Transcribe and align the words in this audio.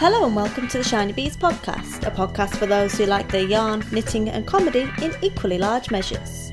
Hello 0.00 0.24
and 0.24 0.36
welcome 0.36 0.68
to 0.68 0.78
the 0.78 0.84
Shiny 0.84 1.12
Bees 1.12 1.36
podcast, 1.36 2.06
a 2.06 2.10
podcast 2.12 2.54
for 2.56 2.66
those 2.66 2.96
who 2.96 3.06
like 3.06 3.28
their 3.32 3.42
yarn, 3.42 3.84
knitting, 3.90 4.28
and 4.28 4.46
comedy 4.46 4.88
in 5.02 5.12
equally 5.22 5.58
large 5.58 5.90
measures. 5.90 6.52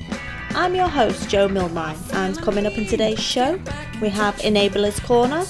I'm 0.50 0.74
your 0.74 0.88
host, 0.88 1.30
Joe 1.30 1.46
Milmine, 1.46 1.96
and 2.12 2.36
coming 2.42 2.66
up 2.66 2.76
in 2.76 2.88
today's 2.88 3.20
show, 3.20 3.60
we 4.02 4.08
have 4.08 4.34
Enabler's 4.38 4.98
Corner 4.98 5.44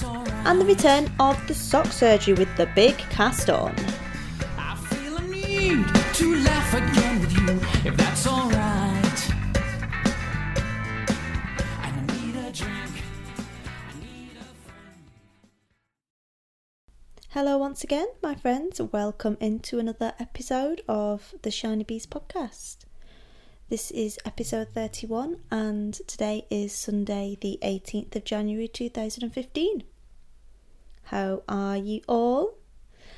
and 0.45 0.61
the 0.61 0.65
return 0.65 1.11
of 1.19 1.47
the 1.47 1.55
sock 1.55 1.87
surgery 1.87 2.35
with 2.35 2.55
the 2.55 2.67
big 2.75 2.95
cast 3.09 3.49
on. 3.49 3.75
Hello, 17.37 17.55
once 17.55 17.83
again, 17.83 18.07
my 18.23 18.33
friends. 18.33 18.81
Welcome 18.81 19.37
into 19.39 19.77
another 19.77 20.13
episode 20.19 20.81
of 20.89 21.35
the 21.43 21.51
Shiny 21.51 21.83
Bees 21.83 22.07
podcast. 22.07 22.77
This 23.69 23.91
is 23.91 24.17
episode 24.25 24.69
31, 24.73 25.41
and 25.51 25.93
today 26.07 26.47
is 26.49 26.73
Sunday, 26.73 27.37
the 27.39 27.59
18th 27.61 28.15
of 28.15 28.23
January 28.23 28.67
2015. 28.67 29.83
How 31.03 31.43
are 31.47 31.77
you 31.77 32.01
all? 32.07 32.55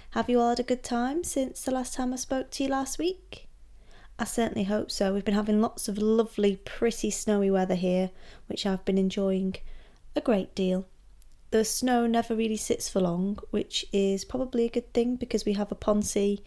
Have 0.10 0.30
you 0.30 0.42
all 0.42 0.50
had 0.50 0.60
a 0.60 0.64
good 0.64 0.84
time 0.84 1.24
since 1.24 1.62
the 1.62 1.72
last 1.72 1.94
time 1.94 2.12
I 2.12 2.18
spoke 2.18 2.52
to 2.52 2.64
you 2.66 2.70
last 2.70 3.00
week? 3.00 3.48
I 4.20 4.26
certainly 4.26 4.66
hope 4.66 4.92
so. 4.92 5.14
We've 5.14 5.24
been 5.24 5.34
having 5.34 5.62
lots 5.62 5.88
of 5.88 5.98
lovely, 5.98 6.58
pretty 6.58 7.10
snowy 7.10 7.50
weather 7.50 7.76
here, 7.76 8.12
which 8.48 8.66
I've 8.66 8.84
been 8.84 8.98
enjoying 8.98 9.56
a 10.14 10.20
great 10.20 10.54
deal. 10.56 10.88
The 11.52 11.66
snow 11.66 12.06
never 12.06 12.36
really 12.36 12.58
sits 12.58 12.88
for 12.88 13.00
long, 13.00 13.40
which 13.50 13.86
is 13.92 14.24
probably 14.24 14.66
a 14.66 14.70
good 14.70 14.94
thing 14.94 15.16
because 15.16 15.46
we 15.46 15.54
have 15.54 15.72
a 15.72 15.76
Ponce 15.76 16.40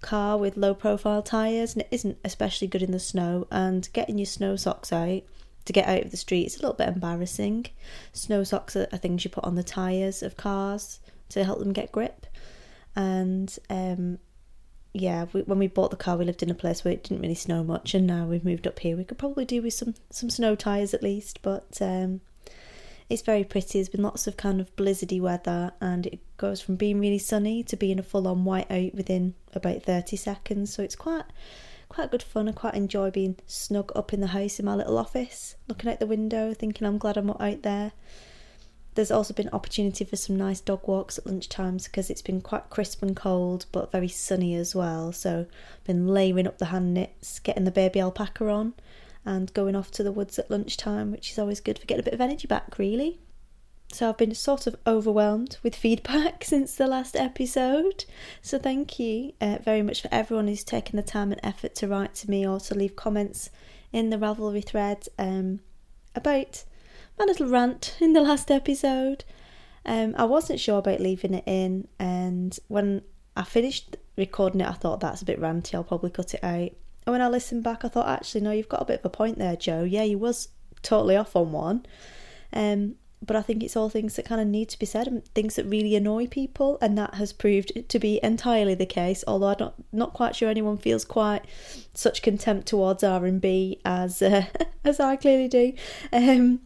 car 0.00 0.36
with 0.36 0.56
low 0.56 0.74
profile 0.74 1.22
tyres 1.22 1.74
and 1.74 1.82
it 1.82 1.88
isn't 1.90 2.18
especially 2.24 2.66
good 2.66 2.82
in 2.82 2.90
the 2.90 2.98
snow. 2.98 3.46
And 3.50 3.88
getting 3.92 4.18
your 4.18 4.26
snow 4.26 4.56
socks 4.56 4.92
out 4.92 5.22
to 5.64 5.72
get 5.72 5.88
out 5.88 6.04
of 6.04 6.10
the 6.10 6.16
street 6.16 6.46
is 6.46 6.56
a 6.56 6.62
little 6.62 6.76
bit 6.76 6.88
embarrassing. 6.88 7.66
Snow 8.12 8.44
socks 8.44 8.76
are, 8.76 8.88
are 8.92 8.98
things 8.98 9.24
you 9.24 9.30
put 9.30 9.44
on 9.44 9.54
the 9.54 9.62
tyres 9.62 10.22
of 10.22 10.36
cars 10.36 11.00
to 11.30 11.44
help 11.44 11.60
them 11.60 11.72
get 11.72 11.92
grip. 11.92 12.26
And 12.94 13.56
um, 13.70 14.18
yeah, 14.92 15.26
we, 15.32 15.42
when 15.42 15.58
we 15.58 15.68
bought 15.68 15.90
the 15.90 15.96
car, 15.96 16.16
we 16.16 16.24
lived 16.24 16.42
in 16.42 16.50
a 16.50 16.54
place 16.54 16.84
where 16.84 16.92
it 16.92 17.04
didn't 17.04 17.22
really 17.22 17.34
snow 17.34 17.64
much, 17.64 17.94
and 17.94 18.06
now 18.06 18.26
we've 18.26 18.44
moved 18.44 18.66
up 18.66 18.78
here. 18.80 18.96
We 18.96 19.04
could 19.04 19.18
probably 19.18 19.46
do 19.46 19.62
with 19.62 19.72
some 19.72 19.94
some 20.10 20.28
snow 20.28 20.54
tires 20.54 20.92
at 20.92 21.02
least, 21.02 21.40
but 21.40 21.78
um, 21.80 22.20
it's 23.12 23.22
very 23.22 23.44
pretty. 23.44 23.78
There's 23.78 23.88
been 23.88 24.02
lots 24.02 24.26
of 24.26 24.36
kind 24.36 24.60
of 24.60 24.74
blizzardy 24.74 25.20
weather, 25.20 25.72
and 25.80 26.06
it 26.06 26.20
goes 26.38 26.60
from 26.60 26.76
being 26.76 26.98
really 26.98 27.18
sunny 27.18 27.62
to 27.64 27.76
being 27.76 27.98
a 27.98 28.02
full 28.02 28.26
on 28.26 28.44
white 28.44 28.70
out 28.70 28.94
within 28.94 29.34
about 29.52 29.82
thirty 29.82 30.16
seconds. 30.16 30.72
So 30.72 30.82
it's 30.82 30.96
quite 30.96 31.24
quite 31.88 32.10
good 32.10 32.22
fun. 32.22 32.48
I 32.48 32.52
quite 32.52 32.74
enjoy 32.74 33.10
being 33.10 33.36
snug 33.46 33.92
up 33.94 34.14
in 34.14 34.20
the 34.20 34.28
house 34.28 34.58
in 34.58 34.64
my 34.64 34.74
little 34.74 34.96
office, 34.96 35.56
looking 35.68 35.90
out 35.90 36.00
the 36.00 36.06
window, 36.06 36.54
thinking 36.54 36.86
I'm 36.86 36.98
glad 36.98 37.16
I'm 37.18 37.26
not 37.26 37.40
out 37.40 37.62
there. 37.62 37.92
There's 38.94 39.10
also 39.10 39.32
been 39.32 39.48
opportunity 39.54 40.04
for 40.04 40.16
some 40.16 40.36
nice 40.36 40.60
dog 40.60 40.86
walks 40.86 41.16
at 41.16 41.24
lunchtimes 41.24 41.84
because 41.84 42.10
it's 42.10 42.20
been 42.20 42.42
quite 42.42 42.68
crisp 42.68 43.02
and 43.02 43.16
cold, 43.16 43.64
but 43.72 43.90
very 43.90 44.08
sunny 44.08 44.54
as 44.54 44.74
well. 44.74 45.12
So 45.12 45.46
I've 45.48 45.84
been 45.84 46.08
layering 46.08 46.46
up 46.46 46.58
the 46.58 46.66
hand 46.66 46.92
knits, 46.92 47.38
getting 47.38 47.64
the 47.64 47.70
baby 47.70 48.00
alpaca 48.00 48.48
on, 48.50 48.74
and 49.24 49.52
going 49.54 49.76
off 49.76 49.90
to 49.92 50.02
the 50.02 50.12
woods 50.12 50.38
at 50.38 50.50
lunchtime, 50.50 51.12
which 51.12 51.30
is 51.30 51.38
always 51.38 51.60
good 51.60 51.78
for 51.78 51.86
getting 51.86 52.00
a 52.00 52.04
bit 52.04 52.14
of 52.14 52.20
energy 52.20 52.48
back, 52.48 52.78
really. 52.78 53.20
So 53.92 54.08
I've 54.08 54.16
been 54.16 54.34
sort 54.34 54.66
of 54.66 54.76
overwhelmed 54.86 55.58
with 55.62 55.76
feedback 55.76 56.44
since 56.44 56.74
the 56.74 56.86
last 56.86 57.14
episode. 57.14 58.04
So 58.40 58.58
thank 58.58 58.98
you 58.98 59.32
uh, 59.40 59.58
very 59.62 59.82
much 59.82 60.02
for 60.02 60.08
everyone 60.10 60.48
who's 60.48 60.64
taken 60.64 60.96
the 60.96 61.02
time 61.02 61.30
and 61.30 61.40
effort 61.44 61.74
to 61.76 61.88
write 61.88 62.14
to 62.16 62.30
me 62.30 62.46
or 62.46 62.58
to 62.60 62.74
leave 62.74 62.96
comments 62.96 63.50
in 63.92 64.10
the 64.10 64.16
Ravelry 64.16 64.64
thread 64.64 65.06
um, 65.18 65.60
about 66.14 66.64
my 67.18 67.26
little 67.26 67.48
rant 67.48 67.96
in 68.00 68.14
the 68.14 68.22
last 68.22 68.50
episode. 68.50 69.24
Um, 69.84 70.14
I 70.16 70.24
wasn't 70.24 70.60
sure 70.60 70.78
about 70.78 71.00
leaving 71.00 71.34
it 71.34 71.44
in, 71.44 71.88
and 71.98 72.56
when 72.68 73.02
I 73.36 73.42
finished 73.42 73.96
recording 74.16 74.60
it, 74.60 74.68
I 74.68 74.72
thought 74.72 75.00
that's 75.00 75.22
a 75.22 75.26
bit 75.26 75.40
ranty. 75.40 75.74
I'll 75.74 75.84
probably 75.84 76.10
cut 76.10 76.34
it 76.34 76.44
out. 76.44 76.70
And 77.06 77.12
when 77.12 77.20
I 77.20 77.28
listened 77.28 77.62
back, 77.64 77.84
I 77.84 77.88
thought 77.88 78.08
actually 78.08 78.42
no, 78.42 78.52
you've 78.52 78.68
got 78.68 78.82
a 78.82 78.86
bit 78.86 79.00
of 79.00 79.06
a 79.06 79.10
point 79.10 79.38
there, 79.38 79.56
Joe. 79.56 79.84
Yeah, 79.84 80.04
you 80.04 80.18
was 80.18 80.48
totally 80.82 81.16
off 81.16 81.36
on 81.36 81.52
one. 81.52 81.86
Um, 82.52 82.96
but 83.24 83.36
I 83.36 83.42
think 83.42 83.62
it's 83.62 83.76
all 83.76 83.88
things 83.88 84.16
that 84.16 84.24
kind 84.24 84.40
of 84.40 84.48
need 84.48 84.68
to 84.70 84.78
be 84.78 84.86
said 84.86 85.06
and 85.06 85.24
things 85.28 85.54
that 85.54 85.64
really 85.64 85.94
annoy 85.94 86.26
people, 86.26 86.78
and 86.80 86.98
that 86.98 87.14
has 87.14 87.32
proved 87.32 87.88
to 87.88 87.98
be 87.98 88.18
entirely 88.22 88.74
the 88.74 88.86
case. 88.86 89.22
Although 89.26 89.48
I'm 89.48 89.56
not 89.58 89.74
not 89.92 90.12
quite 90.12 90.34
sure 90.34 90.48
anyone 90.48 90.78
feels 90.78 91.04
quite 91.04 91.42
such 91.94 92.22
contempt 92.22 92.66
towards 92.66 93.04
R 93.04 93.24
and 93.24 93.40
B 93.40 93.80
as 93.84 94.22
uh, 94.22 94.46
as 94.84 94.98
I 94.98 95.16
clearly 95.16 95.48
do. 95.48 95.72
Um, 96.12 96.60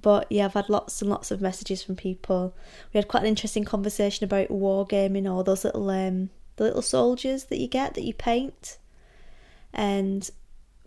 but 0.00 0.26
yeah, 0.30 0.46
I've 0.46 0.54
had 0.54 0.70
lots 0.70 1.02
and 1.02 1.10
lots 1.10 1.30
of 1.30 1.42
messages 1.42 1.82
from 1.82 1.96
people. 1.96 2.54
We 2.92 2.98
had 2.98 3.08
quite 3.08 3.24
an 3.24 3.28
interesting 3.28 3.64
conversation 3.64 4.24
about 4.24 4.48
wargaming 4.48 5.30
or 5.32 5.44
those 5.44 5.64
little 5.64 5.88
um 5.90 6.30
the 6.56 6.64
little 6.64 6.82
soldiers 6.82 7.44
that 7.44 7.58
you 7.58 7.68
get 7.68 7.94
that 7.94 8.04
you 8.04 8.14
paint. 8.14 8.78
And 9.72 10.28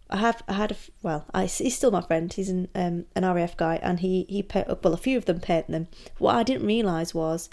I 0.10 0.18
have 0.18 0.44
I 0.48 0.54
had 0.54 0.72
a 0.72 0.76
well, 1.02 1.26
I, 1.34 1.46
he's 1.46 1.76
still 1.76 1.92
my 1.92 2.02
friend. 2.02 2.32
He's 2.32 2.50
an 2.50 2.68
um, 2.76 3.06
an 3.16 3.26
RAF 3.26 3.58
guy, 3.58 3.80
and 3.82 4.00
he 4.00 4.26
he 4.30 4.44
paint, 4.44 4.68
well 4.84 4.94
a 4.94 4.98
few 4.98 5.18
of 5.18 5.26
them 5.26 5.40
paint 5.40 5.68
them. 5.68 5.88
What 6.18 6.36
I 6.36 6.44
didn't 6.44 6.68
realise 6.68 7.14
was 7.14 7.50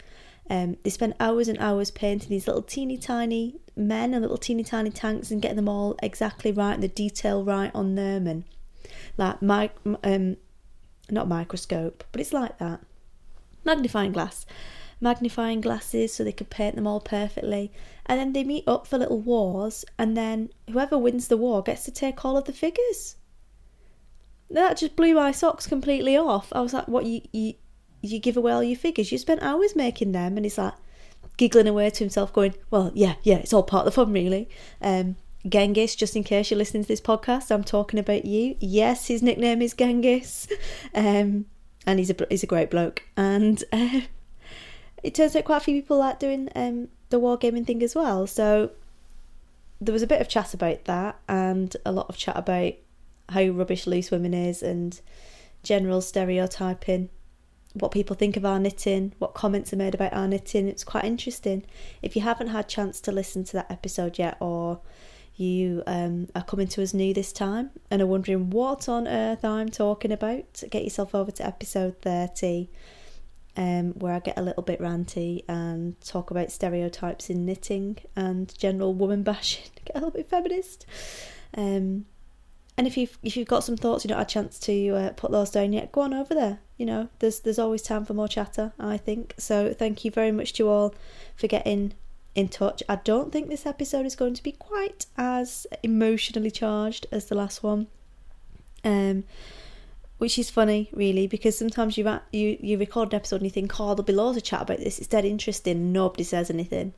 um, 0.51 0.77
they 0.83 0.91
spend 0.91 1.15
hours 1.19 1.49
and 1.49 1.59
hours 1.59 1.91
painting 1.91 2.29
these 2.29 2.47
little 2.47 2.63
teeny 2.63 2.99
tiny 2.99 3.57
men 3.75 4.13
and 4.13 4.23
little 4.23 4.37
teeny 4.37 4.65
tiny 4.65 4.91
tanks 4.91 5.31
and 5.31 5.41
getting 5.41 5.57
them 5.57 5.69
all 5.69 5.97
exactly 6.03 6.53
right 6.53 6.75
and 6.75 6.83
the 6.83 6.89
detail 6.89 7.43
right 7.43 7.71
on 7.75 7.95
them 7.95 8.27
and 8.27 8.45
like 9.17 9.41
my 9.41 9.71
um 10.05 10.37
not 11.11 11.29
microscope, 11.29 12.05
but 12.13 12.21
it's 12.21 12.33
like 12.33 12.59
that. 12.59 12.81
Magnifying 13.65 14.13
glass. 14.13 14.47
Magnifying 15.03 15.61
glasses 15.61 16.15
so 16.15 16.25
they 16.25 16.33
could 16.33 16.49
paint 16.49 16.77
them 16.77 16.87
all 16.87 17.01
perfectly. 17.01 17.73
And 18.07 18.19
then 18.19 18.33
they 18.33 18.45
meet 18.45 18.65
up 18.67 18.87
for 18.87 18.99
little 18.99 19.21
wars, 19.21 19.85
and 19.99 20.17
then 20.17 20.51
whoever 20.71 20.97
wins 20.97 21.29
the 21.29 21.37
war 21.37 21.63
gets 21.63 21.85
to 21.85 21.91
take 21.91 22.25
all 22.25 22.37
of 22.37 22.45
the 22.45 22.53
figures. 22.53 23.17
That 24.51 24.79
just 24.79 24.97
blew 24.97 25.15
my 25.15 25.33
socks 25.33 25.67
completely 25.67 26.17
off. 26.17 26.53
I 26.53 26.61
was 26.61 26.73
like, 26.73 26.89
what, 26.89 27.07
you, 27.07 27.23
you, 27.33 27.55
you 28.01 28.19
give 28.19 28.37
away 28.37 28.53
all 28.53 28.63
your 28.63 28.79
figures? 28.79 29.13
You 29.13 29.19
spent 29.19 29.43
hours 29.43 29.77
making 29.77 30.13
them. 30.13 30.37
And 30.37 30.45
he's 30.45 30.59
like, 30.59 30.75
giggling 31.37 31.69
away 31.69 31.91
to 31.91 31.99
himself, 32.05 32.33
going, 32.33 32.55
well, 32.71 32.91
yeah, 32.95 33.15
yeah, 33.23 33.37
it's 33.37 33.53
all 33.53 33.63
part 33.63 33.87
of 33.87 33.93
the 33.93 34.01
fun, 34.01 34.13
really. 34.13 34.49
Um, 34.81 35.17
Genghis, 35.49 35.97
just 35.97 36.15
in 36.15 36.23
case 36.25 36.51
you're 36.51 36.59
listening 36.59 36.85
to 36.85 36.89
this 36.89 37.01
podcast, 37.01 37.51
I'm 37.51 37.65
talking 37.65 37.99
about 37.99 38.25
you. 38.25 38.57
Yes, 38.61 39.09
his 39.09 39.23
nickname 39.23 39.61
is 39.61 39.75
Genghis, 39.75 40.47
um, 40.95 41.47
and 41.87 41.99
he's 41.99 42.11
a 42.11 42.27
he's 42.31 42.45
a 42.45 42.47
great 42.47 42.71
bloke. 42.71 43.03
And 43.17 43.63
uh, 43.73 44.03
it 45.03 45.15
turns 45.15 45.35
out 45.35 45.45
quite 45.45 45.59
a 45.59 45.61
few 45.61 45.81
people 45.81 45.99
like 45.99 46.19
doing 46.19 46.49
um, 46.55 46.89
the 47.11 47.21
wargaming 47.21 47.67
thing 47.67 47.83
as 47.83 47.95
well. 47.95 48.27
So 48.27 48.71
there 49.81 49.93
was 49.93 50.03
a 50.03 50.07
bit 50.07 50.21
of 50.21 50.29
chat 50.29 50.55
about 50.55 50.85
that, 50.85 51.19
and 51.29 51.77
a 51.85 51.93
lot 51.93 52.09
of 52.09 52.17
chat 52.17 52.37
about 52.37 52.75
how 53.29 53.45
rubbish 53.49 53.87
loose 53.87 54.11
women 54.11 54.35
is, 54.35 54.63
and 54.63 55.01
general 55.63 56.01
stereotyping. 56.01 57.09
What 57.75 57.91
people 57.91 58.15
think 58.15 58.37
of 58.37 58.45
our 58.45 58.61
knitting, 58.61 59.15
what 59.19 59.33
comments 59.35 59.73
are 59.73 59.77
made 59.77 59.95
about 59.95 60.13
our 60.13 60.29
knitting. 60.29 60.69
It's 60.69 60.85
quite 60.85 61.05
interesting. 61.05 61.65
If 62.03 62.15
you 62.15 62.23
haven't 62.23 62.49
had 62.49 62.67
a 62.67 62.69
chance 62.69 63.01
to 63.03 63.13
listen 63.13 63.45
to 63.45 63.53
that 63.55 63.71
episode 63.71 64.19
yet, 64.19 64.37
or 64.41 64.81
you 65.37 65.83
um, 65.87 66.29
are 66.35 66.45
coming 66.45 66.69
to 66.69 66.83
us 66.83 66.93
new 66.93 67.15
this 67.15 67.33
time 67.33 67.71
and 67.91 68.03
are 68.03 68.07
wondering 68.07 68.51
what 68.51 68.89
on 68.89 69.09
earth 69.09 69.45
I'm 69.45 69.71
talking 69.71 70.13
about, 70.13 70.63
get 70.71 70.85
yourself 70.85 71.15
over 71.15 71.31
to 71.31 71.47
episode 71.47 71.97
30, 72.03 72.69
um, 73.57 73.93
where 73.93 74.15
I 74.15 74.21
get 74.21 74.39
a 74.39 74.43
little 74.43 74.63
bit 74.63 74.81
ranty 74.81 75.45
and 75.49 76.01
talk 76.01 76.31
about 76.31 76.51
stereotypes 76.51 77.29
in 77.31 77.45
knitting 77.45 77.99
and 78.17 78.57
general 78.57 78.95
woman 78.95 79.23
bashing, 79.23 79.65
get 79.85 79.97
a 79.97 79.99
little 79.99 80.11
bit 80.11 80.29
feminist. 80.29 80.87
Um, 81.57 82.07
and 82.79 82.87
if 82.87 82.97
you've 82.97 83.19
if 83.23 83.37
you've 83.37 83.49
got 83.49 83.65
some 83.65 83.77
thoughts, 83.77 84.05
you 84.05 84.09
don't 84.09 84.19
have 84.19 84.27
a 84.27 84.31
chance 84.31 84.59
to 84.61 84.91
uh, 84.97 85.11
put 85.11 85.31
those 85.31 85.51
down 85.51 85.73
yet, 85.75 85.93
go 85.93 86.01
on 86.03 86.15
over 86.15 86.35
there. 86.35 86.61
You 86.79 86.87
know, 86.87 87.09
there's 87.19 87.41
there's 87.41 87.59
always 87.59 87.83
time 87.83 88.07
for 88.07 88.15
more 88.15 88.29
chatter. 88.29 88.73
I 88.79 88.97
think 88.97 89.35
so. 89.39 89.75
Thank 89.75 90.05
you 90.05 90.11
very 90.11 90.33
much 90.33 90.55
to 90.55 90.69
all 90.69 90.95
for 91.37 91.47
getting 91.47 91.93
in 92.35 92.49
touch. 92.49 92.83
I 92.89 92.97
don't 92.97 93.31
think 93.31 93.49
this 93.49 93.67
episode 93.67 94.07
is 94.07 94.17
going 94.17 94.35
to 94.35 94.43
be 94.43 94.53
quite 94.53 95.07
as 95.19 95.67
emotionally 95.83 96.51
charged 96.51 97.07
as 97.13 97.27
the 97.27 97.35
last 97.35 97.63
one. 97.63 97.89
Um, 98.85 99.25
which 100.23 100.39
is 100.39 100.51
funny, 100.51 100.89
really, 100.93 101.27
because 101.27 101.59
sometimes 101.59 101.99
you 101.99 102.21
you 102.31 102.57
you 102.61 102.79
record 102.79 103.13
an 103.13 103.17
episode 103.17 103.41
and 103.41 103.47
you 103.47 103.51
think, 103.51 103.81
"Oh, 103.81 103.87
there'll 103.89 104.05
be 104.05 104.13
loads 104.13 104.37
of 104.37 104.45
chat 104.45 104.63
about 104.63 104.79
this. 104.79 105.01
It's 105.01 105.09
dead 105.09 105.25
interesting. 105.25 105.93
Nobody 105.93 106.23
says 106.23 106.49
anything," 106.49 106.95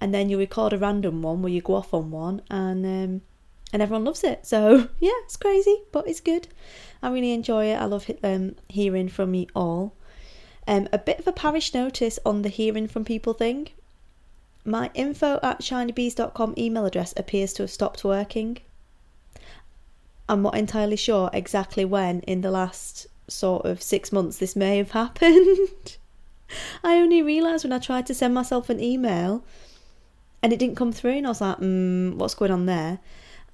and 0.00 0.12
then 0.12 0.28
you 0.28 0.36
record 0.36 0.72
a 0.72 0.78
random 0.78 1.22
one 1.22 1.42
where 1.42 1.52
you 1.52 1.60
go 1.60 1.76
off 1.76 1.94
on 1.94 2.10
one, 2.10 2.42
and 2.50 2.84
um, 2.84 3.22
and 3.72 3.82
everyone 3.82 4.04
loves 4.04 4.24
it. 4.24 4.44
So 4.44 4.88
yeah, 4.98 5.18
it's 5.22 5.36
crazy, 5.36 5.84
but 5.92 6.08
it's 6.08 6.18
good. 6.18 6.48
I 7.04 7.10
really 7.10 7.30
enjoy 7.30 7.66
it. 7.66 7.76
I 7.76 7.84
love 7.84 8.10
um, 8.24 8.56
hearing 8.68 9.08
from 9.10 9.32
you 9.34 9.46
all. 9.54 9.94
Um, 10.66 10.88
a 10.92 10.98
bit 10.98 11.20
of 11.20 11.28
a 11.28 11.32
parish 11.32 11.72
notice 11.72 12.18
on 12.26 12.42
the 12.42 12.48
hearing 12.48 12.88
from 12.88 13.04
people 13.04 13.34
thing 13.34 13.68
my 14.64 14.90
info 14.94 15.38
at 15.40 15.60
shinybees.com 15.60 16.54
email 16.58 16.84
address 16.84 17.14
appears 17.16 17.52
to 17.52 17.62
have 17.62 17.70
stopped 17.70 18.02
working. 18.02 18.58
I'm 20.28 20.42
not 20.42 20.56
entirely 20.56 20.96
sure 20.96 21.30
exactly 21.32 21.84
when 21.84 22.20
in 22.20 22.40
the 22.40 22.50
last 22.50 23.06
sort 23.28 23.64
of 23.64 23.82
six 23.82 24.12
months 24.12 24.38
this 24.38 24.56
may 24.56 24.78
have 24.78 24.90
happened. 25.02 25.96
I 26.84 26.96
only 26.96 27.22
realised 27.22 27.64
when 27.64 27.72
I 27.72 27.78
tried 27.78 28.06
to 28.06 28.14
send 28.14 28.34
myself 28.34 28.70
an 28.70 28.80
email 28.80 29.44
and 30.42 30.52
it 30.52 30.58
didn't 30.58 30.76
come 30.76 30.92
through, 30.92 31.12
and 31.12 31.26
I 31.26 31.30
was 31.30 31.40
like, 31.40 31.58
mm, 31.58 32.14
what's 32.14 32.34
going 32.34 32.52
on 32.52 32.66
there? 32.66 33.00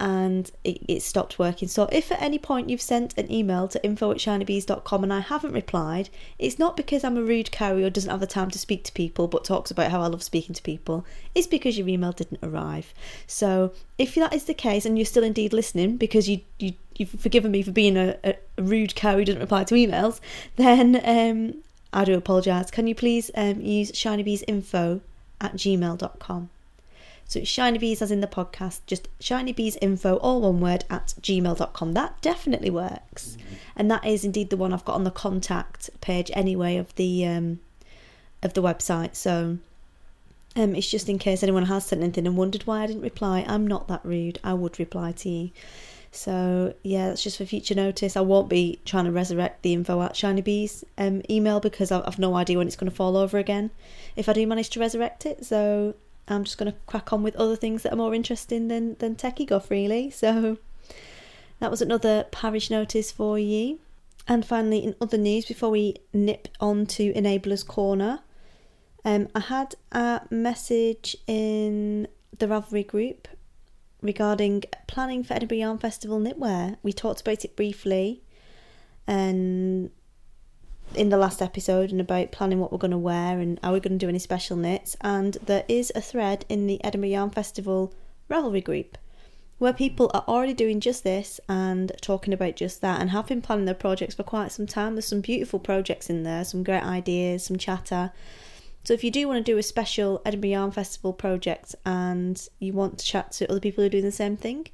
And 0.05 0.51
it, 0.65 0.83
it 0.89 1.03
stopped 1.03 1.39
working. 1.39 1.69
So, 1.69 1.89
if 1.93 2.11
at 2.11 2.21
any 2.21 2.37
point 2.37 2.69
you've 2.69 2.81
sent 2.81 3.17
an 3.17 3.31
email 3.31 3.69
to 3.69 3.85
info 3.85 4.11
at 4.11 4.17
shinybees.com 4.17 5.05
and 5.05 5.13
I 5.13 5.21
haven't 5.21 5.53
replied, 5.53 6.11
it's 6.41 6.59
not 6.59 6.77
because 6.77 7.05
I'm 7.05 7.17
a 7.17 7.23
rude 7.23 7.53
cow 7.53 7.77
or 7.77 7.89
doesn't 7.89 8.11
have 8.11 8.19
the 8.19 8.27
time 8.27 8.51
to 8.51 8.59
speak 8.59 8.83
to 8.85 8.93
people 8.93 9.29
but 9.29 9.45
talks 9.45 9.71
about 9.71 9.93
how 9.93 10.03
I 10.03 10.09
love 10.09 10.25
speaking 10.25 10.57
to 10.57 10.63
people. 10.63 11.07
It's 11.37 11.47
because 11.47 11.79
your 11.79 11.87
email 11.87 12.11
didn't 12.11 12.41
arrive. 12.43 12.93
So, 13.29 13.75
if 13.97 14.17
that 14.17 14.35
is 14.35 14.45
the 14.45 14.55
case 14.55 14.85
and 14.85 14.99
you're 14.99 15.05
still 15.05 15.23
indeed 15.23 15.53
listening 15.53 15.99
because 15.99 16.29
you, 16.29 16.41
you, 16.59 16.73
you've 16.97 17.11
forgiven 17.11 17.53
me 17.53 17.63
for 17.63 17.71
being 17.71 17.97
a, 17.97 18.17
a, 18.25 18.35
rude 18.59 18.97
cow 18.97 19.17
who 19.17 19.25
doesn't 19.25 19.41
reply 19.41 19.63
to 19.63 19.77
emails, 19.77 20.19
then 20.57 21.01
um, 21.05 21.63
I 21.93 22.05
do 22.05 22.15
apologise. 22.15 22.73
Can 22.73 22.89
you 22.89 22.97
please 22.97 23.31
um, 23.37 23.61
use 23.61 23.93
shinybeesinfo 23.93 25.01
at 25.41 25.55
gmail.com? 25.55 26.51
So 27.33 27.41
it's 27.41 27.51
shinybees 27.51 28.03
as 28.03 28.11
in 28.11 28.21
the 28.21 28.27
podcast, 28.27 28.81
just 28.87 29.09
shinybeesinfo, 29.19 30.19
all 30.21 30.43
one 30.43 30.61
word, 30.61 30.85
at 30.91 31.15
gmail.com. 31.23 31.95
That 31.95 32.21
definitely 32.21 32.69
works. 32.69 33.39
And 33.75 33.91
that 33.91 34.05
is 34.05 34.23
indeed 34.23 34.51
the 34.51 34.59
one 34.59 34.75
I've 34.75 34.85
got 34.85 34.97
on 34.97 35.05
the 35.05 35.11
contact 35.11 35.89
page 36.03 36.31
anyway 36.35 36.77
of 36.77 36.95
the 36.97 37.25
um, 37.27 37.61
of 38.43 38.53
the 38.53 38.61
website. 38.61 39.15
So 39.15 39.57
um, 40.57 40.75
it's 40.75 40.91
just 40.91 41.09
in 41.09 41.19
case 41.19 41.43
anyone 41.43 41.65
has 41.65 41.87
sent 41.87 42.03
anything 42.03 42.27
and 42.27 42.37
wondered 42.37 42.67
why 42.67 42.83
I 42.83 42.87
didn't 42.87 43.01
reply. 43.01 43.47
I'm 43.49 43.67
not 43.67 43.89
that 43.89 44.05
rude. 44.05 44.39
I 44.45 44.53
would 44.53 44.79
reply 44.79 45.13
to 45.13 45.31
you. 45.31 45.51
So 46.11 46.75
yeah, 46.83 47.09
that's 47.09 47.23
just 47.23 47.39
for 47.39 47.47
future 47.47 47.75
notice. 47.75 48.15
I 48.15 48.21
won't 48.21 48.51
be 48.51 48.79
trying 48.85 49.07
to 49.07 49.11
resurrect 49.11 49.63
the 49.63 49.73
info 49.73 50.03
at 50.03 50.17
Shiny 50.17 50.43
Bees 50.43 50.85
um, 50.99 51.23
email 51.31 51.61
because 51.61 51.91
I've, 51.91 52.07
I've 52.07 52.19
no 52.19 52.35
idea 52.35 52.59
when 52.59 52.67
it's 52.67 52.77
going 52.77 52.91
to 52.91 52.95
fall 52.95 53.17
over 53.17 53.39
again. 53.39 53.71
If 54.17 54.29
I 54.29 54.35
do 54.35 54.47
manage 54.47 54.69
to 54.71 54.81
resurrect 54.81 55.25
it, 55.25 55.47
so 55.47 55.95
I'm 56.33 56.45
just 56.45 56.59
going 56.59 56.73
to 56.73 56.79
crack 56.87 57.13
on 57.13 57.23
with 57.23 57.37
other 57.37 57.57
things 57.57 57.83
that 57.83 57.93
are 57.93 57.97
more 57.97 58.15
interesting 58.15 58.69
than 58.69 58.97
than 58.97 59.17
techie 59.17 59.47
guff 59.47 59.71
really. 59.71 60.11
So 60.11 60.59
that 61.61 61.71
was 61.71 61.83
another 61.83 62.25
parish 62.31 62.71
notice 62.71 63.13
for 63.13 63.39
you. 63.39 63.79
And 64.29 64.47
finally, 64.47 64.79
in 64.79 64.95
other 65.01 65.19
news, 65.19 65.47
before 65.47 65.71
we 65.71 65.97
nip 66.13 66.49
on 66.61 66.87
to 66.87 67.13
Enablers 67.13 67.67
Corner, 67.67 68.21
um, 69.05 69.29
I 69.35 69.41
had 69.41 69.75
a 69.91 70.21
message 70.31 71.17
in 71.27 72.07
the 72.39 72.47
Ravelry 72.47 72.87
group 72.87 73.27
regarding 74.01 74.63
planning 74.87 75.25
for 75.25 75.35
Edinburgh 75.35 75.59
Yarn 75.59 75.79
Festival 75.79 76.21
knitwear. 76.21 76.77
We 76.83 76.93
talked 76.93 77.21
about 77.21 77.45
it 77.45 77.57
briefly 77.57 78.23
and 79.07 79.91
in 80.97 81.09
the 81.09 81.17
last 81.17 81.41
episode 81.41 81.91
and 81.91 82.01
about 82.01 82.33
planning 82.33 82.59
what 82.59 82.73
we're 82.73 82.79
going 82.79 82.91
to 82.91 82.99
wear 82.99 83.39
and 83.39 83.59
are 83.63 83.73
we 83.73 83.81
going 83.81 83.99
to 83.99 84.05
do 84.05 84.09
any 84.09 84.19
special 84.19 84.57
knits 84.57 84.97
and 85.01 85.35
there 85.47 85.65
is 85.69 85.93
a 85.95 86.01
thread 86.01 86.45
in 86.49 86.67
the 86.67 86.83
Edinburgh 86.85 87.11
Yarn 87.11 87.31
Festival 87.31 87.93
Ravelry 88.29 88.63
group 88.63 88.99
where 89.59 89.73
people 89.73 90.11
are 90.13 90.25
already 90.27 90.53
doing 90.55 90.81
just 90.81 91.05
this 91.05 91.41
and 91.49 91.93
talking 92.01 92.35
about 92.35 92.57
just 92.57 92.81
that 92.81 93.01
and 93.01 93.11
have 93.11 93.29
been 93.29 93.41
planning 93.41 93.65
their 93.65 93.75
projects 93.75 94.15
for 94.15 94.25
quite 94.25 94.51
some 94.51 94.67
time. 94.67 94.95
There's 94.95 95.07
some 95.07 95.21
beautiful 95.21 95.61
projects 95.61 96.11
in 96.11 96.25
there, 96.25 96.45
some 96.45 96.65
great 96.65 96.83
ideas, 96.83 97.45
some 97.45 97.57
chatter. 97.57 98.13
So 98.85 98.93
if 98.93 99.05
you 99.05 99.13
do 99.13 99.29
want 99.29 99.45
to 99.45 99.53
do 99.53 99.59
a 99.59 99.63
special 99.63 100.21
Edinburgh 100.25 100.51
Yarn 100.51 100.71
Festival 100.73 101.13
project 101.13 101.77
and 101.87 102.45
you 102.59 102.73
want 102.73 102.99
to 102.99 103.05
chat 103.05 103.31
to 103.33 103.49
other 103.49 103.61
people 103.61 103.83
who 103.83 103.87
are 103.87 103.91
doing 103.91 104.05
the 104.05 104.11
same 104.11 104.37
thing, 104.37 104.67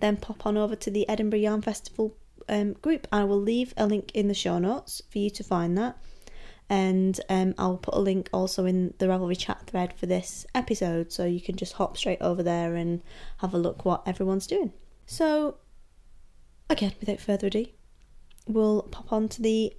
then 0.00 0.16
pop 0.16 0.44
on 0.44 0.56
over 0.56 0.74
to 0.74 0.90
the 0.90 1.08
Edinburgh 1.08 1.38
Yarn 1.38 1.62
Festival 1.62 2.16
um, 2.48 2.74
group. 2.74 3.06
I 3.12 3.24
will 3.24 3.40
leave 3.40 3.74
a 3.76 3.86
link 3.86 4.10
in 4.14 4.28
the 4.28 4.34
show 4.34 4.58
notes 4.58 5.02
for 5.10 5.18
you 5.18 5.30
to 5.30 5.44
find 5.44 5.76
that. 5.78 5.96
And 6.68 7.20
um, 7.28 7.54
I'll 7.58 7.76
put 7.76 7.94
a 7.94 8.00
link 8.00 8.30
also 8.32 8.64
in 8.64 8.94
the 8.98 9.06
Ravelry 9.06 9.38
chat 9.38 9.66
thread 9.66 9.92
for 9.92 10.06
this 10.06 10.46
episode 10.54 11.12
so 11.12 11.26
you 11.26 11.40
can 11.40 11.56
just 11.56 11.74
hop 11.74 11.96
straight 11.96 12.22
over 12.22 12.42
there 12.42 12.74
and 12.74 13.02
have 13.38 13.52
a 13.52 13.58
look 13.58 13.84
what 13.84 14.02
everyone's 14.06 14.46
doing. 14.46 14.72
So, 15.06 15.58
again, 16.70 16.92
without 17.00 17.20
further 17.20 17.48
ado, 17.48 17.66
we'll 18.46 18.82
pop 18.82 19.12
on 19.12 19.28
to 19.30 19.42
the 19.42 19.74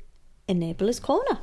Enablers 0.47 1.01
Corner. 1.01 1.39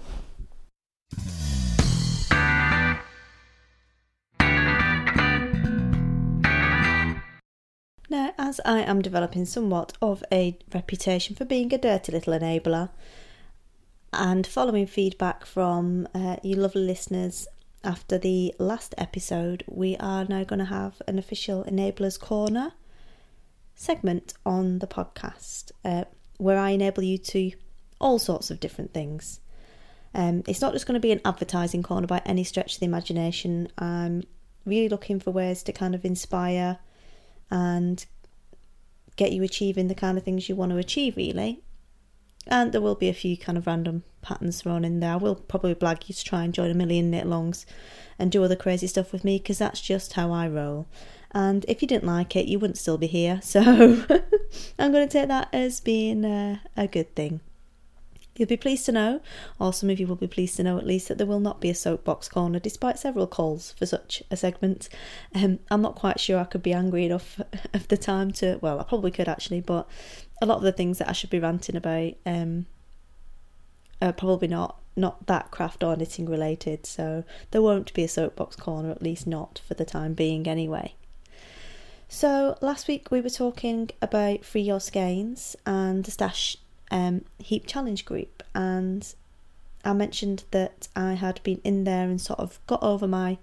Now, 8.12 8.34
as 8.36 8.60
I 8.66 8.80
am 8.80 9.00
developing 9.00 9.46
somewhat 9.46 9.94
of 10.02 10.22
a 10.30 10.58
reputation 10.74 11.34
for 11.34 11.46
being 11.46 11.72
a 11.72 11.78
dirty 11.78 12.12
little 12.12 12.34
enabler, 12.34 12.90
and 14.12 14.46
following 14.46 14.86
feedback 14.86 15.46
from 15.46 16.06
uh, 16.14 16.36
you 16.42 16.56
lovely 16.56 16.82
listeners 16.82 17.48
after 17.82 18.18
the 18.18 18.54
last 18.58 18.94
episode, 18.98 19.64
we 19.66 19.96
are 19.96 20.26
now 20.26 20.44
going 20.44 20.58
to 20.58 20.66
have 20.66 21.00
an 21.08 21.18
official 21.18 21.64
Enablers 21.64 22.20
Corner 22.20 22.74
segment 23.74 24.34
on 24.44 24.80
the 24.80 24.86
podcast 24.86 25.72
uh, 25.82 26.04
where 26.36 26.58
I 26.58 26.72
enable 26.72 27.04
you 27.04 27.16
to 27.16 27.52
all 27.98 28.18
sorts 28.18 28.50
of 28.50 28.60
different 28.60 28.92
things. 28.92 29.40
Um, 30.14 30.42
it's 30.46 30.60
not 30.60 30.74
just 30.74 30.86
going 30.86 31.00
to 31.00 31.00
be 31.00 31.12
an 31.12 31.22
advertising 31.24 31.82
corner 31.82 32.06
by 32.06 32.20
any 32.26 32.44
stretch 32.44 32.74
of 32.74 32.80
the 32.80 32.86
imagination. 32.86 33.68
I'm 33.78 34.24
really 34.66 34.90
looking 34.90 35.18
for 35.18 35.30
ways 35.30 35.62
to 35.62 35.72
kind 35.72 35.94
of 35.94 36.04
inspire 36.04 36.78
and 37.52 38.06
get 39.16 39.30
you 39.30 39.42
achieving 39.42 39.88
the 39.88 39.94
kind 39.94 40.16
of 40.16 40.24
things 40.24 40.48
you 40.48 40.56
want 40.56 40.72
to 40.72 40.78
achieve, 40.78 41.16
really. 41.18 41.60
And 42.46 42.72
there 42.72 42.80
will 42.80 42.94
be 42.94 43.10
a 43.10 43.14
few 43.14 43.36
kind 43.36 43.58
of 43.58 43.66
random 43.66 44.04
patterns 44.22 44.62
thrown 44.62 44.86
in 44.86 45.00
there. 45.00 45.12
I 45.12 45.16
will 45.16 45.34
probably 45.34 45.74
blag 45.74 46.08
you 46.08 46.14
to 46.14 46.24
try 46.24 46.44
and 46.44 46.54
join 46.54 46.70
a 46.70 46.74
million 46.74 47.10
knit 47.10 47.26
longs 47.26 47.66
and 48.18 48.32
do 48.32 48.42
other 48.42 48.56
crazy 48.56 48.86
stuff 48.86 49.12
with 49.12 49.22
me 49.22 49.36
because 49.36 49.58
that's 49.58 49.82
just 49.82 50.14
how 50.14 50.32
I 50.32 50.48
roll. 50.48 50.86
And 51.30 51.64
if 51.68 51.82
you 51.82 51.88
didn't 51.88 52.06
like 52.06 52.34
it, 52.34 52.46
you 52.46 52.58
wouldn't 52.58 52.78
still 52.78 52.98
be 52.98 53.06
here. 53.06 53.40
So 53.44 53.60
I'm 54.78 54.92
going 54.92 55.06
to 55.06 55.12
take 55.12 55.28
that 55.28 55.48
as 55.52 55.80
being 55.80 56.24
a, 56.24 56.62
a 56.74 56.88
good 56.88 57.14
thing. 57.14 57.40
You'll 58.36 58.48
be 58.48 58.56
pleased 58.56 58.86
to 58.86 58.92
know, 58.92 59.20
or 59.60 59.72
some 59.72 59.90
of 59.90 60.00
you 60.00 60.06
will 60.06 60.16
be 60.16 60.26
pleased 60.26 60.56
to 60.56 60.62
know 60.62 60.78
at 60.78 60.86
least, 60.86 61.08
that 61.08 61.18
there 61.18 61.26
will 61.26 61.40
not 61.40 61.60
be 61.60 61.68
a 61.68 61.74
soapbox 61.74 62.28
corner 62.28 62.58
despite 62.58 62.98
several 62.98 63.26
calls 63.26 63.72
for 63.72 63.84
such 63.84 64.22
a 64.30 64.36
segment. 64.36 64.88
Um, 65.34 65.58
I'm 65.70 65.82
not 65.82 65.96
quite 65.96 66.18
sure 66.18 66.38
I 66.38 66.44
could 66.44 66.62
be 66.62 66.72
angry 66.72 67.04
enough 67.04 67.38
of 67.74 67.88
the 67.88 67.98
time 67.98 68.30
to, 68.32 68.58
well, 68.62 68.80
I 68.80 68.84
probably 68.84 69.10
could 69.10 69.28
actually, 69.28 69.60
but 69.60 69.86
a 70.40 70.46
lot 70.46 70.56
of 70.56 70.62
the 70.62 70.72
things 70.72 70.98
that 70.98 71.08
I 71.08 71.12
should 71.12 71.30
be 71.30 71.40
ranting 71.40 71.76
about 71.76 72.14
um, 72.24 72.66
are 74.00 74.12
probably 74.12 74.48
not 74.48 74.78
not 74.94 75.26
that 75.26 75.50
craft 75.50 75.82
or 75.82 75.96
knitting 75.96 76.26
related, 76.26 76.84
so 76.84 77.24
there 77.50 77.62
won't 77.62 77.94
be 77.94 78.04
a 78.04 78.08
soapbox 78.08 78.56
corner, 78.56 78.90
at 78.90 79.02
least 79.02 79.26
not 79.26 79.62
for 79.66 79.72
the 79.72 79.86
time 79.86 80.12
being 80.12 80.46
anyway. 80.46 80.94
So 82.10 82.58
last 82.60 82.88
week 82.88 83.10
we 83.10 83.22
were 83.22 83.30
talking 83.30 83.88
about 84.02 84.44
free 84.44 84.60
your 84.60 84.80
skeins 84.80 85.56
and 85.64 86.04
the 86.04 86.10
stash 86.10 86.58
um, 86.92 87.24
heap 87.38 87.66
challenge 87.66 88.04
group, 88.04 88.42
and 88.54 89.14
I 89.82 89.94
mentioned 89.94 90.44
that 90.50 90.88
I 90.94 91.14
had 91.14 91.42
been 91.42 91.60
in 91.64 91.84
there 91.84 92.04
and 92.04 92.20
sort 92.20 92.38
of 92.38 92.60
got 92.66 92.82
over 92.82 93.08
my 93.08 93.38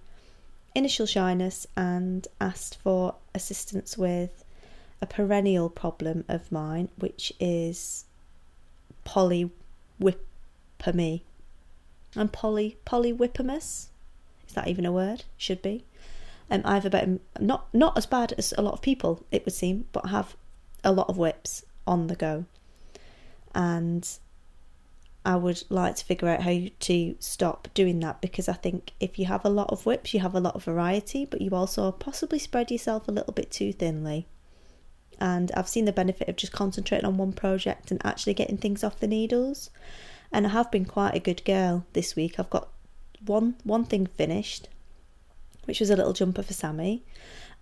initial 0.76 1.08
shyness 1.08 1.66
and 1.76 2.28
asked 2.40 2.78
for 2.78 3.16
assistance 3.34 3.98
with 3.98 4.46
a 5.02 5.08
perennial 5.08 5.70
problem 5.70 6.26
of 6.30 6.52
mine, 6.52 6.90
which 6.98 7.34
is 7.40 8.06
polywhippomy. 9.04 9.52
I'm 12.16 12.30
poly 12.30 12.78
polywhippomus. 12.86 13.88
Is 14.48 14.54
that 14.54 14.68
even 14.68 14.86
a 14.86 14.92
word? 14.92 15.24
Should 15.38 15.64
be. 15.64 15.86
Um, 16.52 16.62
I 16.66 16.76
have 16.76 16.86
about 16.86 17.08
not 17.40 17.68
not 17.74 17.98
as 17.98 18.06
bad 18.06 18.34
as 18.38 18.54
a 18.58 18.62
lot 18.62 18.74
of 18.74 18.82
people, 18.82 19.26
it 19.32 19.44
would 19.46 19.54
seem, 19.54 19.86
but 19.92 20.06
I 20.06 20.10
have 20.10 20.36
a 20.84 20.92
lot 20.92 21.10
of 21.10 21.18
WIPs 21.18 21.64
on 21.88 22.08
the 22.08 22.16
go 22.16 22.46
and 23.54 24.08
I 25.26 25.36
would 25.36 25.64
like 25.70 25.96
to 25.98 26.06
figure 26.06 26.30
out 26.30 26.44
how 26.44 26.58
to 26.80 27.16
stop 27.20 27.68
doing 27.74 28.00
that 28.00 28.22
because 28.22 28.48
I 28.48 28.54
think 28.54 28.94
if 29.00 29.20
you 29.20 29.26
have 29.26 29.44
a 29.44 29.50
lot 29.50 29.70
of 29.70 29.84
WIPs, 29.84 30.14
you 30.14 30.22
have 30.22 30.36
a 30.36 30.40
lot 30.40 30.56
of 30.56 30.64
variety, 30.64 31.26
but 31.26 31.42
you 31.42 31.52
also 31.52 31.92
possibly 31.92 32.40
spread 32.40 32.72
yourself 32.72 33.08
a 33.08 33.12
little 33.12 33.34
bit 33.34 33.52
too 33.52 33.74
thinly. 33.74 34.28
And 35.20 35.52
I've 35.52 35.68
seen 35.68 35.86
the 35.86 35.92
benefit 35.92 36.30
of 36.30 36.38
just 36.38 36.54
concentrating 36.54 37.06
on 37.06 37.18
one 37.18 37.34
project 37.34 37.92
and 37.92 38.04
actually 38.06 38.34
getting 38.34 38.58
things 38.58 38.84
off 38.84 39.00
the 39.00 39.08
needles. 39.08 39.70
And 40.32 40.48
I 40.48 40.50
have 40.50 40.72
been 40.72 40.86
quite 40.86 41.16
a 41.16 41.20
good 41.20 41.44
girl 41.44 41.86
this 41.94 42.16
week. 42.16 42.40
I've 42.40 42.50
got 42.50 42.70
one 43.26 43.56
one 43.64 43.84
thing 43.84 44.06
finished, 44.06 44.70
which 45.66 45.82
was 45.82 45.90
a 45.90 45.96
little 45.98 46.14
jumper 46.14 46.44
for 46.44 46.54
Sammy, 46.54 47.04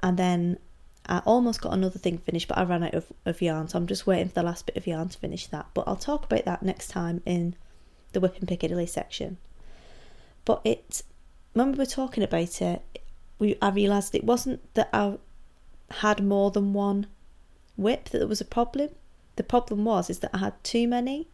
and 0.03 0.17
then 0.17 0.59
I 1.07 1.19
almost 1.19 1.61
got 1.61 1.73
another 1.73 1.99
thing 1.99 2.17
finished, 2.17 2.47
but 2.47 2.57
I 2.57 2.63
ran 2.63 2.83
out 2.83 2.93
of, 2.93 3.05
of 3.25 3.41
yarn, 3.41 3.67
so 3.67 3.77
I'm 3.77 3.87
just 3.87 4.05
waiting 4.05 4.27
for 4.27 4.35
the 4.35 4.43
last 4.43 4.65
bit 4.65 4.75
of 4.75 4.87
yarn 4.87 5.09
to 5.09 5.17
finish 5.17 5.47
that. 5.47 5.67
But 5.73 5.87
I'll 5.87 5.95
talk 5.95 6.25
about 6.25 6.45
that 6.45 6.63
next 6.63 6.89
time 6.89 7.21
in 7.25 7.55
the 8.11 8.19
Whipping 8.19 8.47
Piccadilly 8.47 8.87
section. 8.87 9.37
But 10.43 10.61
it, 10.65 11.03
when 11.53 11.71
we 11.71 11.77
were 11.77 11.85
talking 11.85 12.23
about 12.23 12.61
it, 12.61 12.81
we 13.39 13.57
I 13.61 13.69
realised 13.69 14.15
it 14.15 14.23
wasn't 14.23 14.73
that 14.73 14.89
I 14.93 15.17
had 15.91 16.23
more 16.23 16.51
than 16.51 16.73
one 16.73 17.07
WIP 17.77 18.09
that 18.09 18.17
there 18.17 18.27
was 18.27 18.41
a 18.41 18.45
problem. 18.45 18.89
The 19.35 19.43
problem 19.43 19.85
was 19.85 20.09
is 20.09 20.19
that 20.19 20.31
I 20.33 20.39
had 20.39 20.63
too 20.63 20.87
many. 20.87 21.27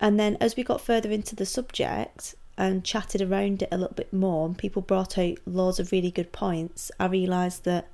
And 0.00 0.18
then 0.18 0.36
as 0.40 0.56
we 0.56 0.64
got 0.64 0.80
further 0.80 1.10
into 1.10 1.36
the 1.36 1.46
subject 1.46 2.34
and 2.58 2.84
chatted 2.84 3.22
around 3.22 3.62
it 3.62 3.68
a 3.70 3.78
little 3.78 3.94
bit 3.94 4.12
more 4.12 4.46
and 4.46 4.58
people 4.58 4.82
brought 4.82 5.16
out 5.16 5.38
loads 5.46 5.78
of 5.78 5.92
really 5.92 6.10
good 6.10 6.32
points, 6.32 6.90
I 6.98 7.06
realised 7.06 7.64
that 7.64 7.88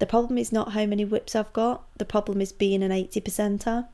the 0.00 0.06
problem 0.06 0.38
is 0.38 0.50
not 0.50 0.72
how 0.72 0.86
many 0.86 1.04
WIPs 1.04 1.36
I've 1.36 1.52
got, 1.52 1.84
the 1.98 2.04
problem 2.04 2.40
is 2.40 2.52
being 2.52 2.82
an 2.82 2.90
80 2.90 3.20
percenter, 3.20 3.86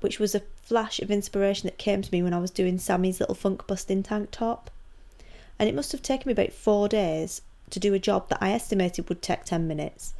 which 0.00 0.18
was 0.18 0.34
a 0.34 0.42
flash 0.62 0.98
of 1.00 1.10
inspiration 1.10 1.68
that 1.68 1.78
came 1.78 2.02
to 2.02 2.12
me 2.12 2.22
when 2.22 2.34
I 2.34 2.40
was 2.40 2.50
doing 2.50 2.76
Sammy's 2.76 3.20
little 3.20 3.34
funk 3.34 3.66
busting 3.66 4.02
tank 4.02 4.30
top. 4.32 4.70
And 5.58 5.68
it 5.68 5.74
must 5.76 5.92
have 5.92 6.02
taken 6.02 6.28
me 6.28 6.32
about 6.32 6.52
four 6.52 6.88
days 6.88 7.40
to 7.70 7.78
do 7.78 7.94
a 7.94 8.00
job 8.00 8.28
that 8.28 8.42
I 8.42 8.50
estimated 8.50 9.08
would 9.08 9.22
take 9.22 9.44
10 9.44 9.68
minutes. 9.68 10.12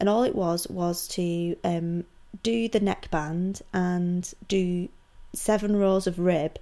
And 0.00 0.08
all 0.08 0.22
it 0.22 0.34
was 0.34 0.66
was 0.66 1.06
to 1.08 1.56
um, 1.62 2.04
do 2.42 2.68
the 2.68 2.80
neckband 2.80 3.62
and 3.74 4.32
do 4.48 4.88
seven 5.34 5.76
rows 5.76 6.06
of 6.06 6.18
rib 6.18 6.58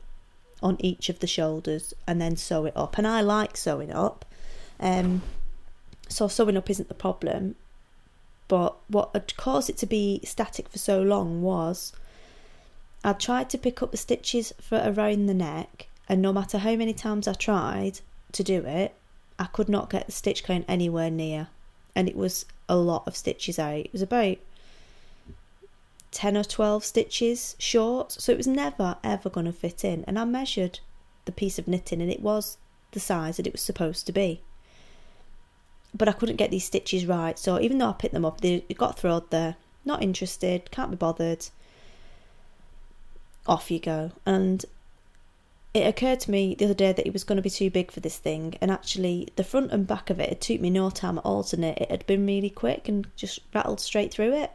on 0.61 0.77
each 0.81 1.09
of 1.09 1.21
the 1.21 1.27
shoulders 1.29 1.95
and 2.07 2.21
then 2.21 2.37
sew 2.37 2.65
it 2.65 2.77
up. 2.77 2.99
And 2.99 3.07
I 3.07 3.21
like 3.21 3.57
sewing 3.57 3.93
up. 3.93 4.25
Um, 4.81 5.23
so 6.09 6.29
sewing 6.29 6.57
up 6.57 6.71
isn't 6.71 6.89
the 6.89 6.95
problem. 6.95 7.57
But 8.49 8.77
what 8.89 9.11
had 9.15 9.37
caused 9.37 9.71
it 9.71 9.79
to 9.79 9.87
be 9.87 10.21
static 10.25 10.69
for 10.69 10.79
so 10.79 11.03
long 11.03 11.43
was 11.43 11.93
I 13.03 13.13
tried 13.13 13.51
to 13.51 13.59
pick 13.59 13.83
up 13.83 13.91
the 13.91 13.97
stitches 13.97 14.53
for 14.61 14.83
around 14.85 15.27
the 15.27 15.35
neck, 15.35 15.89
and 16.09 16.21
no 16.21 16.33
matter 16.33 16.59
how 16.59 16.77
many 16.77 16.93
times 16.93 17.27
I 17.27 17.33
tried 17.33 18.01
to 18.33 18.43
do 18.43 18.65
it, 18.65 18.95
I 19.39 19.47
could 19.47 19.69
not 19.69 19.91
get 19.91 20.07
the 20.07 20.13
stitch 20.13 20.45
count 20.45 20.65
anywhere 20.69 21.11
near. 21.11 21.49
And 21.97 22.09
it 22.09 22.17
was 22.17 22.45
a 22.69 22.77
lot 22.77 23.05
of 23.07 23.17
stitches 23.17 23.59
out. 23.59 23.77
It 23.87 23.93
was 23.93 24.03
about 24.03 24.39
10 26.13 26.37
or 26.37 26.45
12 26.45 26.85
stitches 26.85 27.57
short, 27.59 28.13
so 28.13 28.33
it 28.33 28.39
was 28.39 28.47
never 28.47 28.97
ever 29.03 29.31
going 29.31 29.47
to 29.47 29.53
fit 29.53 29.85
in. 29.85 30.05
And 30.07 30.19
I 30.19 30.25
measured 30.25 30.81
the 31.25 31.33
piece 31.33 31.59
of 31.59 31.67
knitting, 31.67 32.03
and 32.03 32.11
it 32.11 32.21
was 32.21 32.59
the 32.93 33.01
size 33.01 33.39
that 33.39 33.47
it 33.47 33.53
was 33.53 33.63
supposed 33.63 34.07
to 34.07 34.13
be 34.13 34.43
but 35.95 36.09
I 36.09 36.13
couldn't 36.13 36.37
get 36.37 36.51
these 36.51 36.65
stitches 36.65 37.07
right. 37.07 37.39
So 37.39 37.61
even 37.61 37.79
though 37.79 37.91
I 37.91 37.93
picked 37.93 38.15
them 38.15 38.25
up, 38.25 38.41
they 38.41 38.65
got 38.77 38.99
thrown 38.99 39.23
there. 39.31 39.57
Not 39.85 40.03
interested, 40.03 40.71
can't 40.71 40.91
be 40.91 40.97
bothered. 40.97 41.47
Off 43.47 43.71
you 43.71 43.79
go. 43.79 44.13
And 44.27 44.65
it 45.75 45.87
occurred 45.87 46.21
to 46.21 46.31
me 46.31 46.55
the 46.55 46.67
other 46.67 46.75
day 46.75 46.93
that 46.93 47.07
it 47.07 47.13
was 47.13 47.25
going 47.25 47.37
to 47.37 47.43
be 47.43 47.51
too 47.51 47.69
big 47.69 47.91
for 47.91 48.01
this 48.01 48.17
thing, 48.17 48.55
and 48.61 48.71
actually 48.71 49.29
the 49.35 49.43
front 49.43 49.73
and 49.73 49.87
back 49.87 50.09
of 50.09 50.21
it, 50.21 50.31
it 50.31 50.41
took 50.41 50.61
me 50.61 50.71
no 50.71 50.89
time 50.89 51.19
at 51.19 51.25
all 51.25 51.43
to 51.45 51.57
knit. 51.57 51.79
It 51.79 51.91
had 51.91 52.07
been 52.07 52.27
really 52.27 52.49
quick 52.49 52.89
and 52.89 53.07
just 53.17 53.41
rattled 53.53 53.81
straight 53.81 54.13
through 54.13 54.35
it. 54.35 54.53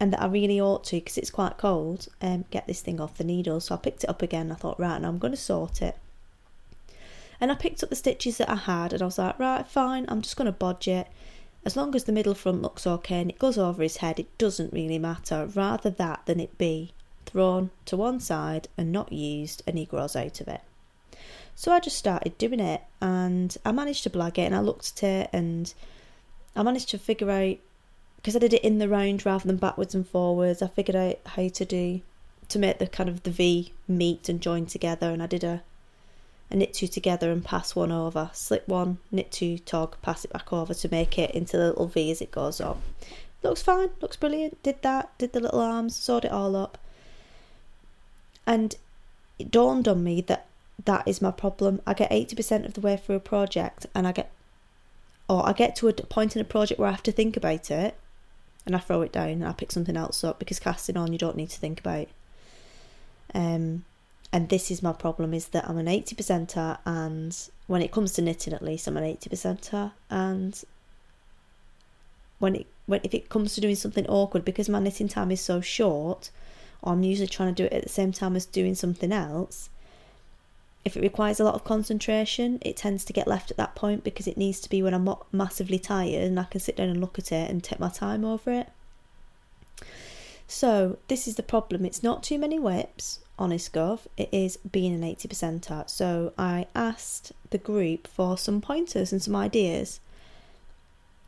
And 0.00 0.12
that 0.12 0.22
I 0.22 0.26
really 0.26 0.60
ought 0.60 0.84
to, 0.84 0.96
because 0.96 1.18
it's 1.18 1.30
quite 1.30 1.58
cold, 1.58 2.08
um, 2.20 2.44
get 2.50 2.66
this 2.66 2.80
thing 2.80 3.00
off 3.00 3.18
the 3.18 3.24
needle. 3.24 3.60
So 3.60 3.74
I 3.74 3.78
picked 3.78 4.04
it 4.04 4.10
up 4.10 4.22
again. 4.22 4.50
I 4.50 4.54
thought, 4.54 4.80
right, 4.80 5.00
now 5.00 5.08
I'm 5.08 5.18
going 5.18 5.32
to 5.32 5.36
sort 5.36 5.82
it. 5.82 5.96
And 7.42 7.50
I 7.50 7.56
picked 7.56 7.82
up 7.82 7.90
the 7.90 7.96
stitches 7.96 8.38
that 8.38 8.48
I 8.48 8.54
had 8.54 8.92
and 8.92 9.02
I 9.02 9.04
was 9.04 9.18
like, 9.18 9.36
right, 9.36 9.66
fine, 9.66 10.04
I'm 10.06 10.22
just 10.22 10.36
going 10.36 10.46
to 10.46 10.56
bodge 10.56 10.86
it. 10.86 11.08
As 11.64 11.76
long 11.76 11.92
as 11.96 12.04
the 12.04 12.12
middle 12.12 12.36
front 12.36 12.62
looks 12.62 12.86
okay 12.86 13.20
and 13.20 13.30
it 13.30 13.38
goes 13.40 13.58
over 13.58 13.82
his 13.82 13.96
head, 13.96 14.20
it 14.20 14.38
doesn't 14.38 14.72
really 14.72 15.00
matter. 15.00 15.46
Rather 15.46 15.90
that 15.90 16.24
than 16.26 16.38
it 16.38 16.56
be 16.56 16.92
thrown 17.26 17.72
to 17.86 17.96
one 17.96 18.20
side 18.20 18.68
and 18.78 18.92
not 18.92 19.12
used 19.12 19.60
and 19.66 19.76
he 19.76 19.84
grows 19.84 20.14
out 20.14 20.40
of 20.40 20.46
it. 20.46 20.60
So 21.56 21.72
I 21.72 21.80
just 21.80 21.96
started 21.96 22.38
doing 22.38 22.60
it 22.60 22.82
and 23.00 23.56
I 23.64 23.72
managed 23.72 24.04
to 24.04 24.10
blag 24.10 24.38
it 24.38 24.46
and 24.46 24.54
I 24.54 24.60
looked 24.60 24.92
at 24.98 25.02
it 25.02 25.30
and 25.32 25.74
I 26.54 26.62
managed 26.62 26.90
to 26.90 26.98
figure 26.98 27.28
out 27.28 27.56
because 28.18 28.36
I 28.36 28.38
did 28.38 28.54
it 28.54 28.62
in 28.62 28.78
the 28.78 28.88
round 28.88 29.26
rather 29.26 29.48
than 29.48 29.56
backwards 29.56 29.96
and 29.96 30.06
forwards. 30.06 30.62
I 30.62 30.68
figured 30.68 30.94
out 30.94 31.18
how 31.26 31.48
to 31.48 31.64
do 31.64 32.02
to 32.50 32.58
make 32.60 32.78
the 32.78 32.86
kind 32.86 33.08
of 33.08 33.24
the 33.24 33.32
V 33.32 33.72
meet 33.88 34.28
and 34.28 34.40
join 34.40 34.66
together 34.66 35.10
and 35.10 35.20
I 35.20 35.26
did 35.26 35.42
a 35.42 35.64
knit 36.54 36.74
two 36.74 36.86
together 36.86 37.30
and 37.30 37.44
pass 37.44 37.74
one 37.74 37.92
over. 37.92 38.30
Slip 38.32 38.66
one, 38.68 38.98
knit 39.10 39.30
two, 39.30 39.58
tog, 39.58 39.96
pass 40.02 40.24
it 40.24 40.32
back 40.32 40.52
over 40.52 40.74
to 40.74 40.88
make 40.90 41.18
it 41.18 41.30
into 41.32 41.56
the 41.56 41.68
little 41.68 41.86
V 41.86 42.10
as 42.10 42.20
it 42.20 42.30
goes 42.30 42.60
up. 42.60 42.80
Looks 43.42 43.62
fine, 43.62 43.90
looks 44.00 44.16
brilliant. 44.16 44.62
Did 44.62 44.82
that, 44.82 45.16
did 45.18 45.32
the 45.32 45.40
little 45.40 45.60
arms, 45.60 45.96
sewed 45.96 46.24
it 46.24 46.32
all 46.32 46.54
up. 46.54 46.78
And 48.46 48.74
it 49.38 49.50
dawned 49.50 49.88
on 49.88 50.04
me 50.04 50.20
that 50.22 50.46
that 50.84 51.06
is 51.06 51.22
my 51.22 51.30
problem. 51.30 51.80
I 51.86 51.94
get 51.94 52.10
80% 52.10 52.66
of 52.66 52.74
the 52.74 52.80
way 52.80 52.96
through 52.96 53.16
a 53.16 53.20
project 53.20 53.86
and 53.94 54.06
I 54.06 54.12
get, 54.12 54.30
or 55.28 55.46
I 55.48 55.52
get 55.52 55.76
to 55.76 55.88
a 55.88 55.92
point 55.92 56.36
in 56.36 56.42
a 56.42 56.44
project 56.44 56.78
where 56.78 56.88
I 56.88 56.92
have 56.92 57.02
to 57.04 57.12
think 57.12 57.36
about 57.36 57.70
it 57.70 57.96
and 58.66 58.76
I 58.76 58.78
throw 58.78 59.02
it 59.02 59.12
down 59.12 59.28
and 59.28 59.46
I 59.46 59.52
pick 59.52 59.72
something 59.72 59.96
else 59.96 60.22
up 60.22 60.38
because 60.38 60.60
casting 60.60 60.96
on 60.96 61.12
you 61.12 61.18
don't 61.18 61.36
need 61.36 61.50
to 61.50 61.58
think 61.58 61.80
about. 61.80 62.08
Um, 63.34 63.84
and 64.32 64.48
this 64.48 64.70
is 64.70 64.82
my 64.82 64.92
problem 64.92 65.34
is 65.34 65.48
that 65.48 65.68
I'm 65.68 65.76
an 65.76 65.88
80 65.88 66.16
percenter 66.16 66.78
and 66.86 67.36
when 67.66 67.82
it 67.82 67.92
comes 67.92 68.12
to 68.14 68.22
knitting 68.22 68.54
at 68.54 68.62
least 68.62 68.86
I'm 68.86 68.96
an 68.96 69.04
80 69.04 69.28
percenter. 69.28 69.92
And 70.08 70.62
when 72.38 72.56
it 72.56 72.66
when 72.86 73.00
if 73.04 73.14
it 73.14 73.28
comes 73.28 73.54
to 73.54 73.60
doing 73.60 73.76
something 73.76 74.06
awkward 74.06 74.44
because 74.44 74.68
my 74.68 74.80
knitting 74.80 75.08
time 75.08 75.30
is 75.30 75.40
so 75.40 75.60
short 75.60 76.30
or 76.80 76.94
I'm 76.94 77.02
usually 77.02 77.28
trying 77.28 77.54
to 77.54 77.62
do 77.62 77.66
it 77.66 77.72
at 77.72 77.82
the 77.82 77.88
same 77.88 78.10
time 78.10 78.34
as 78.34 78.46
doing 78.46 78.74
something 78.74 79.12
else 79.12 79.68
if 80.84 80.96
it 80.96 81.02
requires 81.02 81.38
a 81.38 81.44
lot 81.44 81.54
of 81.54 81.62
concentration 81.62 82.58
it 82.62 82.76
tends 82.76 83.04
to 83.04 83.12
get 83.12 83.28
left 83.28 83.52
at 83.52 83.56
that 83.56 83.76
point 83.76 84.02
because 84.02 84.26
it 84.26 84.36
needs 84.36 84.58
to 84.60 84.68
be 84.68 84.82
when 84.82 84.94
I'm 84.94 85.08
massively 85.30 85.78
tired 85.78 86.24
and 86.24 86.40
I 86.40 86.44
can 86.44 86.58
sit 86.60 86.76
down 86.76 86.88
and 86.88 87.00
look 87.00 87.18
at 87.18 87.30
it 87.30 87.48
and 87.48 87.62
take 87.62 87.78
my 87.78 87.88
time 87.88 88.24
over 88.24 88.50
it. 88.50 88.68
So 90.48 90.98
this 91.06 91.28
is 91.28 91.36
the 91.36 91.42
problem. 91.44 91.84
It's 91.84 92.02
not 92.02 92.24
too 92.24 92.38
many 92.38 92.58
WIPs 92.58 93.20
honest 93.42 93.72
gov, 93.72 94.00
it 94.16 94.28
is 94.30 94.56
being 94.58 94.94
an 94.94 95.02
80 95.02 95.28
percenter. 95.28 95.90
So 95.90 96.32
I 96.38 96.66
asked 96.74 97.32
the 97.50 97.58
group 97.58 98.06
for 98.06 98.38
some 98.38 98.60
pointers 98.60 99.10
and 99.10 99.20
some 99.20 99.34
ideas. 99.34 100.00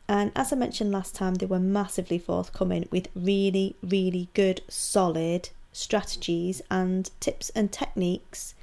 And 0.07 0.31
as 0.35 0.53
I 0.53 0.55
mentioned 0.55 0.91
last 0.91 1.13
time, 1.13 1.35
they 1.35 1.45
were 1.45 1.59
massively 1.59 2.17
forthcoming 2.17 2.87
with 2.89 3.09
really, 3.15 3.75
really 3.83 4.29
good, 4.33 4.61
solid 4.69 5.49
strategies 5.73 6.61
and 6.71 7.11
tips 7.19 7.49
and 7.49 7.71
techniques 7.71 8.55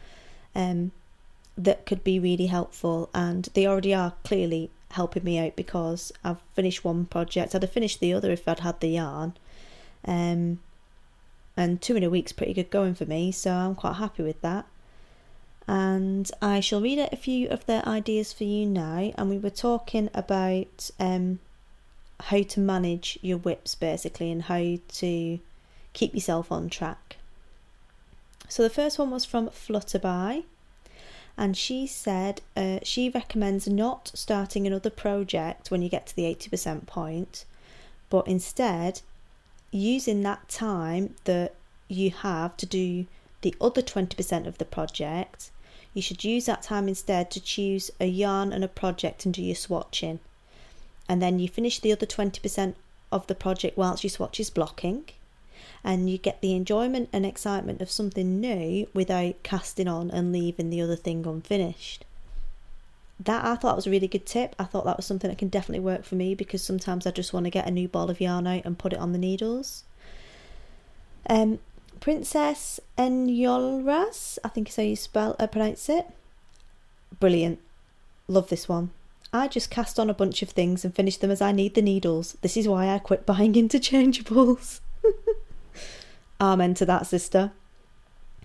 um, 0.55 0.93
that 1.59 1.85
could 1.85 2.03
be 2.03 2.19
really 2.19 2.47
helpful. 2.47 3.11
And 3.13 3.49
they 3.55 3.67
already 3.67 3.93
are 3.93 4.15
clearly 4.25 4.71
helping 4.93 5.25
me 5.25 5.39
out 5.39 5.57
because 5.57 6.13
I've 6.25 6.41
finished 6.55 6.85
one 6.85 7.05
project. 7.05 7.55
I'd 7.55 7.63
have 7.63 7.73
finished 7.73 8.01
the 8.01 8.15
other 8.15 8.31
if 8.31 8.49
I'd 8.49 8.61
had 8.61 8.81
the 8.81 8.89
yarn. 8.89 9.35
Um, 10.07 10.61
and 11.63 11.81
two 11.81 11.95
in 11.95 12.03
a 12.03 12.11
week's 12.11 12.33
pretty 12.33 12.53
good 12.53 12.71
going 12.71 12.93
for 12.93 13.05
me, 13.05 13.31
so 13.31 13.53
I'm 13.53 13.77
quite 13.77 13.95
happy 13.95 14.25
with 14.25 14.41
that. 14.41 14.67
And 15.69 16.29
I 16.43 16.59
shall 16.59 16.81
read 16.81 16.99
out 16.99 17.13
a 17.13 17.17
few 17.17 17.49
of 17.51 17.65
their 17.67 17.87
ideas 17.87 18.33
for 18.33 18.43
you 18.43 18.67
now. 18.67 19.13
And 19.17 19.31
we 19.31 19.39
were 19.39 19.49
talking 19.49 20.11
about 20.13 20.91
um, 20.99 21.39
how 22.19 22.43
to 22.43 22.61
manage 22.61 23.17
your 23.23 23.39
WIPs 23.39 23.77
basically 23.79 24.33
and 24.33 24.43
how 24.43 24.79
to 24.89 25.39
keep 25.93 26.15
yourself 26.15 26.51
on 26.51 26.69
track. 26.69 27.17
So 28.49 28.65
the 28.65 28.69
first 28.69 28.99
one 28.99 29.13
was 29.13 29.25
from 29.25 29.49
Flutterby, 29.49 30.43
and 31.39 31.57
she 31.57 31.87
said 31.87 32.43
uh, 32.57 32.81
she 32.83 33.09
recommends 33.09 33.69
not 33.69 34.11
starting 34.15 34.67
another 34.67 34.91
project 34.91 35.71
when 35.71 35.81
you 35.81 35.89
get 35.89 36.09
to 36.09 36.17
the 36.17 36.25
80% 36.25 36.87
point, 36.87 37.45
but 38.11 38.27
instead 38.27 39.01
using 39.73 40.23
that 40.23 40.49
time 40.49 41.15
that 41.25 41.55
you 41.89 42.11
have 42.11 42.57
to 42.59 42.67
do 42.67 43.07
the 43.41 43.55
other 43.61 43.83
20% 43.83 44.47
of 44.47 44.59
the 44.59 44.65
project, 44.65 45.51
you 45.95 46.03
should 46.03 46.23
use 46.23 46.47
that 46.47 46.63
time 46.63 46.89
instead 46.89 47.31
to 47.31 47.41
choose 47.41 47.91
a 47.99 48.07
yarn 48.07 48.53
and 48.53 48.63
a 48.63 48.69
project 48.69 49.25
and 49.25 49.35
do 49.35 49.43
your 49.43 49.57
swatching. 49.57 50.21
And 51.09 51.21
then 51.21 51.39
you 51.39 51.49
finish 51.49 51.81
the 51.81 51.93
other 51.93 52.07
20% 52.07 52.75
of 53.11 53.27
the 53.27 53.35
project 53.35 53.77
whilst 53.77 54.05
your 54.05 54.11
swatch 54.11 54.39
is 54.39 54.51
blocking. 54.51 55.05
And 55.85 56.09
you 56.09 56.17
get 56.19 56.41
the 56.41 56.55
enjoyment 56.55 57.09
and 57.13 57.27
excitement 57.27 57.83
of 57.83 57.91
something 57.91 58.41
new 58.41 58.89
without 58.95 59.43
casting 59.43 59.89
on 59.89 60.11
and 60.11 60.33
leaving 60.33 60.71
the 60.71 60.81
other 60.81 60.97
thing 60.97 61.27
unfinished 61.27 62.05
that 63.25 63.45
I 63.45 63.57
thought 63.57 63.77
was 63.77 63.87
a 63.87 63.91
really 63.91 64.09
good 64.09 64.27
tip. 64.27 64.55
I 64.59 64.65
thought 64.65 64.85
that 64.85 64.97
was 64.97 65.07
something 65.07 65.29
that 65.31 65.39
can 65.39 65.49
definitely 65.49 65.85
work 65.85 66.05
for 66.05 66.15
me 66.15 66.35
because 66.35 66.63
sometimes 66.63 67.07
I 67.07 67.11
just 67.11 67.33
want 67.33 67.45
to 67.45 67.51
get 67.51 67.67
a 67.67 67.71
new 67.71 67.89
ball 67.89 68.11
of 68.11 68.21
yarn 68.21 68.47
out 68.47 68.65
and 68.65 68.79
put 68.79 68.93
it 68.93 68.99
on 68.99 69.13
the 69.13 69.19
needles. 69.19 69.85
Um, 71.29 71.61
Princess 72.01 72.81
Enyolras, 72.99 74.39
I 74.43 74.49
think 74.49 74.69
is 74.69 74.77
how 74.77 74.83
you 74.83 74.97
spell 74.97 75.37
uh, 75.39 75.47
pronounce 75.47 75.89
it. 75.89 76.07
Brilliant. 77.21 77.61
Love 78.27 78.49
this 78.49 78.69
one. 78.69 78.91
I 79.33 79.49
just 79.49 79.71
cast 79.71 79.99
on 79.99 80.11
a 80.11 80.15
bunch 80.15 80.43
of 80.43 80.51
things 80.51 80.85
and 80.85 80.95
finish 80.95 81.17
them 81.17 81.31
as 81.31 81.41
I 81.41 81.53
need 81.53 81.75
the 81.75 81.83
needles. 81.83 82.37
This 82.43 82.57
is 82.57 82.69
why 82.69 82.89
I 82.89 82.99
quit 82.99 83.25
buying 83.25 83.53
interchangeables. 83.55 84.81
Amen 86.41 86.75
to 86.75 86.87
that, 86.87 87.07
sister. 87.07 87.53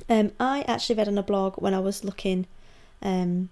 Um, 0.08 0.32
I 0.40 0.62
actually 0.68 0.96
read 0.98 1.08
on 1.08 1.18
a 1.18 1.24
blog 1.24 1.56
when 1.56 1.74
I 1.74 1.80
was 1.80 2.04
looking 2.04 2.46
um, 3.02 3.50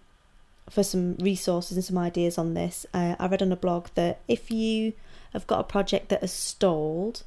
for 0.69 0.83
some 0.83 1.15
resources 1.15 1.77
and 1.77 1.83
some 1.83 1.97
ideas 1.97 2.37
on 2.37 2.53
this. 2.53 2.85
Uh, 2.93 3.15
I 3.19 3.27
read 3.27 3.41
on 3.41 3.51
a 3.51 3.57
blog 3.57 3.87
that 3.95 4.19
if 4.27 4.49
you 4.49 4.93
have 5.33 5.47
got 5.47 5.59
a 5.59 5.63
project 5.63 6.09
that 6.09 6.21
has 6.21 6.31
stalled, 6.31 7.23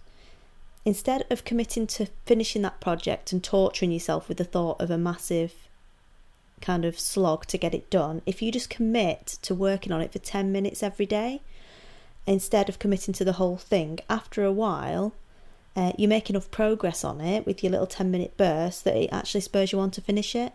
instead 0.85 1.25
of 1.31 1.45
committing 1.45 1.87
to 1.87 2.07
finishing 2.25 2.63
that 2.63 2.81
project 2.81 3.33
and 3.33 3.45
torturing 3.45 3.93
yourself 3.93 4.29
with 4.29 4.39
the 4.39 4.45
thought 4.45 4.81
of 4.81 4.91
a 4.91 4.99
massive 4.99 5.53
kind 6.61 6.85
of 6.85 6.99
slog 6.99 7.47
to 7.47 7.59
get 7.59 7.75
it 7.75 7.91
done, 7.91 8.23
if 8.27 8.43
you 8.43 8.51
just 8.51 8.71
commit 8.71 9.39
to 9.43 9.55
working 9.55 9.93
on 9.93 10.01
it 10.01 10.13
for 10.13 10.19
10 10.19 10.51
minutes 10.51 10.83
every 10.83 11.07
day, 11.07 11.41
instead 12.27 12.69
of 12.69 12.79
committing 12.79 13.15
to 13.15 13.25
the 13.25 13.35
whole 13.35 13.57
thing, 13.57 13.99
after 14.09 14.45
a 14.45 14.53
while, 14.53 15.13
uh, 15.77 15.93
you 15.97 16.09
make 16.09 16.29
enough 16.29 16.51
progress 16.51 17.05
on 17.05 17.21
it 17.21 17.47
with 17.47 17.63
your 17.63 17.71
little 17.71 17.87
10 17.87 18.11
minute 18.11 18.37
burst 18.37 18.85
that 18.85 18.97
it 18.97 19.11
actually 19.13 19.41
spurs 19.41 19.71
you 19.71 19.79
on 19.79 19.91
to 19.93 20.01
finish 20.01 20.35
it. 20.35 20.53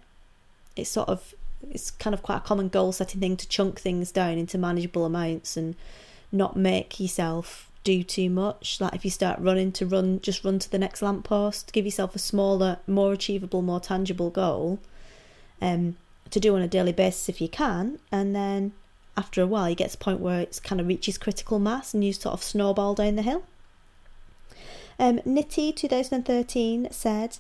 It's 0.76 0.90
sort 0.90 1.08
of, 1.08 1.34
it's 1.70 1.92
kind 1.92 2.14
of 2.14 2.24
quite 2.24 2.38
a 2.38 2.42
common 2.42 2.70
goal 2.70 2.92
setting 2.92 3.22
thing 3.22 3.38
to 3.38 3.48
chunk 3.48 3.80
things 3.80 4.12
down 4.12 4.38
into 4.38 4.58
manageable 4.58 5.06
amounts 5.06 5.58
and 5.58 5.76
not 6.32 6.56
make 6.56 7.00
yourself 7.00 7.70
do 7.84 8.04
too 8.04 8.30
much. 8.30 8.80
Like 8.80 8.96
if 8.96 9.06
you 9.06 9.12
start 9.12 9.40
running 9.40 9.72
to 9.74 9.86
run, 9.86 10.22
just 10.22 10.44
run 10.44 10.60
to 10.60 10.72
the 10.72 10.80
next 10.80 11.02
lamppost, 11.02 11.74
give 11.74 11.86
yourself 11.86 12.16
a 12.16 12.20
smaller, 12.20 12.80
more 12.88 13.14
achievable, 13.14 13.62
more 13.62 13.80
tangible 13.80 14.30
goal 14.30 14.80
um, 15.62 15.98
to 16.30 16.40
do 16.40 16.56
on 16.56 16.62
a 16.62 16.68
daily 16.68 16.94
basis 16.94 17.30
if 17.30 17.42
you 17.42 17.48
can, 17.48 18.00
and 18.12 18.36
then 18.36 18.74
after 19.16 19.42
a 19.42 19.48
while 19.48 19.70
you 19.70 19.76
get 19.76 19.92
to 19.92 19.98
a 19.98 20.00
point 20.04 20.20
where 20.20 20.42
it 20.42 20.60
kind 20.64 20.82
of 20.82 20.88
reaches 20.88 21.18
critical 21.18 21.60
mass 21.60 21.94
and 21.94 22.04
you 22.04 22.14
sort 22.14 22.34
of 22.34 22.44
snowball 22.44 22.96
down 22.96 23.16
the 23.16 23.22
hill. 23.22 23.44
Um, 25.00 25.20
Nitty 25.20 25.76
2013 25.76 26.88
said, 26.92 27.38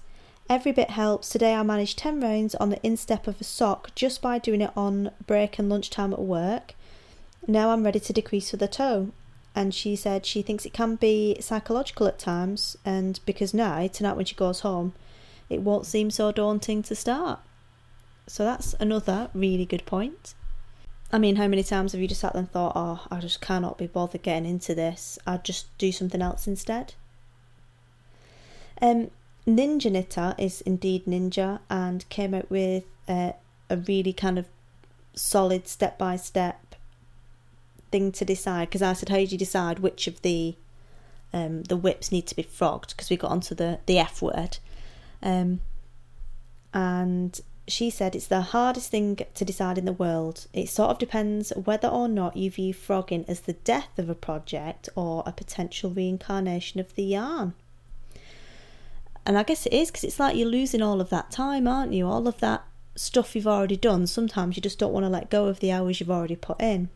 Every 0.50 0.73
bit 0.73 0.91
helps. 0.91 1.29
Today 1.29 1.55
I 1.55 1.63
managed 1.63 1.97
10 1.97 2.19
rounds 2.19 2.53
on 2.55 2.69
the 2.69 2.85
instep 2.85 3.27
of 3.27 3.39
a 3.39 3.43
sock 3.43 3.95
just 3.95 4.21
by 4.21 4.39
doing 4.39 4.62
it 4.62 4.71
on 4.75 5.12
break 5.25 5.57
and 5.57 5.69
lunchtime 5.69 6.12
at 6.13 6.21
work. 6.21 6.75
Now 7.47 7.69
I'm 7.69 7.83
ready 7.83 8.00
to 8.01 8.13
decrease 8.13 8.51
for 8.51 8.57
the 8.57 8.67
toe. 8.67 9.12
And 9.55 9.73
she 9.73 9.95
said 9.95 10.25
she 10.25 10.41
thinks 10.41 10.65
it 10.65 10.73
can 10.73 10.95
be 10.95 11.38
psychological 11.39 12.07
at 12.07 12.17
times, 12.17 12.75
and 12.83 13.19
because 13.23 13.53
now, 13.53 13.85
tonight 13.85 14.15
when 14.15 14.25
she 14.25 14.33
goes 14.33 14.62
home, 14.62 14.93
it 15.47 15.62
won't 15.62 15.85
seem 15.85 16.09
so 16.09 16.31
daunting 16.31 16.81
to 16.83 16.95
start. 16.95 17.39
So 18.25 18.43
that's 18.43 18.73
another 18.79 19.29
really 19.35 19.65
good 19.65 19.85
point. 19.85 20.33
I 21.12 21.19
mean, 21.19 21.35
how 21.35 21.47
many 21.47 21.62
times 21.62 21.91
have 21.91 22.01
you 22.01 22.07
just 22.07 22.21
sat 22.21 22.33
there 22.33 22.39
and 22.39 22.51
thought, 22.51 22.73
oh, 22.75 23.05
I 23.12 23.19
just 23.19 23.41
cannot 23.41 23.77
be 23.77 23.85
bothered 23.85 24.23
getting 24.23 24.50
into 24.50 24.73
this, 24.73 25.19
I'll 25.27 25.38
just 25.38 25.77
do 25.77 25.91
something 25.91 26.21
else 26.21 26.47
instead? 26.47 26.95
Um, 28.81 29.12
Ninja 29.45 29.91
Knitter 29.91 30.35
is 30.38 30.62
indeed 30.62 31.05
ninja 31.05 31.59
and 31.69 32.07
came 32.09 32.33
out 32.33 32.50
with 32.50 32.85
uh, 33.07 33.33
a 33.69 33.77
really 33.77 34.13
kind 34.13 34.39
of 34.39 34.45
solid 35.15 35.67
step 35.67 35.97
by 35.97 36.15
step 36.15 36.75
thing 37.91 38.12
to 38.13 38.25
decide. 38.25 38.69
Because 38.69 38.81
I 38.81 38.93
said, 38.93 39.09
how 39.09 39.17
do 39.17 39.23
you 39.23 39.38
decide 39.38 39.79
which 39.79 40.07
of 40.07 40.21
the 40.21 40.55
um, 41.33 41.63
the 41.63 41.77
WIPs 41.77 42.12
need 42.12 42.27
to 42.27 42.35
be 42.35 42.43
frogged? 42.43 42.89
Because 42.89 43.09
we 43.09 43.17
got 43.17 43.31
onto 43.31 43.53
the 43.53 43.79
the 43.85 44.00
F 44.00 44.21
word, 44.21 44.59
um, 45.21 45.59
and 46.73 47.39
she 47.67 47.89
said 47.89 48.15
it's 48.15 48.27
the 48.27 48.41
hardest 48.41 48.91
thing 48.91 49.19
to 49.33 49.45
decide 49.45 49.77
in 49.77 49.85
the 49.85 49.93
world. 49.93 50.47
It 50.53 50.69
sort 50.69 50.91
of 50.91 51.00
depends 51.00 51.51
whether 51.51 51.88
or 51.88 52.07
not 52.07 52.38
you 52.38 52.50
view 52.50 52.73
frogging 52.73 53.25
as 53.27 53.41
the 53.41 53.53
death 53.53 53.97
of 53.97 54.09
a 54.09 54.15
project 54.15 54.89
or 54.95 55.23
a 55.25 55.31
potential 55.31 55.89
reincarnation 55.89 56.79
of 56.79 56.95
the 56.95 57.03
yarn. 57.03 57.53
And 59.25 59.37
I 59.37 59.43
guess 59.43 59.65
it 59.65 59.73
is 59.73 59.89
because 59.89 60.03
it's 60.03 60.19
like 60.19 60.36
you're 60.36 60.47
losing 60.47 60.81
all 60.81 60.99
of 60.99 61.09
that 61.09 61.31
time, 61.31 61.67
aren't 61.67 61.93
you? 61.93 62.07
All 62.07 62.27
of 62.27 62.39
that 62.39 62.65
stuff 62.95 63.36
you've 63.36 63.47
already 63.47 63.77
done. 63.77 64.07
Sometimes 64.07 64.55
you 64.55 64.62
just 64.62 64.79
don't 64.79 64.93
want 64.93 65.05
to 65.05 65.09
let 65.09 65.29
go 65.29 65.47
of 65.47 65.59
the 65.59 65.71
hours 65.71 65.99
you've 65.99 66.12
already 66.12 66.36
put 66.36 66.62
in. 66.62 66.89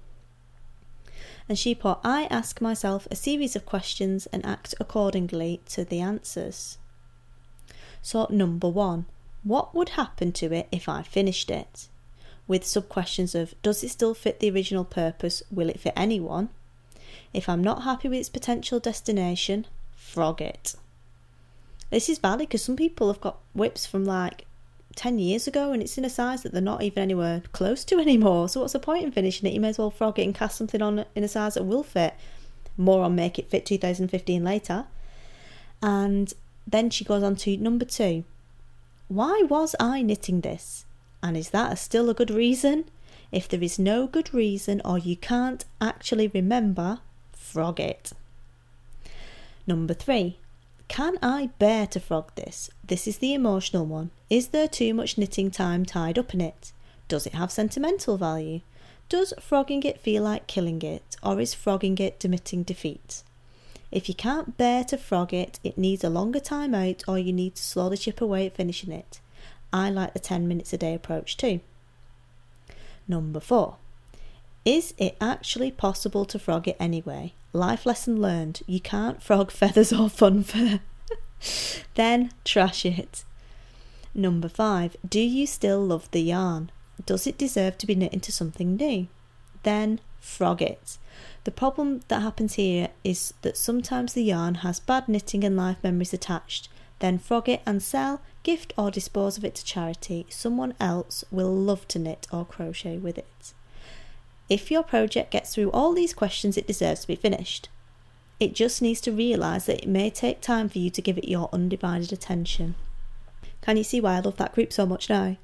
And 1.49 1.57
she 1.57 1.73
put, 1.73 1.99
I 2.03 2.25
ask 2.25 2.59
myself 2.59 3.07
a 3.09 3.15
series 3.15 3.55
of 3.55 3.65
questions 3.65 4.25
and 4.27 4.45
act 4.45 4.75
accordingly 4.79 5.61
to 5.69 5.85
the 5.85 6.01
answers. 6.01 6.77
So, 8.01 8.27
number 8.29 8.67
one, 8.67 9.05
what 9.43 9.73
would 9.73 9.89
happen 9.89 10.33
to 10.33 10.53
it 10.53 10.67
if 10.71 10.89
I 10.89 11.03
finished 11.03 11.49
it? 11.49 11.87
With 12.47 12.65
sub 12.65 12.89
questions 12.89 13.33
of 13.33 13.55
Does 13.61 13.83
it 13.83 13.89
still 13.89 14.13
fit 14.13 14.39
the 14.39 14.49
original 14.49 14.83
purpose? 14.83 15.43
Will 15.49 15.69
it 15.69 15.79
fit 15.79 15.93
anyone? 15.95 16.49
If 17.33 17.47
I'm 17.47 17.63
not 17.63 17.83
happy 17.83 18.09
with 18.09 18.19
its 18.19 18.29
potential 18.29 18.79
destination, 18.79 19.67
frog 19.95 20.41
it. 20.41 20.75
This 21.89 22.09
is 22.09 22.19
valid 22.19 22.49
because 22.49 22.63
some 22.63 22.75
people 22.75 23.07
have 23.07 23.21
got 23.21 23.39
WIPs 23.55 23.85
from 23.87 24.05
like 24.05 24.45
10 24.95 25.19
years 25.19 25.47
ago 25.47 25.71
and 25.71 25.81
it's 25.81 25.97
in 25.97 26.03
a 26.03 26.09
size 26.09 26.43
that 26.43 26.51
they're 26.51 26.61
not 26.61 26.83
even 26.83 27.03
anywhere 27.03 27.43
close 27.51 27.83
to 27.85 27.99
anymore. 27.99 28.49
So, 28.49 28.61
what's 28.61 28.73
the 28.73 28.79
point 28.79 29.05
in 29.05 29.11
finishing 29.11 29.47
it? 29.47 29.53
You 29.53 29.61
may 29.61 29.69
as 29.69 29.77
well 29.77 29.91
frog 29.91 30.19
it 30.19 30.23
and 30.23 30.35
cast 30.35 30.57
something 30.57 30.81
on 30.81 31.05
in 31.15 31.23
a 31.23 31.27
size 31.27 31.53
that 31.53 31.63
will 31.63 31.83
fit. 31.83 32.13
More 32.75 33.03
on 33.03 33.15
Make 33.15 33.39
It 33.39 33.49
Fit 33.49 33.65
2015 33.65 34.43
later. 34.43 34.85
And 35.81 36.33
then 36.67 36.89
she 36.89 37.03
goes 37.05 37.23
on 37.23 37.35
to 37.37 37.57
number 37.57 37.85
two. 37.85 38.23
Why 39.07 39.45
was 39.49 39.75
I 39.79 40.01
knitting 40.01 40.41
this? 40.41 40.85
And 41.23 41.37
is 41.37 41.49
that 41.51 41.71
a 41.71 41.75
still 41.75 42.09
a 42.09 42.13
good 42.13 42.29
reason? 42.29 42.85
If 43.31 43.47
there 43.47 43.63
is 43.63 43.79
no 43.79 44.07
good 44.07 44.33
reason 44.33 44.81
or 44.85 44.97
you 44.97 45.15
can't 45.15 45.65
actually 45.81 46.27
remember, 46.27 46.99
frog 47.33 47.79
it. 47.79 48.11
Number 49.65 49.93
three. 49.93 50.37
Can 50.87 51.17
I 51.21 51.49
bear 51.59 51.85
to 51.87 51.99
frog 51.99 52.31
this? 52.35 52.69
This 52.83 53.07
is 53.07 53.17
the 53.17 53.33
emotional 53.33 53.85
one. 53.85 54.11
Is 54.29 54.47
there 54.49 54.67
too 54.67 54.93
much 54.93 55.17
knitting 55.17 55.51
time 55.51 55.85
tied 55.85 56.17
up 56.17 56.33
in 56.33 56.41
it? 56.41 56.71
Does 57.07 57.27
it 57.27 57.33
have 57.33 57.51
sentimental 57.51 58.17
value? 58.17 58.61
Does 59.09 59.33
frogging 59.39 59.83
it 59.83 59.99
feel 59.99 60.23
like 60.23 60.47
killing 60.47 60.81
it, 60.81 61.15
or 61.23 61.39
is 61.39 61.53
frogging 61.53 61.97
it 61.97 62.23
admitting 62.23 62.63
defeat? 62.63 63.23
If 63.91 64.09
you 64.09 64.15
can't 64.15 64.57
bear 64.57 64.83
to 64.85 64.97
frog 64.97 65.33
it, 65.33 65.59
it 65.63 65.77
needs 65.77 66.03
a 66.03 66.09
longer 66.09 66.39
time 66.39 66.75
out, 66.75 67.03
or 67.07 67.17
you 67.17 67.31
need 67.31 67.55
to 67.55 67.63
slowly 67.63 67.97
chip 67.97 68.19
away 68.19 68.45
at 68.47 68.55
finishing 68.55 68.91
it. 68.91 69.21
I 69.71 69.89
like 69.89 70.13
the 70.13 70.19
10 70.19 70.47
minutes 70.47 70.73
a 70.73 70.77
day 70.77 70.93
approach 70.93 71.37
too. 71.37 71.61
Number 73.07 73.39
four. 73.39 73.77
Is 74.65 74.93
it 74.97 75.15
actually 75.21 75.71
possible 75.71 76.25
to 76.25 76.39
frog 76.39 76.67
it 76.67 76.75
anyway? 76.79 77.33
Life 77.53 77.85
lesson 77.85 78.21
learned 78.21 78.61
you 78.67 78.79
can't 78.79 79.21
frog 79.21 79.51
feathers 79.59 79.93
or 79.93 80.09
funfur. 80.09 80.79
then 81.95 82.31
trash 82.43 82.85
it. 82.85 83.23
Number 84.13 84.49
five, 84.49 84.95
do 85.07 85.19
you 85.19 85.45
still 85.45 85.85
love 85.85 86.09
the 86.11 86.21
yarn? 86.21 86.71
Does 87.05 87.27
it 87.27 87.37
deserve 87.37 87.77
to 87.77 87.87
be 87.87 87.95
knit 87.95 88.13
into 88.13 88.31
something 88.31 88.75
new? 88.75 89.07
Then 89.63 89.99
frog 90.19 90.61
it. 90.61 90.97
The 91.43 91.51
problem 91.51 92.01
that 92.07 92.21
happens 92.21 92.55
here 92.55 92.89
is 93.03 93.33
that 93.41 93.57
sometimes 93.57 94.13
the 94.13 94.23
yarn 94.23 94.55
has 94.55 94.79
bad 94.79 95.07
knitting 95.07 95.43
and 95.43 95.55
life 95.55 95.77
memories 95.83 96.13
attached. 96.13 96.67
Then 96.99 97.19
frog 97.19 97.47
it 97.47 97.61
and 97.65 97.81
sell, 97.81 98.21
gift 98.43 98.73
or 98.77 98.89
dispose 98.89 99.37
of 99.37 99.45
it 99.45 99.55
to 99.55 99.63
charity. 99.63 100.25
Someone 100.29 100.73
else 100.79 101.23
will 101.31 101.53
love 101.53 101.87
to 101.89 101.99
knit 101.99 102.27
or 102.31 102.43
crochet 102.43 102.97
with 102.97 103.17
it. 103.17 103.53
If 104.49 104.71
your 104.71 104.83
project 104.83 105.31
gets 105.31 105.53
through 105.53 105.71
all 105.71 105.93
these 105.93 106.13
questions, 106.13 106.57
it 106.57 106.67
deserves 106.67 107.01
to 107.01 107.07
be 107.07 107.15
finished. 107.15 107.69
It 108.39 108.53
just 108.53 108.81
needs 108.81 109.01
to 109.01 109.11
realise 109.11 109.65
that 109.65 109.83
it 109.83 109.89
may 109.89 110.09
take 110.09 110.41
time 110.41 110.69
for 110.69 110.77
you 110.77 110.89
to 110.91 111.01
give 111.01 111.17
it 111.17 111.27
your 111.27 111.49
undivided 111.51 112.13
attention. 112.13 112.75
Can 113.61 113.77
you 113.77 113.83
see 113.83 113.99
why 113.99 114.15
I 114.15 114.19
love 114.19 114.37
that 114.37 114.53
group 114.53 114.71
so 114.71 114.85
much 114.85 115.09
now? 115.09 115.37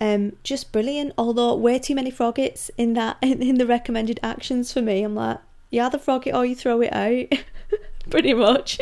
Um, 0.00 0.36
just 0.42 0.72
brilliant. 0.72 1.12
Although 1.16 1.54
way 1.54 1.78
too 1.78 1.94
many 1.94 2.10
froggets 2.10 2.70
in 2.76 2.94
that 2.94 3.18
in, 3.22 3.42
in 3.50 3.58
the 3.58 3.66
recommended 3.66 4.18
actions 4.22 4.72
for 4.72 4.82
me. 4.82 5.02
I'm 5.02 5.14
like, 5.14 5.38
you 5.70 5.82
either 5.82 5.98
frog 5.98 6.26
it 6.26 6.34
or 6.34 6.44
you 6.44 6.54
throw 6.54 6.80
it 6.80 6.92
out, 6.92 7.26
pretty 8.10 8.34
much. 8.34 8.80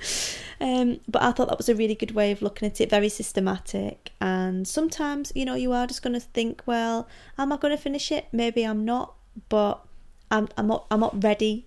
Um, 0.60 1.00
but 1.08 1.22
I 1.22 1.32
thought 1.32 1.48
that 1.48 1.58
was 1.58 1.70
a 1.70 1.74
really 1.74 1.94
good 1.94 2.10
way 2.10 2.30
of 2.32 2.42
looking 2.42 2.66
at 2.66 2.80
it, 2.80 2.90
very 2.90 3.08
systematic. 3.08 4.12
And 4.20 4.68
sometimes, 4.68 5.32
you 5.34 5.46
know, 5.46 5.54
you 5.54 5.72
are 5.72 5.86
just 5.86 6.02
going 6.02 6.12
to 6.12 6.20
think, 6.20 6.62
well, 6.66 7.08
am 7.38 7.52
I 7.52 7.56
going 7.56 7.74
to 7.74 7.82
finish 7.82 8.12
it? 8.12 8.26
Maybe 8.30 8.64
I'm 8.64 8.84
not, 8.84 9.14
but 9.48 9.82
I'm, 10.30 10.48
I'm 10.58 10.66
not 10.66 10.86
I'm 10.90 11.00
not 11.00 11.24
ready 11.24 11.66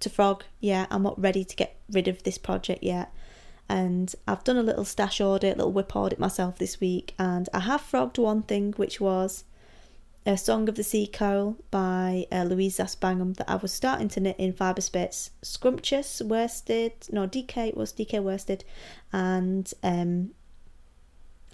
to 0.00 0.10
frog 0.10 0.44
Yeah, 0.60 0.86
I'm 0.90 1.02
not 1.02 1.20
ready 1.20 1.44
to 1.44 1.56
get 1.56 1.76
rid 1.90 2.08
of 2.08 2.22
this 2.22 2.38
project 2.38 2.82
yet. 2.82 3.12
And 3.68 4.14
I've 4.28 4.44
done 4.44 4.58
a 4.58 4.62
little 4.62 4.84
stash 4.84 5.20
audit, 5.20 5.56
little 5.56 5.72
WIP 5.72 5.96
audit 5.96 6.18
myself 6.18 6.58
this 6.58 6.80
week, 6.80 7.14
and 7.18 7.48
I 7.54 7.60
have 7.60 7.80
frogged 7.80 8.18
one 8.18 8.42
thing, 8.42 8.74
which 8.76 9.00
was 9.00 9.44
a 10.26 10.38
Song 10.38 10.68
of 10.68 10.74
the 10.74 10.82
Sea 10.82 11.06
Cowl 11.06 11.56
by 11.70 12.26
uh, 12.32 12.44
Louise 12.44 12.78
Zass-Bangham 12.78 13.34
that 13.34 13.50
I 13.50 13.56
was 13.56 13.72
starting 13.72 14.08
to 14.08 14.20
knit 14.20 14.36
in 14.38 14.52
Fyberspates. 14.52 15.30
Scrumptious, 15.42 16.22
worsted, 16.22 16.92
no, 17.12 17.26
DK, 17.26 17.76
was 17.76 17.92
DK 17.92 18.22
worsted, 18.22 18.64
and 19.12 19.72
um, 19.82 20.30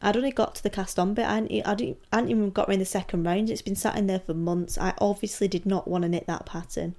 I'd 0.03 0.17
only 0.17 0.31
got 0.31 0.55
to 0.55 0.63
the 0.63 0.71
cast 0.71 0.99
on 0.99 1.15
bit. 1.15 1.27
I 1.27 1.35
hadn't, 1.35 1.67
I, 1.67 1.75
didn't, 1.75 1.99
hadn't 2.13 2.31
even 2.31 2.51
got 2.51 2.73
in 2.73 2.79
the 2.79 2.85
second 2.85 3.25
round. 3.25 3.51
It's 3.51 3.61
been 3.61 3.75
sat 3.75 3.97
in 3.97 4.07
there 4.07 4.21
for 4.21 4.35
months. 4.35 4.79
I 4.79 4.95
obviously 4.99 5.49
did 5.49 5.67
not 5.67 5.89
want 5.89 6.03
to 6.03 6.09
knit 6.09 6.27
that 6.27 6.47
pattern. 6.47 6.95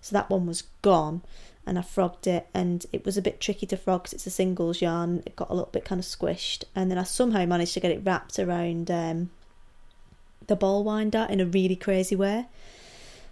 So 0.00 0.14
that 0.14 0.30
one 0.30 0.46
was 0.46 0.62
gone 0.82 1.22
and 1.66 1.78
I 1.78 1.82
frogged 1.82 2.26
it 2.26 2.46
and 2.52 2.84
it 2.92 3.04
was 3.04 3.16
a 3.16 3.22
bit 3.22 3.40
tricky 3.40 3.66
to 3.66 3.76
frog 3.76 4.02
because 4.02 4.12
it's 4.12 4.26
a 4.26 4.30
singles 4.30 4.82
yarn. 4.82 5.22
It 5.26 5.34
got 5.34 5.50
a 5.50 5.54
little 5.54 5.70
bit 5.72 5.84
kind 5.84 5.98
of 5.98 6.04
squished 6.04 6.64
and 6.76 6.90
then 6.90 6.98
I 6.98 7.04
somehow 7.04 7.44
managed 7.46 7.74
to 7.74 7.80
get 7.80 7.90
it 7.90 8.02
wrapped 8.04 8.38
around 8.38 8.90
um, 8.90 9.30
the 10.46 10.56
ball 10.56 10.84
winder 10.84 11.26
in 11.30 11.40
a 11.40 11.46
really 11.46 11.76
crazy 11.76 12.16
way. 12.16 12.46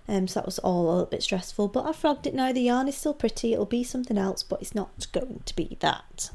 Um, 0.08 0.26
so 0.26 0.40
that 0.40 0.46
was 0.46 0.58
all 0.58 0.86
a 0.86 0.90
little 0.90 1.06
bit 1.06 1.22
stressful. 1.22 1.68
But 1.68 1.86
I 1.86 1.92
frogged 1.92 2.26
it 2.26 2.34
now. 2.34 2.52
The 2.52 2.62
yarn 2.62 2.88
is 2.88 2.96
still 2.96 3.14
pretty. 3.14 3.52
It'll 3.52 3.66
be 3.66 3.84
something 3.84 4.18
else, 4.18 4.42
but 4.42 4.60
it's 4.60 4.74
not 4.74 5.06
going 5.12 5.42
to 5.44 5.56
be 5.56 5.76
that. 5.80 6.30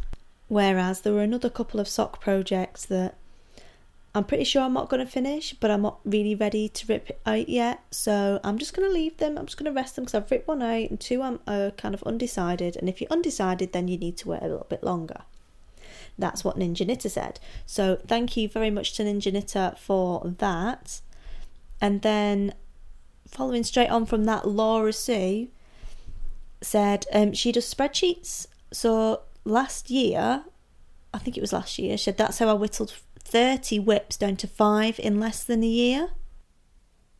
Whereas 0.48 1.02
there 1.02 1.14
were 1.14 1.22
another 1.22 1.50
couple 1.50 1.80
of 1.80 1.88
sock 1.88 2.22
projects 2.22 2.86
that 2.86 3.16
I'm 4.16 4.24
pretty 4.24 4.46
sure 4.46 4.64
I'm 4.64 4.74
not 4.74 4.90
going 4.90 5.06
to 5.06 5.12
finish, 5.12 5.54
but 5.54 5.70
I'm 5.70 5.82
not 5.82 6.00
really 6.06 6.34
ready 6.34 6.70
to 6.70 6.86
rip 6.88 7.10
it 7.10 7.22
out 7.26 7.50
yet. 7.50 7.82
So 7.92 8.40
I'm 8.44 8.58
just 8.58 8.74
going 8.74 8.88
to 8.88 8.94
leave 8.94 9.18
them. 9.18 9.38
I'm 9.38 9.46
just 9.46 9.58
going 9.58 9.72
to 9.72 9.80
rest 9.80 9.96
them 9.96 10.06
because 10.06 10.16
I've 10.16 10.32
ripped 10.32 10.48
one 10.48 10.62
out, 10.62 10.90
and 10.90 11.00
two 11.00 11.22
I'm 11.22 11.40
uh, 11.46 11.72
kind 11.78 11.94
of 11.94 12.02
undecided. 12.04 12.78
And 12.78 12.88
if 12.88 13.02
you're 13.02 13.12
undecided, 13.12 13.74
then 13.74 13.88
you 13.88 13.98
need 13.98 14.18
to 14.18 14.30
wait 14.30 14.42
a 14.42 14.48
little 14.48 14.68
bit 14.70 14.84
longer. 14.84 15.22
That's 16.18 16.44
what 16.44 16.58
Ninja 16.58 16.86
Knitter 16.86 17.10
said. 17.10 17.40
So 17.66 18.00
thank 18.08 18.36
you 18.36 18.48
very 18.50 18.72
much 18.72 18.94
to 18.94 19.04
Ninja 19.04 19.32
Knitter 19.32 19.76
for 19.78 20.34
that. 20.38 21.02
And 21.80 22.02
then 22.02 22.54
following 23.28 23.64
straight 23.64 23.90
on 23.90 24.06
from 24.06 24.26
that, 24.26 24.48
Laura 24.48 24.94
Sue 24.94 25.50
said 26.62 27.06
um, 27.14 27.34
she 27.34 27.52
does 27.52 27.72
spreadsheets. 27.72 28.48
So 28.72 29.22
last 29.46 29.90
year, 29.90 30.44
I 31.14 31.18
think 31.20 31.38
it 31.38 31.42
was 31.42 31.54
last 31.54 31.78
year, 31.78 31.98
she 31.98 32.06
said 32.06 32.18
that's 32.18 32.40
how 32.40 32.50
I 32.50 32.54
whittled 32.54 32.94
30 33.20 33.80
WIPs 33.80 34.18
down 34.18 34.36
to 34.38 34.48
five 34.48 35.00
in 35.00 35.20
less 35.20 35.44
than 35.44 35.64
a 35.64 35.68
year. 35.68 36.12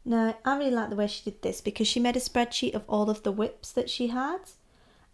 Now, 0.06 0.38
I 0.46 0.58
really 0.58 0.72
like 0.72 0.90
the 0.90 0.96
way 0.96 1.08
she 1.08 1.30
did 1.30 1.42
this 1.42 1.60
because 1.60 1.88
she 1.88 2.00
made 2.00 2.16
a 2.16 2.22
spreadsheet 2.22 2.74
of 2.74 2.84
all 2.88 3.10
of 3.10 3.24
the 3.24 3.34
WIPs 3.34 3.74
that 3.74 3.90
she 3.90 4.08
had, 4.08 4.40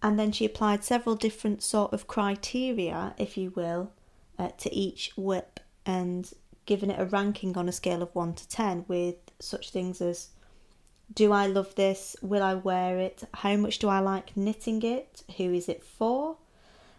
and 0.04 0.20
then 0.20 0.34
she 0.34 0.44
applied 0.44 0.84
several 0.84 1.16
different 1.16 1.64
sort 1.64 1.94
of 1.94 2.08
criteria, 2.08 3.16
if 3.18 3.38
you 3.38 3.52
will, 3.52 3.92
uh, 4.38 4.50
to 4.58 4.74
each 4.76 5.14
WIP 5.16 5.62
and 5.86 6.32
given 6.66 6.92
it 6.92 7.00
a 7.00 7.06
ranking 7.06 7.58
on 7.58 7.70
a 7.70 7.72
scale 7.72 8.02
of 8.02 8.14
1 8.14 8.34
to 8.36 8.48
10 8.50 8.86
with 8.90 9.16
such 9.40 9.72
things 9.72 10.02
as 10.02 10.30
do 11.14 11.32
I 11.32 11.48
love 11.48 11.76
this? 11.76 12.16
Will 12.22 12.44
I 12.44 12.54
wear 12.54 12.98
it? 12.98 13.24
How 13.34 13.56
much 13.56 13.80
do 13.80 13.88
I 13.88 14.00
like 14.00 14.36
knitting 14.36 14.82
it? 14.84 15.24
Who 15.38 15.54
is 15.54 15.70
it 15.70 15.84
for? 15.84 16.38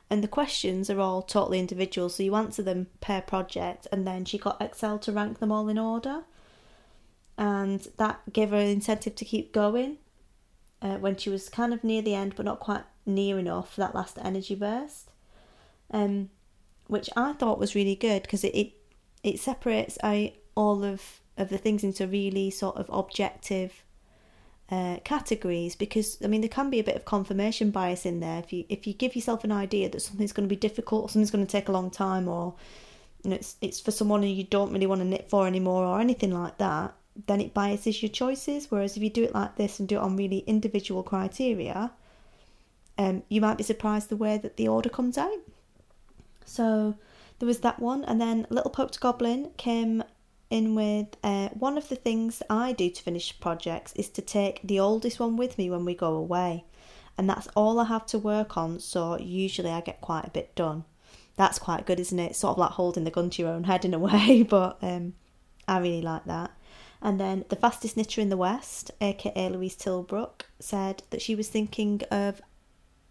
And 0.09 0.23
the 0.23 0.29
questions 0.29 0.89
are 0.89 1.01
all 1.01 1.23
totally 1.23 1.59
individual, 1.59 2.09
so 2.09 2.23
you 2.23 2.35
answer 2.35 2.63
them 2.63 2.87
per 3.01 3.21
project, 3.21 3.87
and 3.91 4.07
then 4.07 4.25
she 4.25 4.39
got 4.39 4.61
Excel 4.63 4.99
to 5.01 5.13
rank 5.13 5.41
them 5.41 5.51
all 5.51 5.69
in 5.69 5.79
order. 5.79 6.25
And 7.37 7.89
that 7.97 8.21
gave 8.33 8.51
her 8.51 8.57
an 8.57 8.69
incentive 8.69 9.17
to 9.17 9.25
keep 9.25 9.53
going 9.53 9.99
uh, 10.81 10.99
when 10.99 11.17
she 11.17 11.31
was 11.31 11.49
kind 11.49 11.75
of 11.75 11.83
near 11.83 12.03
the 12.03 12.15
end, 12.15 12.35
but 12.37 12.45
not 12.45 12.61
quite 12.61 12.85
near 13.07 13.39
enough 13.39 13.75
for 13.75 13.81
that 13.81 13.95
last 13.95 14.19
energy 14.23 14.55
burst. 14.55 15.11
Um, 15.91 16.31
which 16.87 17.09
I 17.17 17.33
thought 17.33 17.59
was 17.59 17.75
really 17.75 17.95
good 17.95 18.23
because 18.23 18.45
it, 18.45 18.55
it 18.55 18.73
it 19.23 19.41
separates 19.41 19.99
out 20.03 20.31
all 20.55 20.85
of, 20.85 21.21
of 21.37 21.49
the 21.49 21.59
things 21.59 21.83
into 21.83 22.07
really 22.07 22.51
sort 22.51 22.77
of 22.77 22.87
objective 22.91 23.83
uh, 24.71 24.99
categories 25.05 25.77
because 25.77 26.19
I 26.23 26.27
mean 26.27 26.41
there 26.41 26.49
can 26.49 26.71
be 26.71 26.79
a 26.79 26.85
bit 26.85 26.97
of 26.97 27.05
confirmation 27.05 27.71
bias 27.71 28.07
in 28.07 28.21
there 28.21 28.39
if 28.39 28.53
you 28.53 28.65
if 28.69 28.87
you 28.87 28.95
give 28.95 29.15
yourself 29.15 29.45
an 29.45 29.53
idea 29.53 29.89
that 29.91 30.01
something's 30.01 30.33
going 30.33 30.49
to 30.49 30.55
be 30.55 30.59
difficult 30.59 31.05
or 31.05 31.09
something's 31.09 31.31
going 31.31 31.47
to 31.47 31.51
take 31.51 31.69
a 31.69 31.73
long 31.73 31.91
time 31.91 32.29
or 32.29 32.55
you 33.23 33.31
know, 33.31 33.37
it's 33.37 33.57
it's 33.61 33.81
for 33.81 33.91
someone 33.91 34.23
you 34.23 34.45
don't 34.45 34.73
really 34.73 34.87
want 34.87 35.01
to 35.01 35.07
knit 35.07 35.29
for 35.29 35.47
anymore 35.47 35.85
or 35.85 36.01
anything 36.01 36.33
like 36.33 36.57
that 36.59 36.95
then 37.27 37.41
it 37.41 37.53
biases 37.53 38.03
your 38.03 38.09
choices 38.09 38.71
whereas 38.71 38.97
if 38.97 39.03
you 39.03 39.11
do 39.11 39.23
it 39.23 39.35
like 39.35 39.57
this 39.57 39.79
and 39.79 39.89
do 39.89 39.97
it 39.97 40.03
on 40.03 40.17
really 40.17 40.39
individual 40.47 41.03
criteria 41.03 41.91
um, 42.99 43.23
you 43.29 43.41
might 43.41 43.59
be 43.59 43.65
surprised 43.65 44.09
the 44.09 44.17
way 44.17 44.39
that 44.39 44.57
the 44.57 44.69
order 44.69 44.89
comes 44.89 45.19
out 45.19 45.39
so 46.45 46.95
there 47.39 47.47
was 47.47 47.61
that 47.61 47.81
one 47.81 48.05
and 48.05 48.21
then 48.21 48.47
little 48.51 48.71
poked 48.71 49.01
goblin 49.01 49.51
came 49.57 50.03
in 50.51 50.75
with 50.75 51.17
uh, 51.25 51.49
one 51.49 51.77
of 51.77 51.89
the 51.89 51.97
things 51.97 52.43
I 52.49 52.73
do 52.73 52.89
to 52.89 53.03
finish 53.03 53.39
projects 53.41 53.93
is 53.95 54.09
to 54.11 54.23
take 54.23 54.61
the 54.63 54.79
oldest 54.79 55.19
one 55.19 55.37
with 55.37 55.59
me 55.59 55.69
when 55.69 55.85
we 55.85 55.95
go 55.95 56.15
away. 56.15 56.65
And 57.19 57.29
that's 57.29 57.49
all 57.57 57.81
I 57.81 57.85
have 57.85 58.07
to 58.07 58.19
work 58.19 58.57
on, 58.57 58.79
so 58.79 59.19
usually 59.19 59.71
I 59.71 59.81
get 59.81 60.01
quite 60.01 60.27
a 60.27 60.31
bit 60.31 60.55
done. 60.55 60.85
That's 61.37 61.59
quite 61.59 61.87
good, 61.87 61.99
isn't 62.01 62.19
it? 62.19 62.37
Sort 62.37 62.53
of 62.53 62.59
like 62.59 62.71
holding 62.71 63.05
the 63.05 63.11
gun 63.11 63.31
to 63.31 63.43
your 63.43 63.51
own 63.51 63.65
head 63.65 63.85
in 63.85 63.95
a 63.95 63.99
way, 64.09 64.43
but 64.43 64.79
um, 64.83 65.15
I 65.67 65.79
really 65.79 66.03
like 66.03 66.25
that. 66.27 66.53
And 67.03 67.21
then 67.21 67.45
the 67.49 67.57
fastest 67.57 67.97
knitter 67.97 68.21
in 68.21 68.31
the 68.31 68.37
West, 68.37 68.91
aka 69.01 69.49
Louise 69.49 69.77
Tilbrook, 69.77 70.43
said 70.59 71.03
that 71.11 71.21
she 71.21 71.35
was 71.35 71.49
thinking 71.49 72.01
of 72.11 72.41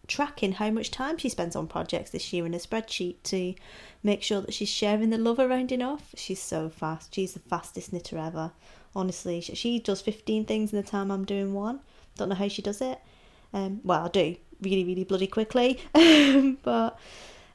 tracking 0.07 0.53
how 0.53 0.69
much 0.69 0.91
time 0.91 1.17
she 1.17 1.29
spends 1.29 1.55
on 1.55 1.67
projects 1.67 2.11
this 2.11 2.33
year 2.33 2.45
in 2.45 2.53
a 2.53 2.57
spreadsheet 2.57 3.15
to 3.23 3.53
make 4.03 4.21
sure 4.21 4.41
that 4.41 4.53
she's 4.53 4.69
sharing 4.69 5.09
the 5.09 5.17
love 5.17 5.39
around 5.39 5.71
enough. 5.71 6.13
She's 6.15 6.41
so 6.41 6.69
fast. 6.69 7.15
She's 7.15 7.33
the 7.33 7.39
fastest 7.39 7.93
knitter 7.93 8.17
ever. 8.17 8.51
Honestly, 8.95 9.41
she 9.41 9.79
does 9.79 10.01
15 10.01 10.45
things 10.45 10.73
in 10.73 10.77
the 10.77 10.87
time 10.87 11.09
I'm 11.09 11.25
doing 11.25 11.53
one. 11.53 11.79
Don't 12.17 12.29
know 12.29 12.35
how 12.35 12.47
she 12.47 12.61
does 12.61 12.81
it. 12.81 12.99
Um, 13.53 13.81
well, 13.83 14.05
I 14.05 14.09
do 14.09 14.35
really, 14.61 14.83
really 14.83 15.03
bloody 15.03 15.27
quickly. 15.27 15.79
but 16.63 16.99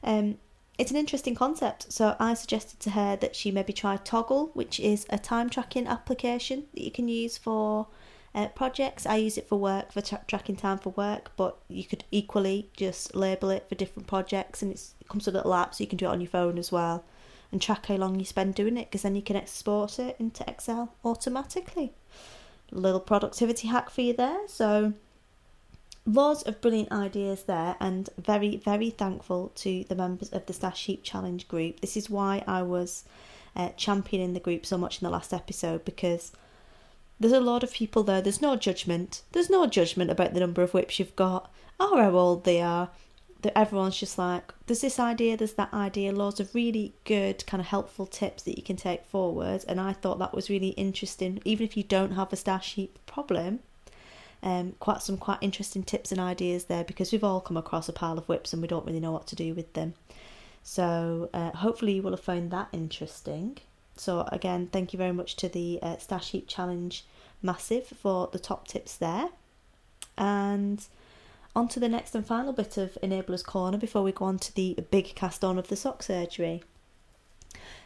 um, 0.03 0.37
it's 0.77 0.91
an 0.91 0.97
interesting 0.97 1.35
concept. 1.35 1.91
So 1.91 2.15
I 2.19 2.33
suggested 2.33 2.79
to 2.81 2.91
her 2.91 3.15
that 3.17 3.35
she 3.35 3.51
maybe 3.51 3.73
try 3.73 3.97
Toggl, 3.97 4.55
which 4.55 4.79
is 4.79 5.05
a 5.09 5.19
time 5.19 5.49
tracking 5.49 5.87
application 5.87 6.65
that 6.73 6.83
you 6.83 6.91
can 6.91 7.07
use 7.07 7.37
for 7.37 7.87
uh, 8.39 8.47
projects. 8.49 9.05
I 9.05 9.17
use 9.17 9.37
it 9.37 9.47
for 9.47 9.57
work, 9.57 9.91
for 9.91 10.01
tra- 10.01 10.23
tracking 10.27 10.55
time 10.55 10.77
for 10.77 10.91
work, 10.91 11.31
but 11.35 11.57
you 11.67 11.83
could 11.83 12.05
equally 12.11 12.69
just 12.75 13.15
label 13.15 13.49
it 13.49 13.67
for 13.67 13.75
different 13.75 14.07
projects 14.07 14.61
and 14.61 14.71
it 14.71 14.91
comes 15.09 15.25
with 15.25 15.35
a 15.35 15.39
little 15.39 15.53
app 15.53 15.75
so 15.75 15.83
you 15.83 15.87
can 15.87 15.97
do 15.97 16.05
it 16.05 16.09
on 16.09 16.21
your 16.21 16.29
phone 16.29 16.57
as 16.57 16.71
well 16.71 17.03
and 17.51 17.61
track 17.61 17.87
how 17.87 17.95
long 17.95 18.19
you 18.19 18.25
spend 18.25 18.55
doing 18.55 18.77
it 18.77 18.89
because 18.89 19.01
then 19.01 19.15
you 19.15 19.21
can 19.21 19.35
export 19.35 19.99
it 19.99 20.15
into 20.19 20.47
Excel 20.49 20.93
automatically. 21.03 21.93
Little 22.71 22.99
productivity 22.99 23.67
hack 23.67 23.89
for 23.89 24.01
you 24.01 24.13
there. 24.13 24.47
So, 24.47 24.93
lots 26.05 26.43
of 26.43 26.61
brilliant 26.61 26.91
ideas 26.91 27.43
there, 27.43 27.75
and 27.79 28.07
very, 28.19 28.57
very 28.57 28.91
thankful 28.91 29.51
to 29.55 29.83
the 29.89 29.95
members 29.95 30.29
of 30.29 30.45
the 30.45 30.53
Stash 30.53 30.85
Heap 30.85 31.03
Challenge 31.03 31.47
group. 31.47 31.79
This 31.79 31.97
is 31.97 32.09
why 32.09 32.43
I 32.47 32.61
was 32.61 33.05
uh, 33.55 33.69
championing 33.69 34.33
the 34.33 34.39
group 34.39 34.67
so 34.67 34.77
much 34.77 35.01
in 35.01 35.05
the 35.05 35.11
last 35.11 35.33
episode 35.33 35.83
because 35.83 36.31
there's 37.19 37.33
a 37.33 37.39
lot 37.39 37.63
of 37.63 37.73
people 37.73 38.03
there. 38.03 38.21
There's 38.21 38.41
no 38.41 38.55
judgment. 38.55 39.23
There's 39.31 39.49
no 39.49 39.67
judgment 39.67 40.09
about 40.09 40.33
the 40.33 40.39
number 40.39 40.61
of 40.61 40.71
WIPs 40.71 40.99
you've 40.99 41.15
got 41.15 41.51
or 41.79 42.01
how 42.01 42.11
old 42.11 42.45
they 42.45 42.61
are. 42.61 42.89
That 43.41 43.57
everyone's 43.57 43.97
just 43.97 44.17
like, 44.17 44.53
there's 44.67 44.81
this 44.81 44.99
idea, 44.99 45.37
there's 45.37 45.53
that 45.53 45.73
idea. 45.73 46.11
Loads 46.11 46.41
of 46.41 46.53
really 46.53 46.93
good, 47.05 47.45
kind 47.47 47.61
of 47.61 47.67
helpful 47.67 48.05
tips 48.05 48.43
that 48.43 48.57
you 48.57 48.63
can 48.63 48.75
take 48.75 49.05
forward. 49.05 49.63
And 49.67 49.79
I 49.79 49.93
thought 49.93 50.19
that 50.19 50.33
was 50.33 50.49
really 50.49 50.69
interesting. 50.69 51.41
Even 51.45 51.65
if 51.65 51.77
you 51.77 51.83
don't 51.83 52.13
have 52.13 52.33
a 52.33 52.35
stash 52.35 52.73
heap 52.73 52.99
problem, 53.05 53.59
um, 54.43 54.75
quite 54.79 55.01
some 55.01 55.17
quite 55.17 55.39
interesting 55.41 55.83
tips 55.83 56.11
and 56.11 56.19
ideas 56.19 56.65
there 56.65 56.83
because 56.83 57.11
we've 57.11 57.23
all 57.23 57.41
come 57.41 57.57
across 57.57 57.89
a 57.89 57.93
pile 57.93 58.17
of 58.17 58.27
WIPs 58.27 58.53
and 58.53 58.61
we 58.61 58.67
don't 58.67 58.85
really 58.85 58.99
know 58.99 59.11
what 59.11 59.27
to 59.27 59.35
do 59.35 59.53
with 59.53 59.73
them. 59.73 59.93
So 60.63 61.29
uh, 61.33 61.51
hopefully 61.51 61.93
you 61.93 62.01
will 62.01 62.11
have 62.11 62.19
found 62.19 62.51
that 62.51 62.69
interesting. 62.71 63.57
So 63.99 64.27
again, 64.31 64.69
thank 64.71 64.93
you 64.93 64.97
very 64.97 65.11
much 65.11 65.35
to 65.37 65.49
the 65.49 65.79
uh, 65.81 65.97
Stash 65.97 66.31
Heap 66.31 66.47
Challenge 66.47 67.03
Massive 67.41 67.87
for 67.87 68.29
the 68.31 68.39
top 68.39 68.67
tips 68.67 68.95
there. 68.95 69.29
And 70.17 70.85
on 71.55 71.67
to 71.69 71.79
the 71.79 71.89
next 71.89 72.15
and 72.15 72.25
final 72.25 72.53
bit 72.53 72.77
of 72.77 72.97
Enablers 73.03 73.43
Corner 73.43 73.77
before 73.77 74.03
we 74.03 74.11
go 74.11 74.25
on 74.25 74.39
to 74.39 74.55
the 74.55 74.77
big 74.91 75.15
cast 75.15 75.43
on 75.43 75.57
of 75.57 75.67
the 75.67 75.75
sock 75.75 76.03
surgery. 76.03 76.63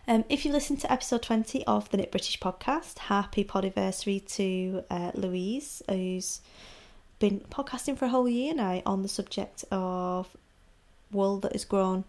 Um, 0.07 0.25
if 0.29 0.45
you 0.45 0.51
listened 0.51 0.81
to 0.81 0.91
episode 0.91 1.23
20 1.23 1.65
of 1.65 1.89
the 1.89 1.97
Knit 1.97 2.11
British 2.11 2.39
podcast, 2.39 2.99
happy 2.99 3.43
podiversary 3.43 4.25
to 4.35 4.83
uh, 4.91 5.11
Louise, 5.15 5.81
who's 5.89 6.41
been 7.19 7.39
podcasting 7.49 7.97
for 7.97 8.05
a 8.05 8.09
whole 8.09 8.27
year 8.27 8.53
now 8.53 8.81
on 8.85 9.01
the 9.01 9.07
subject 9.07 9.63
of 9.71 10.35
wool 11.11 11.37
that 11.39 11.55
is 11.55 11.63
grown, 11.63 12.03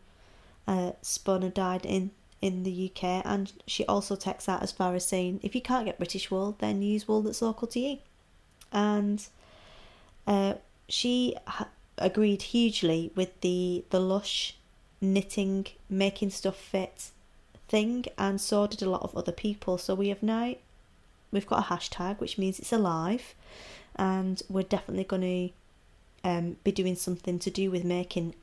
uh, 0.67 0.93
spun 1.03 1.43
and 1.43 1.55
dyed 1.55 1.87
in 1.87 2.11
in 2.45 2.63
the 2.63 2.91
UK, 2.91 3.25
and 3.25 3.51
she 3.67 3.87
also 3.87 4.15
takes 4.17 4.45
that 4.45 4.63
as 4.63 4.71
far 4.71 4.95
as 4.95 5.07
saying 5.07 5.41
if 5.43 5.55
you 5.55 5.63
can't 5.63 5.87
get 5.87 5.97
British 5.97 6.31
wool, 6.31 6.55
then 6.59 6.83
use 6.83 7.09
wool 7.09 7.23
that's 7.23 7.41
local 7.41 7.67
to 7.69 7.81
you. 7.81 7.99
And 8.71 9.27
uh, 10.27 10.55
she 10.87 11.37
ha- 11.47 11.69
agreed 11.97 12.43
hugely 12.43 13.11
with 13.15 13.41
the 13.41 13.85
the 13.89 13.99
lush 13.99 14.57
knitting, 15.01 15.69
making 15.89 16.29
stuff 16.29 16.57
fit 16.57 17.09
thing, 17.67 18.05
and 18.19 18.39
so 18.39 18.67
did 18.67 18.83
a 18.83 18.91
lot 18.91 19.03
of 19.03 19.17
other 19.17 19.33
people. 19.33 19.79
So 19.79 19.95
we 19.95 20.11
have 20.11 20.23
now 20.23 20.55
we've 21.33 21.47
got 21.47 21.61
a 21.61 21.75
hashtag, 21.75 22.21
which 22.21 22.37
means 22.37 22.59
it's 22.59 22.75
alive, 22.75 23.35
and 23.97 24.43
we're 24.51 24.65
definitely 24.65 25.05
going 25.05 25.55
to 26.23 26.29
um, 26.29 26.57
be 26.63 26.73
doing 26.73 26.95
something 26.95 27.39
to 27.39 27.51
do 27.51 27.71
with 27.71 27.85
making 27.85 28.35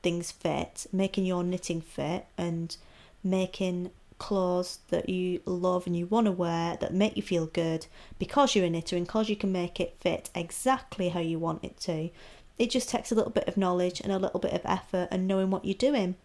things 0.00 0.30
fit, 0.30 0.86
making 0.92 1.26
your 1.26 1.42
knitting 1.42 1.80
fit, 1.80 2.26
and 2.36 2.76
making 3.22 3.90
clothes 4.18 4.80
that 4.88 5.08
you 5.08 5.40
love 5.44 5.86
and 5.86 5.96
you 5.96 6.06
want 6.06 6.26
to 6.26 6.32
wear 6.32 6.76
that 6.76 6.92
make 6.92 7.16
you 7.16 7.22
feel 7.22 7.46
good 7.46 7.86
because 8.18 8.54
you're 8.54 8.64
a 8.64 8.70
knitter 8.70 8.96
and 8.96 9.06
because 9.06 9.28
you 9.28 9.36
can 9.36 9.52
make 9.52 9.80
it 9.80 9.96
fit 10.00 10.28
exactly 10.34 11.10
how 11.10 11.20
you 11.20 11.38
want 11.38 11.62
it 11.64 11.78
to. 11.78 12.10
It 12.58 12.70
just 12.70 12.88
takes 12.88 13.12
a 13.12 13.14
little 13.14 13.30
bit 13.30 13.46
of 13.46 13.56
knowledge 13.56 14.00
and 14.00 14.12
a 14.12 14.18
little 14.18 14.40
bit 14.40 14.52
of 14.52 14.62
effort 14.64 15.08
and 15.10 15.28
knowing 15.28 15.50
what 15.50 15.64
you're 15.64 15.74
doing. 15.74 16.16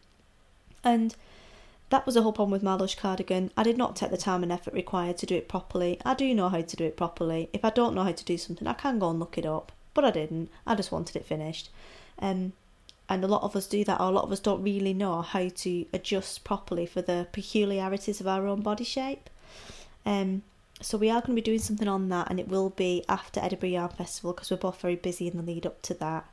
And 0.83 1.15
that 1.89 2.05
was 2.07 2.15
the 2.15 2.23
whole 2.23 2.33
problem 2.33 2.51
with 2.51 2.63
my 2.63 2.73
Lush 2.73 2.95
cardigan. 2.95 3.51
I 3.55 3.61
did 3.61 3.77
not 3.77 3.95
take 3.95 4.09
the 4.09 4.17
time 4.17 4.41
and 4.41 4.51
effort 4.51 4.73
required 4.73 5.17
to 5.17 5.27
do 5.27 5.35
it 5.35 5.47
properly. 5.47 5.99
I 6.03 6.15
do 6.15 6.33
know 6.33 6.49
how 6.49 6.61
to 6.61 6.75
do 6.75 6.85
it 6.85 6.97
properly. 6.97 7.49
If 7.53 7.63
I 7.63 7.69
don't 7.69 7.93
know 7.93 8.03
how 8.03 8.11
to 8.11 8.25
do 8.25 8.37
something, 8.37 8.67
I 8.67 8.73
can 8.73 8.97
go 8.97 9.11
and 9.11 9.19
look 9.19 9.37
it 9.37 9.45
up. 9.45 9.71
But 9.93 10.03
I 10.03 10.09
didn't. 10.09 10.49
I 10.65 10.73
just 10.73 10.91
wanted 10.91 11.15
it 11.15 11.25
finished. 11.25 11.69
Um, 12.17 12.53
and 13.13 13.23
a 13.23 13.27
lot 13.27 13.43
of 13.43 13.55
us 13.55 13.67
do 13.67 13.83
that, 13.83 13.99
or 13.99 14.07
a 14.07 14.11
lot 14.11 14.23
of 14.23 14.31
us 14.31 14.39
don't 14.39 14.63
really 14.63 14.93
know 14.93 15.21
how 15.21 15.47
to 15.47 15.85
adjust 15.93 16.43
properly 16.43 16.87
for 16.87 17.01
the 17.01 17.27
peculiarities 17.31 18.19
of 18.19 18.27
our 18.27 18.47
own 18.47 18.61
body 18.61 18.83
shape. 18.83 19.29
Um, 20.05 20.41
so 20.81 20.97
we 20.97 21.09
are 21.09 21.21
going 21.21 21.35
to 21.35 21.41
be 21.41 21.41
doing 21.41 21.59
something 21.59 21.87
on 21.87 22.09
that, 22.09 22.29
and 22.29 22.39
it 22.39 22.47
will 22.47 22.71
be 22.71 23.05
after 23.07 23.39
Edinburgh 23.39 23.69
Yarn 23.69 23.89
Festival 23.89 24.33
because 24.33 24.49
we're 24.49 24.57
both 24.57 24.81
very 24.81 24.95
busy 24.95 25.27
in 25.27 25.37
the 25.37 25.43
lead 25.43 25.65
up 25.65 25.81
to 25.83 25.93
that. 25.93 26.25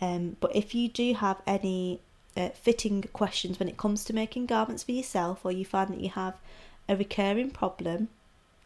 Um, 0.00 0.36
but 0.40 0.54
if 0.54 0.74
you 0.74 0.88
do 0.88 1.14
have 1.14 1.42
any 1.46 2.00
uh, 2.36 2.50
fitting 2.50 3.02
questions 3.12 3.58
when 3.58 3.68
it 3.68 3.76
comes 3.76 4.04
to 4.04 4.14
making 4.14 4.46
garments 4.46 4.84
for 4.84 4.92
yourself, 4.92 5.44
or 5.44 5.50
you 5.50 5.64
find 5.64 5.90
that 5.90 6.00
you 6.00 6.10
have 6.10 6.36
a 6.88 6.96
recurring 6.96 7.50
problem, 7.50 8.08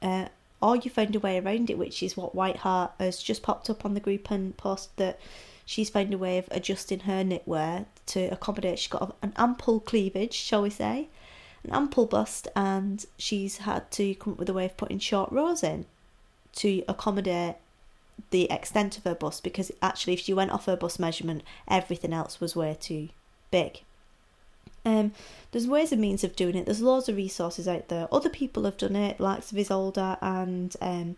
uh, 0.02 0.26
or 0.60 0.76
you 0.76 0.90
find 0.90 1.16
a 1.16 1.20
way 1.20 1.38
around 1.38 1.70
it, 1.70 1.78
which 1.78 2.02
is 2.02 2.16
what 2.16 2.34
White 2.34 2.58
Heart 2.58 2.92
has 3.00 3.22
just 3.22 3.42
popped 3.42 3.70
up 3.70 3.86
on 3.86 3.94
the 3.94 4.00
group 4.00 4.30
and 4.30 4.54
posted 4.58 4.92
that 4.96 5.18
she's 5.64 5.90
found 5.90 6.12
a 6.12 6.18
way 6.18 6.38
of 6.38 6.48
adjusting 6.50 7.00
her 7.00 7.22
knitwear 7.24 7.86
to 8.06 8.24
accommodate. 8.32 8.78
She's 8.78 8.88
got 8.88 9.16
an 9.22 9.32
ample 9.36 9.80
cleavage, 9.80 10.34
shall 10.34 10.62
we 10.62 10.70
say, 10.70 11.08
an 11.64 11.70
ample 11.70 12.06
bust, 12.06 12.48
and 12.56 13.04
she's 13.18 13.58
had 13.58 13.90
to 13.92 14.14
come 14.14 14.34
up 14.34 14.38
with 14.38 14.48
a 14.48 14.54
way 14.54 14.64
of 14.64 14.76
putting 14.76 14.98
short 14.98 15.30
rows 15.32 15.62
in 15.62 15.86
to 16.56 16.82
accommodate 16.88 17.56
the 18.30 18.50
extent 18.50 18.98
of 18.98 19.04
her 19.04 19.14
bust 19.14 19.42
because 19.42 19.72
actually 19.80 20.12
if 20.12 20.20
she 20.20 20.34
went 20.34 20.50
off 20.50 20.66
her 20.66 20.76
bust 20.76 21.00
measurement 21.00 21.42
everything 21.66 22.12
else 22.12 22.40
was 22.40 22.54
way 22.54 22.76
too 22.78 23.08
big 23.50 23.82
um, 24.84 25.12
there's 25.50 25.66
ways 25.66 25.92
and 25.92 26.00
means 26.00 26.24
of 26.24 26.36
doing 26.36 26.54
it 26.54 26.66
there's 26.66 26.80
loads 26.80 27.08
of 27.08 27.16
resources 27.16 27.68
out 27.68 27.88
there 27.88 28.08
other 28.12 28.28
people 28.28 28.64
have 28.64 28.76
done 28.76 28.96
it 28.96 29.18
like 29.20 29.40
Ysolda 29.40 30.18
and 30.20 30.76
um, 30.80 31.16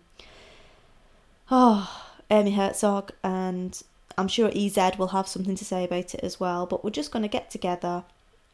oh 1.50 2.04
Amy 2.30 2.52
Herzog 2.52 3.11
and 3.22 3.83
I'm 4.17 4.29
sure 4.29 4.51
EZ 4.55 4.77
will 4.99 5.09
have 5.09 5.29
something 5.29 5.57
to 5.57 5.64
say 5.64 5.85
about 5.85 6.14
it 6.14 6.21
as 6.23 6.38
well 6.38 6.67
but 6.67 6.85
we're 6.85 6.90
just 6.90 7.11
going 7.11 7.23
to 7.23 7.29
get 7.29 7.51
together 7.51 8.05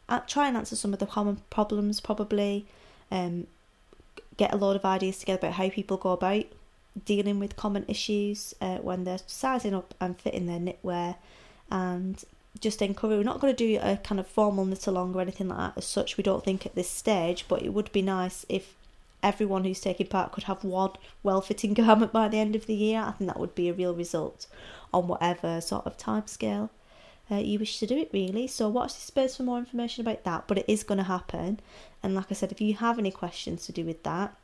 and 0.08 0.22
try 0.26 0.48
and 0.48 0.56
answer 0.56 0.76
some 0.76 0.92
of 0.92 0.98
the 0.98 1.06
common 1.06 1.38
problems 1.50 2.00
probably 2.00 2.66
um, 3.10 3.46
get 4.36 4.52
a 4.52 4.56
lot 4.56 4.76
of 4.76 4.84
ideas 4.84 5.18
together 5.18 5.48
about 5.48 5.52
how 5.54 5.68
people 5.68 5.96
go 5.96 6.12
about 6.12 6.44
dealing 7.04 7.38
with 7.38 7.56
common 7.56 7.84
issues 7.88 8.54
uh, 8.60 8.78
when 8.78 9.04
they're 9.04 9.20
sizing 9.26 9.74
up 9.74 9.94
and 10.00 10.20
fitting 10.20 10.46
their 10.46 10.58
knitwear 10.58 11.16
and 11.70 12.24
just 12.58 12.82
encourage 12.82 13.16
we're 13.16 13.22
not 13.22 13.40
going 13.40 13.54
to 13.54 13.66
do 13.66 13.78
a 13.80 13.96
kind 13.98 14.18
of 14.18 14.26
formal 14.26 14.64
knit 14.64 14.86
along 14.86 15.14
or 15.14 15.20
anything 15.20 15.48
like 15.48 15.58
that 15.58 15.78
as 15.78 15.84
such 15.84 16.16
we 16.16 16.24
don't 16.24 16.44
think 16.44 16.66
at 16.66 16.74
this 16.74 16.90
stage 16.90 17.44
but 17.48 17.62
it 17.62 17.72
would 17.72 17.92
be 17.92 18.02
nice 18.02 18.44
if 18.48 18.74
everyone 19.22 19.64
who's 19.64 19.80
taking 19.80 20.06
part 20.06 20.32
could 20.32 20.44
have 20.44 20.64
one 20.64 20.92
well-fitting 21.22 21.74
garment 21.80 22.12
by 22.12 22.28
the 22.28 22.38
end 22.38 22.56
of 22.56 22.66
the 22.66 22.74
year. 22.74 23.00
I 23.00 23.12
think 23.12 23.28
that 23.28 23.40
would 23.40 23.54
be 23.54 23.68
a 23.68 23.74
real 23.74 23.94
result 23.94 24.46
on 24.92 25.08
whatever 25.08 25.60
sort 25.60 25.86
of 25.86 25.96
time 25.96 26.26
scale 26.26 26.70
uh, 27.30 27.36
you 27.36 27.58
wish 27.58 27.78
to 27.78 27.86
do 27.86 27.96
it 27.96 28.10
really. 28.12 28.46
So 28.46 28.68
watch 28.68 28.94
this 28.94 29.04
space 29.04 29.36
for 29.36 29.44
more 29.44 29.58
information 29.58 30.00
about 30.00 30.24
that 30.24 30.48
but 30.48 30.58
it 30.58 30.64
is 30.68 30.82
going 30.82 30.98
to 30.98 31.04
happen. 31.04 31.60
And 32.02 32.14
like 32.14 32.26
i 32.30 32.34
said 32.34 32.52
if 32.52 32.60
you 32.60 32.74
have 32.74 32.98
any 32.98 33.10
questions 33.10 33.66
to 33.66 33.72
do 33.72 33.84
with 33.84 34.02
that 34.02 34.34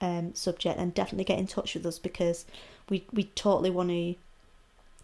um, 0.00 0.34
subject 0.34 0.78
then 0.78 0.90
definitely 0.90 1.24
get 1.24 1.38
in 1.38 1.46
touch 1.46 1.74
with 1.74 1.84
us 1.84 1.98
because 1.98 2.46
we 2.88 3.04
we 3.12 3.24
totally 3.24 3.70
want 3.70 3.90
to 3.90 4.14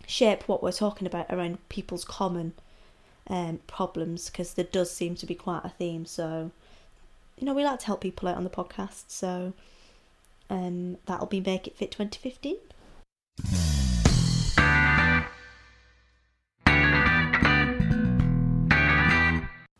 shape 0.06 0.48
what 0.48 0.62
we're 0.62 0.72
talking 0.72 1.06
about 1.06 1.26
around 1.30 1.58
people's 1.68 2.04
common 2.04 2.54
um, 3.28 3.60
problems 3.66 4.30
because 4.30 4.54
there 4.54 4.64
does 4.64 4.90
seem 4.90 5.14
to 5.16 5.26
be 5.26 5.34
quite 5.34 5.64
a 5.64 5.68
theme. 5.70 6.06
So, 6.06 6.50
you 7.38 7.44
know, 7.44 7.54
we 7.54 7.64
like 7.64 7.80
to 7.80 7.86
help 7.86 8.00
people 8.00 8.28
out 8.28 8.36
on 8.36 8.44
the 8.44 8.50
podcast. 8.50 9.04
So, 9.08 9.52
um, 10.48 10.98
that'll 11.06 11.26
be 11.26 11.40
Make 11.40 11.66
It 11.66 11.76
Fit 11.76 11.90
2015. 11.90 12.56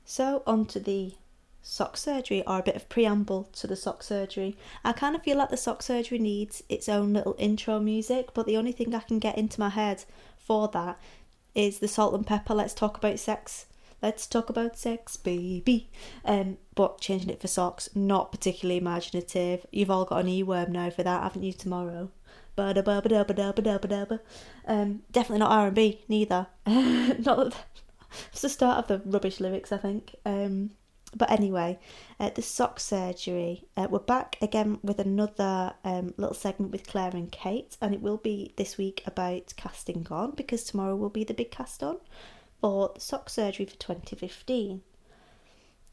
So, 0.04 0.42
on 0.46 0.64
to 0.66 0.80
the 0.80 1.14
sock 1.62 1.96
surgery 1.96 2.42
or 2.46 2.58
a 2.58 2.62
bit 2.62 2.76
of 2.76 2.88
preamble 2.88 3.48
to 3.52 3.66
the 3.66 3.76
sock 3.76 4.02
surgery. 4.02 4.56
I 4.84 4.92
kind 4.92 5.16
of 5.16 5.22
feel 5.22 5.36
like 5.36 5.50
the 5.50 5.56
sock 5.56 5.82
surgery 5.82 6.18
needs 6.18 6.62
its 6.68 6.88
own 6.88 7.12
little 7.12 7.34
intro 7.38 7.80
music, 7.80 8.32
but 8.34 8.46
the 8.46 8.56
only 8.56 8.72
thing 8.72 8.94
I 8.94 9.00
can 9.00 9.18
get 9.18 9.36
into 9.36 9.60
my 9.60 9.70
head 9.70 10.04
for 10.38 10.68
that 10.68 10.98
is 11.54 11.78
the 11.78 11.88
Salt-N-Pepa. 11.88 12.54
Let's 12.54 12.72
talk 12.72 12.96
about 12.96 13.18
sex. 13.18 13.66
Let's 14.06 14.28
talk 14.28 14.48
about 14.48 14.78
sex, 14.78 15.16
baby. 15.16 15.90
Um, 16.24 16.58
but 16.76 17.00
changing 17.00 17.28
it 17.28 17.40
for 17.40 17.48
socks, 17.48 17.88
not 17.92 18.30
particularly 18.30 18.78
imaginative. 18.78 19.66
You've 19.72 19.90
all 19.90 20.04
got 20.04 20.20
an 20.20 20.28
e-worm 20.28 20.70
now 20.70 20.90
for 20.90 21.02
that, 21.02 21.24
haven't 21.24 21.42
you? 21.42 21.52
Tomorrow. 21.52 22.12
Um, 22.56 22.74
definitely 25.10 25.40
not 25.40 25.50
R 25.50 25.66
and 25.66 25.74
B, 25.74 26.04
neither. 26.06 26.46
not 26.66 27.56
it's 28.30 28.42
the 28.42 28.48
start 28.48 28.78
of 28.78 28.86
the 28.86 29.02
rubbish 29.10 29.40
lyrics, 29.40 29.72
I 29.72 29.78
think. 29.78 30.14
Um, 30.24 30.70
but 31.12 31.28
anyway, 31.28 31.80
uh, 32.20 32.30
the 32.30 32.42
sock 32.42 32.78
surgery. 32.78 33.64
Uh, 33.76 33.88
we're 33.90 33.98
back 33.98 34.38
again 34.40 34.78
with 34.84 35.00
another 35.00 35.74
um, 35.82 36.14
little 36.16 36.32
segment 36.32 36.70
with 36.70 36.86
Clare 36.86 37.10
and 37.10 37.32
Kate, 37.32 37.76
and 37.82 37.92
it 37.92 38.02
will 38.02 38.18
be 38.18 38.54
this 38.56 38.78
week 38.78 39.02
about 39.04 39.52
casting 39.56 40.06
on 40.12 40.30
because 40.30 40.62
tomorrow 40.62 40.94
will 40.94 41.10
be 41.10 41.24
the 41.24 41.34
big 41.34 41.50
cast 41.50 41.82
on 41.82 41.96
for 42.66 42.90
the 42.96 43.00
sock 43.00 43.30
surgery 43.30 43.64
for 43.64 43.76
2015. 43.76 44.82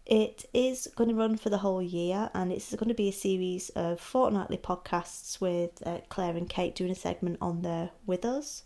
It 0.07 0.45
is 0.55 0.88
going 0.95 1.07
to 1.07 1.15
run 1.15 1.38
for 1.38 1.51
the 1.51 1.59
whole 1.59 1.83
year, 1.83 2.31
and 2.33 2.51
it's 2.51 2.73
going 2.73 2.89
to 2.89 2.95
be 2.95 3.09
a 3.09 3.13
series 3.13 3.69
of 3.75 3.99
fortnightly 3.99 4.57
podcasts 4.57 5.39
with 5.39 5.86
uh, 5.86 5.99
Clare 6.09 6.36
and 6.36 6.49
Kate 6.49 6.73
doing 6.73 6.89
a 6.89 6.95
segment 6.95 7.38
on 7.39 7.62
there 7.62 7.91
with 8.07 8.25
us. 8.25 8.63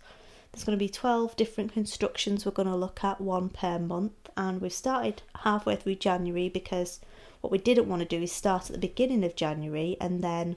There's 0.54 0.64
going 0.64 0.78
to 0.78 0.82
be 0.82 0.88
12 0.88 1.36
different 1.36 1.74
constructions 1.74 2.46
we're 2.46 2.54
going 2.54 2.70
to 2.70 2.78
look 2.78 3.04
at, 3.04 3.20
one 3.20 3.50
per 3.50 3.78
month, 3.78 4.30
and 4.38 4.62
we've 4.62 4.72
started 4.72 5.22
halfway 5.40 5.76
through 5.76 5.96
January 5.96 6.48
because 6.48 7.02
what 7.42 7.52
we 7.52 7.58
didn't 7.58 7.90
want 7.90 8.04
to 8.04 8.08
do 8.08 8.24
is 8.24 8.32
start 8.32 8.70
at 8.70 8.72
the 8.72 8.88
beginning 8.88 9.26
of 9.26 9.36
January 9.36 9.98
and 10.00 10.24
then 10.24 10.56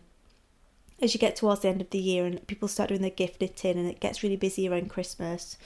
as 1.03 1.15
you 1.15 1.19
get 1.19 1.35
towards 1.35 1.63
the 1.63 1.69
end 1.69 1.81
of 1.81 1.91
the 1.91 1.99
year 1.99 2.27
and 2.27 2.47
people 2.47 2.69
start 2.69 2.91
doing 2.91 3.01
their 3.01 3.11
gift 3.11 3.41
knitting 3.41 3.77
and 3.77 3.89
it 3.89 3.99
gets 3.99 4.23
really 4.23 4.37
busy 4.37 4.69
around 4.69 4.89
Christmas 4.89 5.57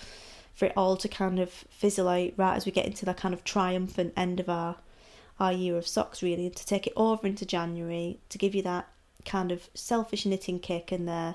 for 0.54 0.66
it 0.66 0.72
all 0.76 0.96
to 0.96 1.08
kind 1.08 1.38
of 1.38 1.50
fizzle 1.50 2.08
out 2.08 2.30
right 2.36 2.56
as 2.56 2.64
we 2.66 2.72
get 2.72 2.86
into 2.86 3.04
the 3.04 3.14
kind 3.14 3.34
of 3.34 3.44
triumphant 3.44 4.12
end 4.16 4.40
of 4.40 4.48
our 4.48 4.76
our 5.40 5.52
year 5.52 5.76
of 5.76 5.86
socks 5.86 6.22
really 6.22 6.46
and 6.46 6.54
to 6.54 6.64
take 6.64 6.86
it 6.86 6.92
over 6.96 7.26
into 7.26 7.44
January 7.44 8.20
to 8.28 8.38
give 8.38 8.54
you 8.54 8.62
that 8.62 8.88
kind 9.24 9.50
of 9.50 9.68
selfish 9.74 10.24
knitting 10.26 10.60
kick 10.60 10.92
and 10.92 11.08
the 11.08 11.34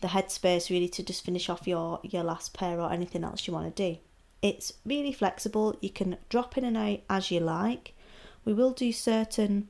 the 0.00 0.08
headspace 0.08 0.70
really 0.70 0.88
to 0.88 1.02
just 1.02 1.24
finish 1.24 1.48
off 1.48 1.68
your 1.68 2.00
your 2.02 2.22
last 2.22 2.54
pair 2.54 2.80
or 2.80 2.92
anything 2.92 3.24
else 3.24 3.46
you 3.46 3.52
want 3.52 3.74
to 3.74 3.92
do. 3.92 3.98
It's 4.42 4.72
really 4.86 5.12
flexible. 5.12 5.76
You 5.80 5.90
can 5.90 6.16
drop 6.28 6.56
in 6.56 6.64
and 6.64 6.76
out 6.76 7.00
as 7.10 7.30
you 7.30 7.40
like. 7.40 7.92
We 8.44 8.54
will 8.54 8.72
do 8.72 8.90
certain 8.92 9.68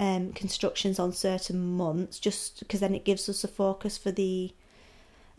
um, 0.00 0.32
constructions 0.32 0.98
on 0.98 1.12
certain 1.12 1.76
months, 1.76 2.18
just 2.18 2.60
because 2.60 2.80
then 2.80 2.94
it 2.94 3.04
gives 3.04 3.28
us 3.28 3.44
a 3.44 3.48
focus 3.48 3.98
for 3.98 4.10
the 4.10 4.52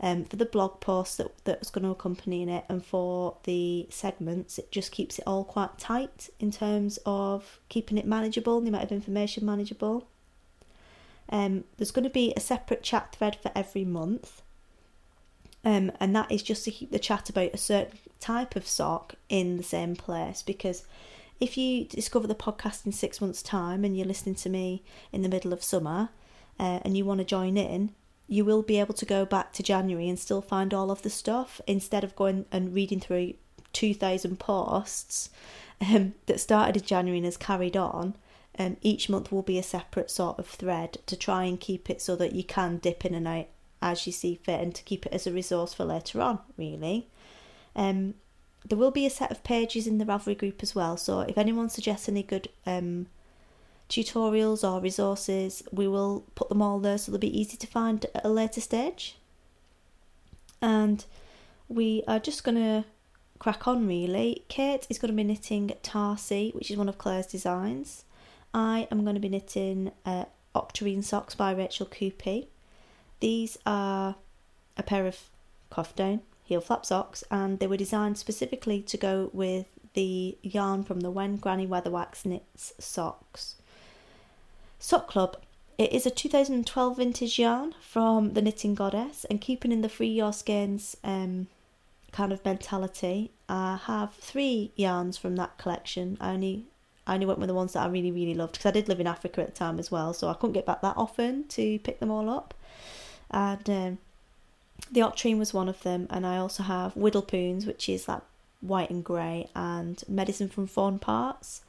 um, 0.00 0.24
for 0.24 0.36
the 0.36 0.44
blog 0.44 0.80
post 0.80 1.18
that 1.18 1.32
that's 1.44 1.70
going 1.70 1.84
to 1.84 1.90
accompany 1.90 2.48
it, 2.48 2.64
and 2.68 2.84
for 2.84 3.36
the 3.44 3.86
segments, 3.90 4.58
it 4.58 4.70
just 4.70 4.92
keeps 4.92 5.18
it 5.18 5.24
all 5.26 5.44
quite 5.44 5.78
tight 5.78 6.30
in 6.38 6.50
terms 6.50 6.98
of 7.04 7.58
keeping 7.68 7.98
it 7.98 8.06
manageable, 8.06 8.60
the 8.60 8.68
amount 8.68 8.84
of 8.84 8.92
information 8.92 9.44
manageable. 9.44 10.08
Um, 11.30 11.64
there's 11.76 11.90
going 11.90 12.04
to 12.04 12.10
be 12.10 12.32
a 12.36 12.40
separate 12.40 12.82
chat 12.82 13.14
thread 13.14 13.36
for 13.36 13.50
every 13.54 13.84
month, 13.84 14.42
um, 15.64 15.90
and 16.00 16.14
that 16.14 16.30
is 16.30 16.42
just 16.42 16.64
to 16.64 16.70
keep 16.70 16.92
the 16.92 16.98
chat 16.98 17.28
about 17.28 17.54
a 17.54 17.58
certain 17.58 17.98
type 18.20 18.56
of 18.56 18.66
sock 18.66 19.14
in 19.28 19.56
the 19.56 19.62
same 19.62 19.96
place. 19.96 20.42
Because 20.42 20.84
if 21.40 21.56
you 21.56 21.84
discover 21.84 22.26
the 22.26 22.34
podcast 22.34 22.86
in 22.86 22.92
six 22.92 23.20
months' 23.20 23.42
time 23.42 23.84
and 23.84 23.96
you're 23.96 24.06
listening 24.06 24.34
to 24.36 24.48
me 24.48 24.82
in 25.12 25.22
the 25.22 25.28
middle 25.28 25.52
of 25.52 25.62
summer 25.62 26.10
uh, 26.58 26.80
and 26.82 26.96
you 26.96 27.04
want 27.04 27.18
to 27.18 27.24
join 27.24 27.56
in, 27.56 27.92
you 28.28 28.44
will 28.44 28.62
be 28.62 28.78
able 28.78 28.94
to 28.94 29.06
go 29.06 29.24
back 29.24 29.52
to 29.54 29.62
January 29.62 30.08
and 30.08 30.18
still 30.18 30.42
find 30.42 30.72
all 30.72 30.90
of 30.90 31.02
the 31.02 31.10
stuff 31.10 31.60
instead 31.66 32.04
of 32.04 32.14
going 32.14 32.44
and 32.52 32.74
reading 32.74 33.00
through 33.00 33.34
2,000 33.72 34.38
posts 34.38 35.30
um, 35.80 36.14
that 36.26 36.38
started 36.38 36.76
in 36.76 36.82
January 36.82 37.18
and 37.18 37.24
has 37.24 37.36
carried 37.36 37.76
on 37.76 38.14
um, 38.58 38.76
each 38.82 39.08
month 39.08 39.30
will 39.30 39.42
be 39.42 39.58
a 39.58 39.62
separate 39.62 40.10
sort 40.10 40.38
of 40.38 40.46
thread 40.46 40.98
to 41.06 41.16
try 41.16 41.44
and 41.44 41.60
keep 41.60 41.88
it 41.88 42.02
so 42.02 42.16
that 42.16 42.34
you 42.34 42.42
can 42.42 42.78
dip 42.78 43.04
in 43.04 43.14
and 43.14 43.28
out 43.28 43.46
as 43.80 44.06
you 44.06 44.12
see 44.12 44.34
fit 44.34 44.60
and 44.60 44.74
to 44.74 44.82
keep 44.82 45.06
it 45.06 45.12
as 45.12 45.26
a 45.26 45.32
resource 45.32 45.72
for 45.72 45.84
later 45.84 46.20
on, 46.20 46.40
really. 46.56 47.06
Um, 47.76 48.14
there 48.68 48.76
will 48.76 48.90
be 48.90 49.06
a 49.06 49.10
set 49.10 49.30
of 49.30 49.44
pages 49.44 49.86
in 49.86 49.98
the 49.98 50.04
Ravelry 50.04 50.36
group 50.36 50.62
as 50.62 50.74
well, 50.74 50.96
so 50.96 51.20
if 51.20 51.38
anyone 51.38 51.68
suggests 51.68 52.08
any 52.08 52.24
good 52.24 52.48
um, 52.66 53.06
tutorials 53.88 54.68
or 54.68 54.80
resources, 54.80 55.62
we 55.72 55.88
will 55.88 56.24
put 56.34 56.48
them 56.48 56.62
all 56.62 56.78
there 56.78 56.98
so 56.98 57.10
they'll 57.10 57.18
be 57.18 57.40
easy 57.40 57.56
to 57.56 57.66
find 57.66 58.04
at 58.14 58.24
a 58.24 58.28
later 58.28 58.60
stage. 58.60 59.16
And 60.60 61.04
we 61.68 62.02
are 62.06 62.18
just 62.18 62.44
going 62.44 62.56
to 62.56 62.84
crack 63.38 63.66
on 63.68 63.86
really. 63.86 64.44
Kate 64.48 64.86
is 64.90 64.98
going 64.98 65.10
to 65.10 65.16
be 65.16 65.24
knitting 65.24 65.72
Tarsi, 65.82 66.50
which 66.54 66.70
is 66.70 66.76
one 66.76 66.88
of 66.88 66.98
Clare's 66.98 67.26
designs. 67.26 68.04
I 68.52 68.88
am 68.90 69.04
going 69.04 69.14
to 69.14 69.20
be 69.20 69.28
knitting 69.28 69.92
uh, 70.04 70.24
Octarine 70.54 71.04
socks 71.04 71.34
by 71.34 71.52
Rachel 71.52 71.86
Coopey. 71.86 72.48
These 73.20 73.58
are 73.66 74.16
a 74.76 74.82
pair 74.82 75.06
of 75.06 75.18
cuff 75.70 75.94
down 75.94 76.20
heel 76.48 76.60
flap 76.62 76.86
socks, 76.86 77.22
and 77.30 77.58
they 77.58 77.66
were 77.66 77.76
designed 77.76 78.16
specifically 78.16 78.80
to 78.80 78.96
go 78.96 79.28
with 79.34 79.66
the 79.92 80.38
yarn 80.42 80.82
from 80.82 81.00
the 81.00 81.10
When 81.10 81.36
Granny 81.36 81.66
Weatherwax 81.66 82.24
Knits 82.24 82.72
socks. 82.78 83.56
Sock 84.78 85.08
Club. 85.08 85.36
It 85.76 85.92
is 85.92 86.06
a 86.06 86.10
2012 86.10 86.96
vintage 86.96 87.38
yarn 87.38 87.74
from 87.80 88.34
the 88.34 88.42
Knitting 88.42 88.74
Goddess, 88.74 89.24
and 89.26 89.40
keeping 89.40 89.72
in 89.72 89.80
the 89.80 89.88
free 89.88 90.08
your 90.08 90.32
skeins 90.32 90.96
um, 91.04 91.46
kind 92.12 92.32
of 92.32 92.44
mentality, 92.44 93.30
I 93.48 93.78
have 93.84 94.14
three 94.14 94.72
yarns 94.76 95.16
from 95.16 95.36
that 95.36 95.58
collection. 95.58 96.16
I 96.20 96.32
only 96.32 96.64
I 97.06 97.14
only 97.14 97.26
went 97.26 97.38
with 97.38 97.48
the 97.48 97.54
ones 97.54 97.72
that 97.72 97.82
I 97.82 97.88
really 97.88 98.10
really 98.10 98.34
loved 98.34 98.52
because 98.52 98.66
I 98.66 98.72
did 98.72 98.88
live 98.88 99.00
in 99.00 99.06
Africa 99.06 99.40
at 99.40 99.46
the 99.48 99.52
time 99.52 99.78
as 99.78 99.90
well, 99.90 100.12
so 100.12 100.28
I 100.28 100.34
couldn't 100.34 100.52
get 100.52 100.66
back 100.66 100.82
that 100.82 100.96
often 100.96 101.44
to 101.48 101.78
pick 101.80 102.00
them 102.00 102.10
all 102.10 102.28
up. 102.28 102.54
And 103.30 103.70
um, 103.70 103.98
the 104.90 105.00
Octarine 105.00 105.38
was 105.38 105.54
one 105.54 105.68
of 105.68 105.82
them, 105.82 106.06
and 106.10 106.26
I 106.26 106.38
also 106.38 106.62
have 106.62 106.94
Whittlepoons, 106.94 107.66
which 107.66 107.88
is 107.88 108.06
that 108.06 108.22
white 108.60 108.90
and 108.90 109.04
grey, 109.04 109.48
and 109.54 110.02
Medicine 110.08 110.48
from 110.48 110.66
Fawn 110.66 110.98
Parts. 110.98 111.62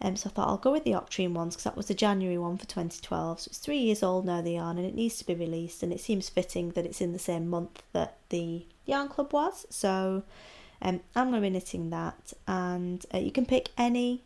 Um, 0.00 0.16
so 0.16 0.28
I 0.28 0.32
thought 0.32 0.48
I'll 0.48 0.56
go 0.58 0.72
with 0.72 0.84
the 0.84 0.92
Octarine 0.92 1.32
ones 1.32 1.54
because 1.54 1.64
that 1.64 1.76
was 1.76 1.86
the 1.86 1.94
January 1.94 2.38
one 2.38 2.58
for 2.58 2.66
2012. 2.66 3.40
So 3.40 3.48
it's 3.48 3.58
three 3.58 3.78
years 3.78 4.02
old 4.02 4.26
now, 4.26 4.40
the 4.40 4.52
yarn, 4.52 4.78
and 4.78 4.86
it 4.86 4.94
needs 4.94 5.16
to 5.18 5.26
be 5.26 5.34
released. 5.34 5.82
And 5.82 5.92
it 5.92 6.00
seems 6.00 6.28
fitting 6.28 6.70
that 6.70 6.84
it's 6.84 7.00
in 7.00 7.12
the 7.12 7.18
same 7.18 7.48
month 7.48 7.82
that 7.92 8.18
the 8.28 8.66
Yarn 8.86 9.08
Club 9.08 9.32
was. 9.32 9.66
So 9.70 10.24
um, 10.82 11.00
I'm 11.16 11.30
going 11.30 11.42
to 11.42 11.48
be 11.48 11.50
knitting 11.50 11.90
that, 11.90 12.32
and 12.46 13.04
uh, 13.14 13.18
you 13.18 13.32
can 13.32 13.46
pick 13.46 13.70
any 13.78 14.22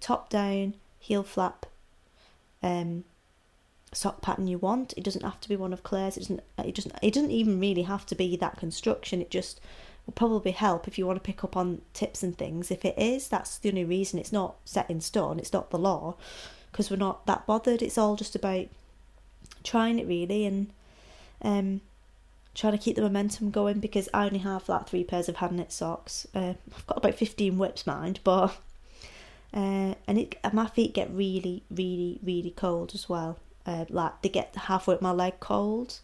top 0.00 0.28
down 0.28 0.74
heel 1.00 1.22
flap 1.22 1.66
um, 2.62 3.04
sock 3.92 4.20
pattern 4.20 4.46
you 4.46 4.58
want. 4.58 4.94
It 4.96 5.04
doesn't 5.04 5.24
have 5.24 5.40
to 5.40 5.48
be 5.48 5.56
one 5.56 5.72
of 5.72 5.82
Clare's. 5.82 6.16
It 6.16 6.20
doesn't. 6.20 6.42
It 6.58 6.74
doesn't. 6.74 6.94
It 7.02 7.14
doesn't 7.14 7.30
even 7.30 7.60
really 7.60 7.82
have 7.82 8.04
to 8.06 8.14
be 8.14 8.36
that 8.36 8.58
construction. 8.58 9.22
It 9.22 9.30
just 9.30 9.60
will 10.08 10.14
probably 10.14 10.52
help 10.52 10.88
if 10.88 10.96
you 10.96 11.06
want 11.06 11.22
to 11.22 11.26
pick 11.26 11.44
up 11.44 11.54
on 11.54 11.82
tips 11.92 12.22
and 12.22 12.36
things. 12.36 12.70
If 12.70 12.82
it 12.82 12.98
is, 12.98 13.28
that's 13.28 13.58
the 13.58 13.68
only 13.68 13.84
reason. 13.84 14.18
It's 14.18 14.32
not 14.32 14.56
set 14.64 14.88
in 14.88 15.02
stone. 15.02 15.38
It's 15.38 15.52
not 15.52 15.70
the 15.70 15.78
law, 15.78 16.16
because 16.72 16.90
we're 16.90 16.96
not 16.96 17.26
that 17.26 17.46
bothered. 17.46 17.82
It's 17.82 17.98
all 17.98 18.16
just 18.16 18.34
about 18.34 18.66
trying 19.64 19.98
it 19.98 20.06
really 20.06 20.46
and 20.46 20.70
um 21.42 21.80
trying 22.54 22.72
to 22.72 22.78
keep 22.78 22.96
the 22.96 23.02
momentum 23.02 23.50
going 23.50 23.80
because 23.80 24.08
I 24.14 24.24
only 24.24 24.38
have 24.38 24.68
like 24.68 24.88
three 24.88 25.04
pairs 25.04 25.28
of 25.28 25.36
hand 25.36 25.56
knit 25.56 25.72
socks. 25.72 26.26
Uh, 26.34 26.54
I've 26.74 26.86
got 26.86 26.98
about 26.98 27.14
fifteen 27.14 27.58
WIPs, 27.58 27.86
mind, 27.86 28.20
but 28.24 28.56
uh, 29.52 29.94
and 30.06 30.18
it 30.18 30.36
my 30.52 30.66
feet 30.68 30.94
get 30.94 31.10
really, 31.10 31.62
really, 31.70 32.18
really 32.22 32.50
cold 32.50 32.92
as 32.94 33.08
well. 33.08 33.38
Uh, 33.66 33.84
like 33.90 34.22
they 34.22 34.30
get 34.30 34.56
halfway 34.56 34.94
up 34.94 35.02
my 35.02 35.12
leg 35.12 35.34
cold. 35.38 36.00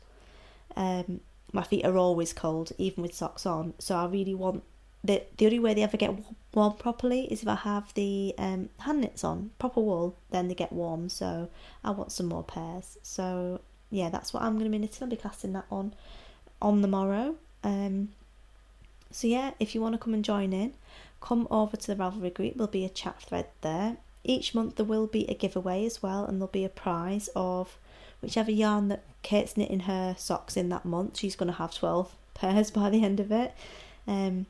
Um, 0.77 1.21
my 1.55 1.63
feet 1.63 1.87
are 1.87 1.97
always 1.97 2.33
cold, 2.33 2.73
even 2.79 3.03
with 3.03 3.15
socks 3.15 3.47
on. 3.47 3.75
So 3.79 3.97
I 3.97 4.07
really 4.07 4.35
want 4.35 4.65
the 5.05 5.23
the 5.37 5.47
only 5.47 5.59
way 5.59 5.75
they 5.75 5.83
ever 5.83 5.97
get 5.97 6.15
warm 6.53 6.75
properly 6.75 7.33
is 7.33 7.43
if 7.43 7.49
I 7.49 7.55
have 7.55 7.95
the 7.95 8.35
um, 8.39 8.71
hand 8.81 9.03
knits 9.03 9.23
on 9.23 9.51
proper 9.59 9.81
wool. 9.81 10.17
Then 10.31 10.49
they 10.49 10.55
get 10.55 10.73
warm. 10.73 11.09
So 11.09 11.49
I 11.85 11.93
want 11.93 12.11
some 12.11 12.27
more 12.27 12.43
pairs. 12.43 12.99
So 13.03 13.61
yeah, 13.91 14.11
that's 14.11 14.33
what 14.33 14.43
I'm 14.43 14.55
going 14.55 14.65
to 14.65 14.71
be 14.71 14.79
knitting. 14.79 15.03
I'll 15.03 15.09
be 15.09 15.17
casting 15.17 15.53
that 15.53 15.67
on 15.71 15.95
on 16.61 16.83
the 16.83 16.89
morrow. 16.89 17.37
Um, 17.63 18.11
so 19.11 19.29
yeah, 19.29 19.53
if 19.61 19.75
you 19.75 19.81
want 19.81 19.95
to 19.95 19.99
come 19.99 20.15
and 20.15 20.25
join 20.25 20.53
in, 20.53 20.75
come 21.21 21.47
over 21.51 21.77
to 21.77 21.87
the 21.87 21.97
Ravelry 21.97 22.35
group. 22.35 22.55
There'll 22.55 22.67
be 22.67 22.85
a 22.85 22.89
chat 22.89 23.23
thread 23.23 23.47
there. 23.61 23.99
Each 24.25 24.55
month 24.55 24.77
there 24.77 24.87
will 24.87 25.07
be 25.07 25.29
a 25.31 25.35
giveaway 25.35 25.87
as 25.87 26.03
well, 26.03 26.25
and 26.25 26.41
there'll 26.41 26.49
be 26.49 26.65
a 26.65 26.71
prize 26.71 27.29
of 27.37 27.79
whichever 28.21 28.51
yarn 28.51 28.89
that 28.89 29.05
Kate's 29.25 29.57
knitting 29.57 29.81
her 29.81 30.15
socks 30.17 30.57
in 30.57 30.69
that 30.69 30.85
month. 30.85 31.19
She's 31.19 31.35
going 31.35 31.51
to 31.51 31.59
have 31.59 31.75
12 31.75 32.15
pairs 32.35 32.71
by 32.81 32.91
the 32.91 33.03
end 33.05 33.19
of 33.19 33.33
it. 33.33 33.53
Um, 34.07 34.47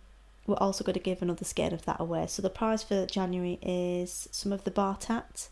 we're 0.46 0.56
also 0.56 0.84
going 0.84 0.94
to 0.94 1.00
give 1.00 1.22
another 1.22 1.44
skein 1.44 1.72
of 1.72 1.86
that 1.86 2.00
away. 2.00 2.26
So 2.26 2.42
the 2.42 2.50
prize 2.50 2.82
for 2.82 3.06
January 3.06 3.58
is 3.62 4.28
some 4.30 4.52
of 4.52 4.64
the 4.64 4.70
Bartat 4.70 5.48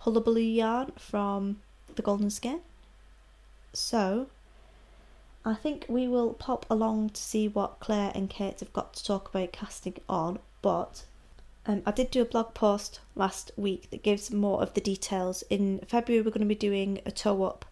Hullabaloo 0.00 0.40
yarn 0.40 0.92
from 0.96 1.60
the 1.96 2.02
Golden 2.02 2.30
Skein. 2.30 2.60
So 3.72 4.28
I 5.44 5.54
think 5.54 5.86
we 5.88 6.06
will 6.06 6.34
pop 6.34 6.64
along 6.70 7.10
to 7.10 7.22
see 7.22 7.48
what 7.48 7.80
Clare 7.80 8.12
and 8.14 8.30
Kate 8.30 8.60
have 8.60 8.72
got 8.72 8.94
to 8.94 9.04
talk 9.04 9.28
about 9.28 9.52
casting 9.52 9.96
on, 10.08 10.38
but 10.62 11.04
um, 11.66 11.82
I 11.84 11.90
did 11.90 12.10
do 12.10 12.22
a 12.22 12.24
blog 12.24 12.54
post 12.54 13.00
last 13.16 13.50
week 13.56 13.90
that 13.90 14.04
gives 14.04 14.30
more 14.30 14.62
of 14.62 14.74
the 14.74 14.80
details. 14.80 15.42
In 15.50 15.80
February, 15.88 16.22
we're 16.22 16.30
going 16.30 16.40
to 16.40 16.46
be 16.46 16.54
doing 16.54 17.00
a 17.04 17.10
toe 17.10 17.42
up 17.44 17.64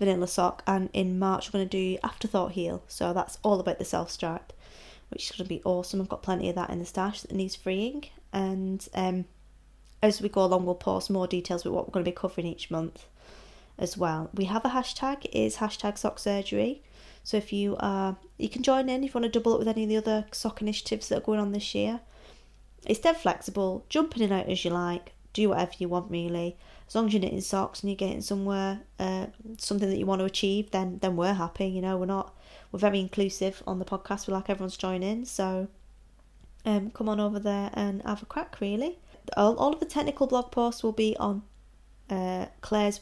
vanilla 0.00 0.26
sock, 0.26 0.64
and 0.66 0.90
in 0.92 1.18
March, 1.18 1.48
we're 1.48 1.58
going 1.58 1.68
to 1.68 1.94
do 1.94 1.98
afterthought 2.02 2.52
heel. 2.52 2.82
So 2.88 3.12
that's 3.12 3.38
all 3.44 3.60
about 3.60 3.78
the 3.78 3.84
self 3.84 4.10
stripe, 4.10 4.52
which 5.10 5.30
is 5.30 5.36
going 5.36 5.44
to 5.44 5.48
be 5.48 5.62
awesome. 5.64 6.00
I've 6.00 6.08
got 6.08 6.24
plenty 6.24 6.48
of 6.48 6.56
that 6.56 6.70
in 6.70 6.80
the 6.80 6.84
stash 6.84 7.20
that 7.20 7.32
needs 7.32 7.54
freeing, 7.54 8.06
and 8.32 8.86
um, 8.94 9.26
as 10.02 10.20
we 10.20 10.28
go 10.28 10.44
along, 10.44 10.64
we'll 10.64 10.74
post 10.74 11.10
more 11.10 11.28
details 11.28 11.62
about 11.62 11.74
what 11.74 11.86
we're 11.86 11.92
going 11.92 12.04
to 12.04 12.10
be 12.10 12.14
covering 12.16 12.46
each 12.46 12.70
month 12.70 13.06
as 13.78 13.96
well. 13.96 14.30
We 14.34 14.46
have 14.46 14.64
a 14.64 14.70
hashtag, 14.70 15.26
is 15.32 15.56
hashtag 15.56 15.98
sock 15.98 16.18
surgery. 16.18 16.82
So 17.22 17.36
if 17.36 17.52
you 17.52 17.76
are, 17.80 18.16
you 18.38 18.48
can 18.48 18.62
join 18.62 18.88
in 18.88 19.04
if 19.04 19.10
you 19.10 19.20
want 19.20 19.30
to 19.32 19.38
double 19.38 19.52
up 19.52 19.58
with 19.58 19.68
any 19.68 19.84
of 19.84 19.88
the 19.88 19.96
other 19.98 20.26
sock 20.32 20.62
initiatives 20.62 21.08
that 21.08 21.18
are 21.18 21.26
going 21.26 21.40
on 21.40 21.52
this 21.52 21.74
year. 21.74 22.00
It's 22.86 23.00
dead 23.00 23.18
flexible. 23.18 23.84
Jump 23.88 24.16
in 24.16 24.22
and 24.22 24.32
out 24.32 24.48
as 24.48 24.64
you 24.64 24.70
like. 24.70 25.12
Do 25.32 25.50
whatever 25.50 25.72
you 25.78 25.88
want, 25.88 26.10
really. 26.10 26.56
As 26.90 26.96
long 26.96 27.06
as 27.06 27.12
you're 27.12 27.22
knitting 27.22 27.40
socks 27.40 27.82
and 27.82 27.90
you're 27.90 27.96
getting 27.96 28.20
somewhere, 28.20 28.80
uh, 28.98 29.26
something 29.58 29.88
that 29.88 29.96
you 29.96 30.06
want 30.06 30.18
to 30.18 30.24
achieve, 30.24 30.72
then 30.72 30.98
then 31.00 31.14
we're 31.14 31.34
happy. 31.34 31.66
You 31.66 31.80
know, 31.80 31.96
we're 31.96 32.06
not. 32.06 32.36
We're 32.72 32.80
very 32.80 32.98
inclusive 32.98 33.62
on 33.64 33.78
the 33.78 33.84
podcast. 33.84 34.26
We 34.26 34.34
like 34.34 34.50
everyone's 34.50 34.76
joining. 34.76 35.24
So, 35.24 35.68
um, 36.64 36.90
come 36.90 37.08
on 37.08 37.20
over 37.20 37.38
there 37.38 37.70
and 37.74 38.02
have 38.02 38.24
a 38.24 38.26
crack. 38.26 38.60
Really, 38.60 38.98
all, 39.36 39.54
all 39.54 39.72
of 39.72 39.78
the 39.78 39.86
technical 39.86 40.26
blog 40.26 40.50
posts 40.50 40.82
will 40.82 40.90
be 40.90 41.16
on 41.20 41.42
uh, 42.10 42.46
Clare's 42.60 42.98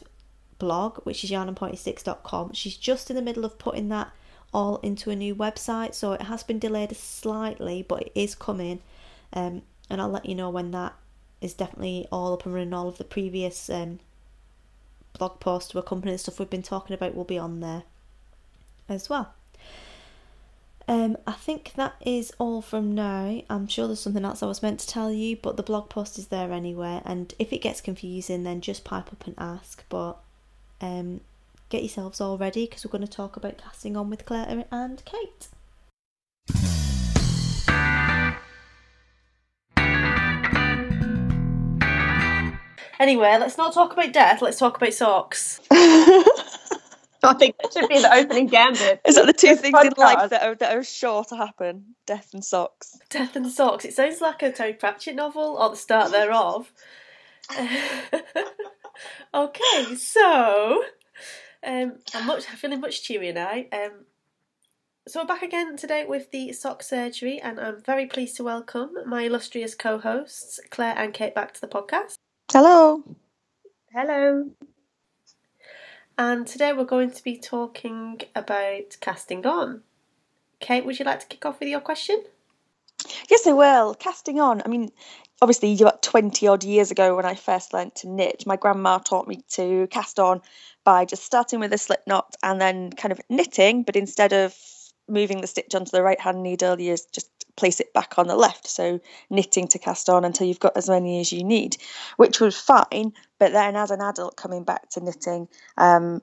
blog, 0.59 0.99
which 0.99 1.23
is 1.23 1.31
yarnandpointysticks.com. 1.31 2.53
She's 2.53 2.77
just 2.77 3.09
in 3.09 3.15
the 3.15 3.23
middle 3.23 3.43
of 3.43 3.57
putting 3.57 3.89
that 3.89 4.11
all 4.53 4.77
into 4.83 5.09
a 5.09 5.15
new 5.15 5.33
website, 5.33 5.95
so 5.95 6.13
it 6.13 6.21
has 6.21 6.43
been 6.43 6.59
delayed 6.59 6.95
slightly, 6.95 7.81
but 7.81 8.03
it 8.03 8.11
is 8.13 8.35
coming. 8.35 8.81
Um, 9.33 9.63
and 9.89 9.99
I'll 9.99 10.09
let 10.09 10.27
you 10.27 10.35
know 10.35 10.51
when 10.51 10.69
that 10.71 10.93
is 11.41 11.53
definitely 11.53 12.07
all 12.11 12.33
up 12.33 12.45
and 12.45 12.53
running. 12.53 12.73
All 12.73 12.87
of 12.87 12.97
the 12.97 13.03
previous 13.03 13.69
um, 13.69 13.99
blog 15.17 15.39
posts 15.39 15.71
to 15.71 15.79
accompany 15.79 16.11
the 16.11 16.17
stuff 16.17 16.39
we've 16.39 16.49
been 16.49 16.63
talking 16.63 16.93
about 16.93 17.15
will 17.15 17.23
be 17.23 17.37
on 17.37 17.59
there 17.59 17.83
as 18.87 19.09
well. 19.09 19.33
Um, 20.87 21.17
I 21.27 21.33
think 21.33 21.73
that 21.75 21.93
is 22.03 22.33
all 22.39 22.63
from 22.63 22.95
now. 22.95 23.43
I'm 23.47 23.67
sure 23.67 23.85
there's 23.85 23.99
something 23.99 24.25
else 24.25 24.41
I 24.41 24.47
was 24.47 24.63
meant 24.63 24.79
to 24.79 24.87
tell 24.87 25.11
you, 25.11 25.35
but 25.35 25.55
the 25.55 25.61
blog 25.61 25.87
post 25.87 26.17
is 26.17 26.27
there 26.27 26.51
anyway. 26.51 27.01
And 27.05 27.31
if 27.37 27.53
it 27.53 27.59
gets 27.59 27.79
confusing, 27.79 28.43
then 28.43 28.59
just 28.59 28.83
pipe 28.83 29.13
up 29.13 29.27
and 29.27 29.35
ask. 29.37 29.83
But 29.87 30.17
um, 30.81 31.21
get 31.69 31.83
yourselves 31.83 32.19
all 32.19 32.39
ready 32.39 32.65
because 32.65 32.83
we're 32.83 32.91
going 32.91 33.05
to 33.05 33.07
talk 33.07 33.37
about 33.37 33.59
casting 33.59 33.95
on 33.95 34.09
with 34.09 34.25
Clare 34.25 34.65
and 34.71 35.03
Kate. 35.05 35.49
Anyway, 42.99 43.37
let's 43.39 43.57
not 43.57 43.73
talk 43.73 43.93
about 43.93 44.11
death. 44.11 44.41
Let's 44.41 44.59
talk 44.59 44.75
about 44.75 44.93
socks. 44.93 45.61
I 45.71 47.33
think 47.33 47.55
that 47.57 47.73
should 47.73 47.89
be 47.89 47.99
the 47.99 48.13
opening 48.13 48.47
gambit. 48.47 49.01
Is 49.05 49.15
that 49.15 49.25
the 49.25 49.33
two 49.33 49.47
This 49.47 49.61
things 49.61 49.77
in 49.83 49.93
life 49.97 50.29
that 50.29 50.43
are, 50.43 50.55
that 50.55 50.75
are 50.75 50.83
sure 50.83 51.23
to 51.25 51.35
happen? 51.35 51.95
Death 52.05 52.33
and 52.33 52.43
socks. 52.43 52.97
Death 53.09 53.35
and 53.35 53.49
socks. 53.49 53.85
It 53.85 53.93
sounds 53.93 54.21
like 54.21 54.41
a 54.41 54.51
Terry 54.51 54.73
Pratchett 54.73 55.15
novel, 55.15 55.57
or 55.59 55.69
the 55.69 55.75
start 55.75 56.11
thereof. 56.11 56.71
okay, 59.33 59.95
so 59.95 60.83
um, 61.63 61.93
I'm 62.13 62.27
much 62.27 62.45
I'm 62.49 62.57
feeling 62.57 62.81
much 62.81 63.03
cheerier 63.03 63.33
now. 63.33 63.63
Um, 63.71 64.05
so 65.07 65.21
we're 65.21 65.27
back 65.27 65.41
again 65.41 65.75
today 65.75 66.05
with 66.05 66.31
the 66.31 66.53
sock 66.53 66.83
surgery, 66.83 67.39
and 67.41 67.59
I'm 67.59 67.81
very 67.81 68.05
pleased 68.05 68.37
to 68.37 68.43
welcome 68.43 68.91
my 69.05 69.23
illustrious 69.23 69.73
co-hosts 69.73 70.59
Clare 70.69 70.95
and 70.97 71.13
Kate 71.13 71.35
back 71.35 71.53
to 71.53 71.61
the 71.61 71.67
podcast. 71.67 72.17
Hello. 72.51 73.03
Hello. 73.93 74.49
And 76.17 76.47
today 76.47 76.73
we're 76.73 76.83
going 76.83 77.11
to 77.11 77.23
be 77.23 77.37
talking 77.37 78.21
about 78.35 78.97
casting 78.99 79.45
on. 79.45 79.83
Kate, 80.59 80.83
would 80.83 80.97
you 80.97 81.05
like 81.05 81.19
to 81.19 81.27
kick 81.27 81.45
off 81.45 81.59
with 81.59 81.69
your 81.69 81.79
question? 81.79 82.23
Yes, 83.29 83.45
I 83.45 83.53
will. 83.53 83.93
Casting 83.93 84.39
on. 84.39 84.63
I 84.65 84.67
mean, 84.67 84.89
obviously, 85.43 85.79
about 85.79 86.01
20 86.01 86.47
odd 86.47 86.63
years 86.63 86.89
ago 86.89 87.15
when 87.15 87.25
I 87.25 87.35
first 87.35 87.71
learnt 87.71 87.97
to 87.97 88.09
knit, 88.09 88.47
my 88.47 88.55
grandma 88.55 88.97
taught 88.97 89.27
me 89.27 89.43
to 89.49 89.85
cast 89.91 90.17
on 90.17 90.41
by 90.83 91.05
just 91.05 91.23
starting 91.23 91.59
with 91.59 91.71
a 91.71 91.77
slip 91.77 92.01
knot 92.07 92.35
and 92.41 92.59
then 92.59 92.89
kind 92.89 93.11
of 93.11 93.21
knitting, 93.29 93.83
but 93.83 93.95
instead 93.95 94.33
of 94.33 94.57
moving 95.07 95.41
the 95.41 95.47
stitch 95.47 95.75
onto 95.75 95.91
the 95.91 96.01
right 96.01 96.19
hand 96.19 96.41
needle, 96.41 96.81
you 96.81 96.97
just 97.11 97.29
place 97.59 97.79
it 97.79 97.93
back 97.93 98.17
on 98.17 98.27
the 98.27 98.35
left. 98.35 98.67
So 98.67 98.99
knitting 99.29 99.67
to 99.69 99.79
cast 99.79 100.09
on 100.09 100.25
until 100.25 100.47
you've 100.47 100.59
got 100.59 100.77
as 100.77 100.89
many 100.89 101.19
as 101.19 101.31
you 101.31 101.43
need, 101.43 101.77
which 102.17 102.39
was 102.39 102.57
fine. 102.57 103.13
But 103.37 103.51
then 103.51 103.75
as 103.75 103.91
an 103.91 104.01
adult 104.01 104.35
coming 104.35 104.63
back 104.63 104.89
to 104.91 105.03
knitting, 105.03 105.47
um, 105.77 106.21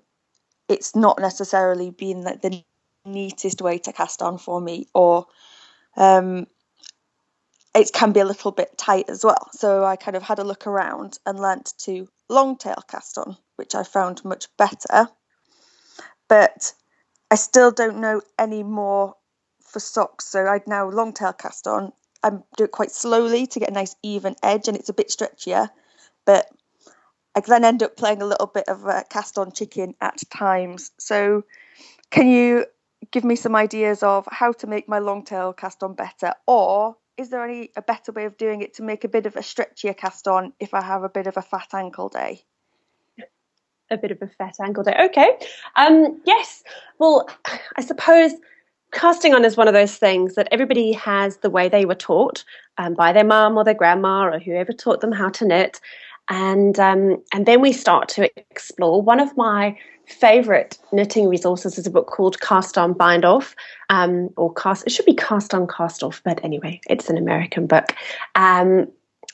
it's 0.68 0.96
not 0.96 1.20
necessarily 1.20 1.90
been 1.90 2.22
like 2.22 2.42
the 2.42 2.64
neatest 3.04 3.62
way 3.62 3.78
to 3.78 3.92
cast 3.92 4.22
on 4.22 4.38
for 4.38 4.60
me, 4.60 4.88
or 4.94 5.26
um, 5.96 6.46
it 7.74 7.92
can 7.92 8.12
be 8.12 8.20
a 8.20 8.24
little 8.24 8.50
bit 8.50 8.76
tight 8.78 9.08
as 9.08 9.22
well. 9.24 9.48
So 9.52 9.84
I 9.84 9.96
kind 9.96 10.16
of 10.16 10.22
had 10.22 10.38
a 10.38 10.44
look 10.44 10.66
around 10.66 11.18
and 11.26 11.38
learnt 11.38 11.74
to 11.80 12.08
long 12.28 12.56
tail 12.56 12.82
cast 12.88 13.18
on, 13.18 13.36
which 13.56 13.74
I 13.74 13.82
found 13.82 14.24
much 14.24 14.46
better. 14.56 15.08
But 16.28 16.72
I 17.30 17.36
still 17.36 17.70
don't 17.70 18.00
know 18.00 18.22
any 18.38 18.62
more 18.62 19.14
for 19.66 19.80
socks. 19.80 20.26
So 20.26 20.46
I'd 20.46 20.66
now 20.66 20.88
long 20.88 21.12
tail 21.12 21.32
cast 21.32 21.66
on. 21.66 21.92
I 22.22 22.30
do 22.56 22.64
it 22.64 22.72
quite 22.72 22.90
slowly 22.90 23.46
to 23.48 23.60
get 23.60 23.70
a 23.70 23.72
nice 23.72 23.94
even 24.02 24.36
edge, 24.42 24.68
and 24.68 24.76
it's 24.76 24.88
a 24.88 24.94
bit 24.94 25.08
stretchier. 25.08 25.68
But 26.24 26.50
I 27.34 27.40
then 27.40 27.64
end 27.64 27.82
up 27.82 27.96
playing 27.96 28.22
a 28.22 28.26
little 28.26 28.46
bit 28.46 28.68
of 28.68 28.84
a 28.84 29.04
cast 29.08 29.38
on 29.38 29.52
chicken 29.52 29.94
at 30.00 30.20
times. 30.30 30.90
So 30.98 31.44
can 32.10 32.28
you 32.28 32.66
give 33.10 33.24
me 33.24 33.36
some 33.36 33.54
ideas 33.54 34.02
of 34.02 34.26
how 34.30 34.52
to 34.52 34.66
make 34.66 34.88
my 34.88 34.98
long 34.98 35.24
tail 35.24 35.52
cast 35.52 35.82
on 35.82 35.94
better, 35.94 36.32
or 36.46 36.96
is 37.16 37.30
there 37.30 37.44
any 37.44 37.70
a 37.76 37.82
better 37.82 38.12
way 38.12 38.24
of 38.24 38.36
doing 38.36 38.62
it 38.62 38.74
to 38.74 38.82
make 38.82 39.04
a 39.04 39.08
bit 39.08 39.26
of 39.26 39.36
a 39.36 39.40
stretchier 39.40 39.96
cast 39.96 40.28
on 40.28 40.52
if 40.60 40.74
I 40.74 40.82
have 40.82 41.02
a 41.02 41.08
bit 41.08 41.26
of 41.26 41.36
a 41.36 41.42
fat 41.42 41.68
ankle 41.74 42.08
day? 42.08 42.42
a 43.90 43.96
bit 43.96 44.10
of 44.10 44.20
a 44.22 44.26
fat 44.26 44.56
ankle 44.62 44.82
day. 44.82 44.96
Okay. 45.06 45.38
Um, 45.76 46.20
yes. 46.24 46.64
Well, 46.98 47.28
I 47.76 47.82
suppose 47.82 48.32
casting 48.92 49.34
on 49.34 49.44
is 49.44 49.56
one 49.56 49.68
of 49.68 49.74
those 49.74 49.96
things 49.96 50.34
that 50.34 50.48
everybody 50.50 50.92
has 50.92 51.38
the 51.38 51.50
way 51.50 51.68
they 51.68 51.84
were 51.84 51.94
taught 51.94 52.44
um, 52.78 52.94
by 52.94 53.12
their 53.12 53.24
mum 53.24 53.56
or 53.56 53.64
their 53.64 53.74
grandma 53.74 54.26
or 54.26 54.38
whoever 54.38 54.72
taught 54.72 55.00
them 55.00 55.12
how 55.12 55.28
to 55.30 55.46
knit. 55.46 55.80
And 56.28 56.78
um, 56.80 57.22
and 57.32 57.46
then 57.46 57.60
we 57.60 57.72
start 57.72 58.08
to 58.10 58.28
explore. 58.36 59.00
One 59.00 59.20
of 59.20 59.36
my 59.36 59.78
favorite 60.06 60.78
knitting 60.92 61.28
resources 61.28 61.78
is 61.78 61.86
a 61.86 61.90
book 61.90 62.08
called 62.08 62.40
Cast 62.40 62.78
On 62.78 62.92
Bind 62.92 63.24
Off, 63.24 63.54
um, 63.90 64.30
or 64.36 64.52
Cast. 64.52 64.86
It 64.86 64.90
should 64.90 65.06
be 65.06 65.14
Cast 65.14 65.54
On 65.54 65.68
Cast 65.68 66.02
Off, 66.02 66.20
but 66.24 66.42
anyway, 66.44 66.80
it's 66.88 67.08
an 67.08 67.16
American 67.16 67.66
book. 67.66 67.92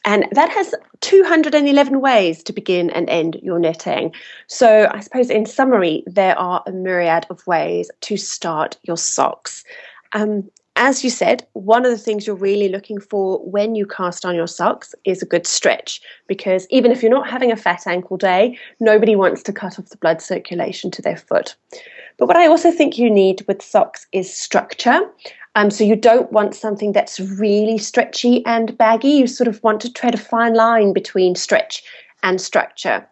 And 0.05 0.26
that 0.32 0.50
has 0.50 0.74
211 1.00 2.00
ways 2.00 2.42
to 2.42 2.53
begin 2.53 2.90
and 2.90 3.09
end 3.09 3.38
your 3.42 3.59
knitting. 3.59 4.12
So, 4.48 4.88
I 4.90 5.00
suppose 5.00 5.30
in 5.30 5.46
summary, 5.46 6.03
there 6.07 6.36
are 6.38 6.62
a 6.66 6.72
myriad 6.72 7.26
of 7.30 7.46
ways 7.46 7.90
to 8.03 8.16
start 8.16 8.76
your 8.82 8.96
socks. 8.96 9.64
Um, 10.12 10.50
as 10.76 11.05
you 11.05 11.11
said, 11.11 11.46
one 11.53 11.84
of 11.84 11.90
the 11.90 11.98
things 11.98 12.26
you're 12.26 12.34
really 12.34 12.68
looking 12.68 12.98
for 12.98 13.38
when 13.40 13.74
you 13.74 13.86
cast 13.86 14.24
on 14.24 14.34
your 14.34 14.46
socks 14.46 14.94
is 15.05 15.22
a 15.22 15.26
good 15.26 15.46
stretch 15.46 16.00
because 16.26 16.66
even 16.70 16.90
if 16.90 17.03
you're 17.03 17.11
not 17.11 17.28
having 17.28 17.53
a 17.53 17.57
fat 17.57 17.86
ankle 17.86 18.16
day, 18.16 18.59
nobody 18.80 19.14
wants 19.14 19.42
to 19.42 19.53
cut 19.53 19.78
off 19.78 19.90
the 19.90 19.98
blood 19.98 20.22
circulation 20.22 20.90
to 20.90 21.03
their 21.03 21.16
foot. 21.16 21.55
But 22.16 22.26
what 22.26 22.36
I 22.36 22.46
also 22.46 22.70
think 22.70 22.98
you 22.98 23.11
need 23.11 23.44
with 23.46 23.62
socks 23.62 24.07
is 24.12 24.32
structure. 24.32 25.00
Um, 25.55 25.70
so 25.70 25.84
you 25.84 25.96
don't 25.96 26.32
want 26.32 26.55
something 26.55 26.92
that's 26.92 27.20
really 27.20 27.76
stretchy 27.78 28.44
and 28.46 28.76
baggy. 28.78 29.09
You 29.09 29.26
sort 29.26 29.48
of 29.48 29.62
want 29.62 29.80
to 29.82 29.92
tread 29.92 30.14
a 30.14 30.18
fine 30.18 30.55
line 30.55 30.92
between 30.92 31.34
stretch 31.34 31.82
and 32.22 32.40
structure. 32.40 33.07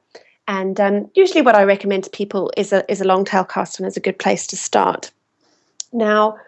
And 0.49 0.81
um, 0.81 1.11
usually, 1.15 1.43
what 1.43 1.55
I 1.55 1.65
recommend 1.65 2.05
to 2.05 2.11
people 2.11 2.51
is 2.57 2.73
a 2.73 2.91
is 2.91 3.01
a 3.01 3.05
long 3.05 3.25
tail 3.25 3.45
cast 3.45 3.81
on 3.81 3.87
as 3.87 3.97
a 3.97 4.01
good 4.01 4.19
place 4.19 4.47
to 4.49 4.57
start. 4.57 5.11
Now, 5.93 6.39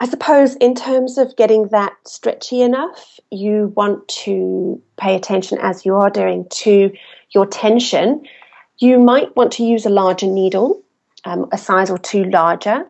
I 0.00 0.08
suppose 0.08 0.54
in 0.56 0.74
terms 0.74 1.18
of 1.18 1.36
getting 1.36 1.68
that 1.68 1.92
stretchy 2.06 2.62
enough, 2.62 3.20
you 3.30 3.72
want 3.76 4.08
to 4.08 4.80
pay 4.96 5.14
attention 5.14 5.58
as 5.58 5.84
you 5.84 5.94
are 5.96 6.10
doing 6.10 6.46
to 6.50 6.92
your 7.32 7.46
tension. 7.46 8.26
You 8.78 8.98
might 8.98 9.36
want 9.36 9.52
to 9.52 9.64
use 9.64 9.84
a 9.84 9.90
larger 9.90 10.26
needle, 10.26 10.82
um, 11.24 11.48
a 11.52 11.58
size 11.58 11.90
or 11.90 11.98
two 11.98 12.24
larger 12.24 12.86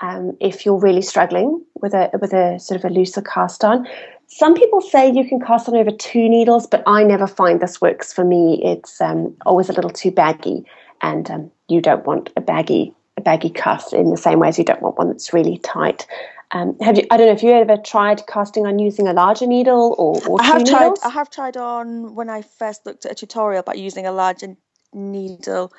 um, 0.00 0.36
if 0.40 0.66
you're 0.66 0.78
really 0.78 1.02
struggling 1.02 1.64
with 1.80 1.94
a 1.94 2.10
with 2.20 2.32
a 2.32 2.58
sort 2.58 2.82
of 2.82 2.90
a 2.90 2.92
looser 2.92 3.22
cast 3.22 3.64
on. 3.64 3.86
Some 4.28 4.54
people 4.54 4.80
say 4.80 5.10
you 5.10 5.26
can 5.26 5.40
cast 5.40 5.68
on 5.68 5.76
over 5.76 5.92
two 5.92 6.28
needles, 6.28 6.66
but 6.66 6.82
I 6.86 7.04
never 7.04 7.28
find 7.28 7.60
this 7.60 7.80
works 7.80 8.12
for 8.12 8.24
me. 8.24 8.60
It's 8.62 9.00
um, 9.00 9.36
always 9.46 9.68
a 9.68 9.72
little 9.72 9.90
too 9.90 10.10
baggy, 10.10 10.64
and 11.00 11.30
um, 11.30 11.50
you 11.68 11.80
don't 11.80 12.04
want 12.04 12.30
a 12.36 12.40
baggy 12.40 12.94
a 13.16 13.20
baggy 13.20 13.50
cuff 13.50 13.92
in 13.92 14.10
the 14.10 14.16
same 14.16 14.38
way 14.38 14.48
as 14.48 14.58
you 14.58 14.64
don't 14.64 14.82
want 14.82 14.98
one 14.98 15.08
that's 15.08 15.32
really 15.32 15.58
tight. 15.58 16.06
Um, 16.52 16.78
have 16.80 16.96
you? 16.96 17.06
I 17.10 17.16
don't 17.16 17.26
know 17.26 17.32
if 17.32 17.42
you 17.42 17.52
ever 17.52 17.76
tried 17.76 18.26
casting 18.26 18.66
on 18.66 18.78
using 18.78 19.08
a 19.08 19.12
larger 19.12 19.46
needle 19.46 19.94
or, 19.98 20.20
or 20.28 20.40
I 20.40 20.44
have 20.44 20.64
two 20.64 20.70
tried. 20.70 20.80
needles? 20.80 21.00
I 21.02 21.10
have 21.10 21.30
tried 21.30 21.56
on 21.56 22.14
when 22.14 22.28
I 22.28 22.42
first 22.42 22.86
looked 22.86 23.04
at 23.04 23.12
a 23.12 23.14
tutorial 23.14 23.60
about 23.60 23.78
using 23.78 24.06
a 24.06 24.12
larger 24.12 24.56
needle, 24.92 25.72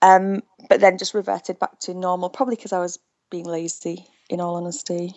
um, 0.00 0.42
but 0.68 0.80
then 0.80 0.98
just 0.98 1.14
reverted 1.14 1.58
back 1.58 1.78
to 1.80 1.94
normal. 1.94 2.30
Probably 2.30 2.56
because 2.56 2.72
I 2.72 2.78
was 2.78 2.98
being 3.30 3.46
lazy. 3.46 4.06
In 4.30 4.40
all 4.40 4.54
honesty. 4.56 5.14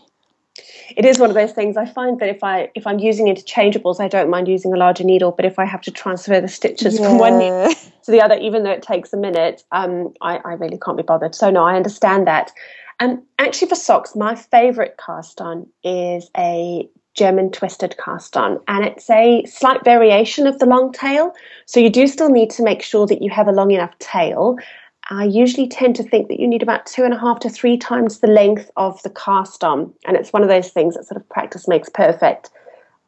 it 0.95 1.05
is 1.05 1.19
one 1.19 1.29
of 1.29 1.35
those 1.35 1.53
things. 1.53 1.77
I 1.77 1.85
find 1.85 2.19
that 2.19 2.29
if 2.29 2.43
I 2.43 2.69
if 2.75 2.85
I'm 2.87 2.99
using 2.99 3.27
interchangeables, 3.27 3.99
I 3.99 4.07
don't 4.07 4.29
mind 4.29 4.47
using 4.47 4.73
a 4.73 4.77
larger 4.77 5.03
needle. 5.03 5.31
But 5.31 5.45
if 5.45 5.59
I 5.59 5.65
have 5.65 5.81
to 5.81 5.91
transfer 5.91 6.41
the 6.41 6.47
stitches 6.47 6.99
from 6.99 7.17
one 7.19 7.39
needle 7.39 7.73
to 8.03 8.11
the 8.11 8.21
other, 8.21 8.35
even 8.35 8.63
though 8.63 8.71
it 8.71 8.81
takes 8.81 9.13
a 9.13 9.17
minute, 9.17 9.63
um, 9.71 10.13
I, 10.21 10.37
I 10.37 10.53
really 10.53 10.77
can't 10.77 10.97
be 10.97 11.03
bothered. 11.03 11.35
So 11.35 11.49
no, 11.49 11.63
I 11.63 11.75
understand 11.75 12.27
that. 12.27 12.51
And 12.99 13.21
actually, 13.37 13.69
for 13.69 13.75
socks, 13.75 14.15
my 14.15 14.33
favourite 14.35 14.97
cast 14.97 15.39
on 15.39 15.67
is 15.83 16.31
a 16.35 16.89
German 17.13 17.51
twisted 17.51 17.95
cast 18.03 18.35
on, 18.35 18.59
and 18.67 18.85
it's 18.85 19.09
a 19.09 19.45
slight 19.45 19.83
variation 19.83 20.47
of 20.47 20.59
the 20.59 20.65
long 20.65 20.91
tail. 20.91 21.33
So 21.65 21.79
you 21.79 21.89
do 21.89 22.07
still 22.07 22.29
need 22.29 22.49
to 22.51 22.63
make 22.63 22.81
sure 22.81 23.05
that 23.07 23.21
you 23.21 23.29
have 23.29 23.47
a 23.47 23.51
long 23.51 23.71
enough 23.71 23.97
tail. 23.99 24.57
I 25.09 25.23
usually 25.23 25.67
tend 25.67 25.95
to 25.97 26.03
think 26.03 26.27
that 26.27 26.39
you 26.39 26.47
need 26.47 26.63
about 26.63 26.85
two 26.85 27.03
and 27.03 27.13
a 27.13 27.19
half 27.19 27.39
to 27.41 27.49
three 27.49 27.77
times 27.77 28.19
the 28.19 28.27
length 28.27 28.69
of 28.75 29.01
the 29.03 29.09
cast 29.09 29.63
on, 29.63 29.93
and 30.05 30.17
it's 30.17 30.33
one 30.33 30.43
of 30.43 30.49
those 30.49 30.69
things 30.69 30.95
that 30.95 31.05
sort 31.05 31.19
of 31.19 31.27
practice 31.29 31.67
makes 31.67 31.87
perfect 31.89 32.49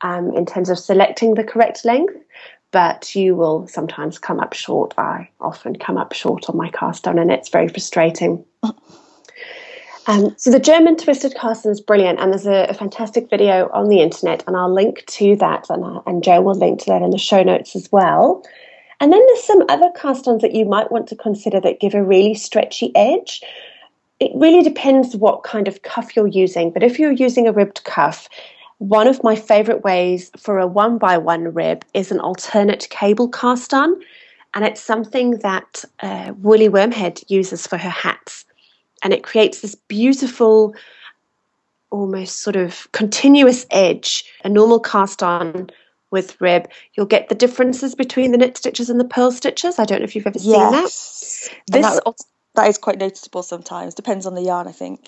um, 0.01 0.33
in 0.33 0.45
terms 0.45 0.69
of 0.69 0.79
selecting 0.79 1.33
the 1.33 1.43
correct 1.43 1.83
length. 1.83 2.15
But 2.71 3.15
you 3.15 3.35
will 3.35 3.67
sometimes 3.67 4.19
come 4.19 4.39
up 4.39 4.53
short. 4.53 4.93
I 4.97 5.27
often 5.41 5.75
come 5.75 5.97
up 5.97 6.13
short 6.13 6.49
on 6.49 6.55
my 6.55 6.69
cast 6.69 7.07
on, 7.07 7.19
and 7.19 7.31
it's 7.31 7.49
very 7.49 7.67
frustrating. 7.67 8.45
Um, 10.07 10.33
so 10.37 10.49
the 10.49 10.59
German 10.59 10.97
twisted 10.97 11.35
cast 11.35 11.67
on 11.67 11.71
is 11.71 11.81
brilliant, 11.81 12.19
and 12.19 12.31
there's 12.31 12.47
a, 12.47 12.65
a 12.67 12.73
fantastic 12.73 13.29
video 13.29 13.69
on 13.73 13.89
the 13.89 13.99
internet, 14.01 14.43
and 14.47 14.57
I'll 14.57 14.73
link 14.73 15.05
to 15.05 15.35
that, 15.35 15.69
and, 15.69 15.83
uh, 15.83 16.01
and 16.07 16.23
Joe 16.23 16.41
will 16.41 16.55
link 16.55 16.79
to 16.79 16.85
that 16.87 17.03
in 17.03 17.11
the 17.11 17.19
show 17.19 17.43
notes 17.43 17.75
as 17.75 17.91
well. 17.91 18.43
And 18.99 19.13
then 19.13 19.21
there's 19.27 19.43
some 19.43 19.63
other 19.69 19.89
cast-ons 19.95 20.41
that 20.41 20.53
you 20.53 20.65
might 20.65 20.91
want 20.91 21.07
to 21.07 21.15
consider 21.15 21.61
that 21.61 21.79
give 21.79 21.93
a 21.93 22.03
really 22.03 22.33
stretchy 22.33 22.93
edge. 22.95 23.41
It 24.19 24.31
really 24.35 24.61
depends 24.61 25.15
what 25.15 25.43
kind 25.43 25.67
of 25.67 25.81
cuff 25.83 26.15
you're 26.15 26.27
using, 26.27 26.71
but 26.71 26.83
if 26.83 26.99
you're 26.99 27.11
using 27.11 27.47
a 27.47 27.53
ribbed 27.53 27.83
cuff, 27.85 28.27
one 28.79 29.07
of 29.07 29.23
my 29.23 29.35
favorite 29.35 29.83
ways 29.83 30.31
for 30.37 30.59
a 30.59 30.67
one 30.67 30.97
by 30.97 31.17
one 31.17 31.53
rib 31.53 31.85
is 31.93 32.11
an 32.11 32.19
alternate 32.19 32.87
cable 32.89 33.29
cast 33.29 33.73
on, 33.73 34.01
and 34.53 34.65
it's 34.65 34.81
something 34.81 35.37
that 35.39 35.85
uh, 36.01 36.33
Woolly 36.41 36.69
Wormhead 36.69 37.23
uses 37.29 37.67
for 37.67 37.77
her 37.77 37.89
hats 37.89 38.45
and 39.03 39.13
it 39.13 39.23
creates 39.23 39.61
this 39.61 39.75
beautiful 39.75 40.73
almost 41.91 42.39
sort 42.39 42.55
of 42.55 42.91
continuous 42.91 43.65
edge 43.71 44.23
a 44.43 44.49
normal 44.49 44.79
cast 44.79 45.23
on 45.23 45.69
with 46.12 46.39
rib 46.41 46.70
you'll 46.95 47.05
get 47.05 47.30
the 47.30 47.36
differences 47.36 47.95
between 47.95 48.32
the 48.32 48.38
knit 48.38 48.57
stitches 48.57 48.89
and 48.89 48.99
the 48.99 49.05
purl 49.05 49.32
stitches 49.32 49.80
i 49.80 49.86
don't 49.86 49.99
know 49.99 50.05
if 50.05 50.16
you've 50.16 50.28
ever 50.28 50.39
seen 50.39 50.72
that 50.72 50.84
Yes. 50.84 51.49
This- 51.68 51.82
that, 51.84 52.03
that 52.55 52.68
is 52.70 52.78
quite 52.78 52.99
noticeable 52.99 53.43
sometimes. 53.43 53.95
Depends 53.95 54.26
on 54.26 54.36
the 54.36 54.41
yarn, 54.43 54.68
I 54.68 54.72
think. 54.74 55.07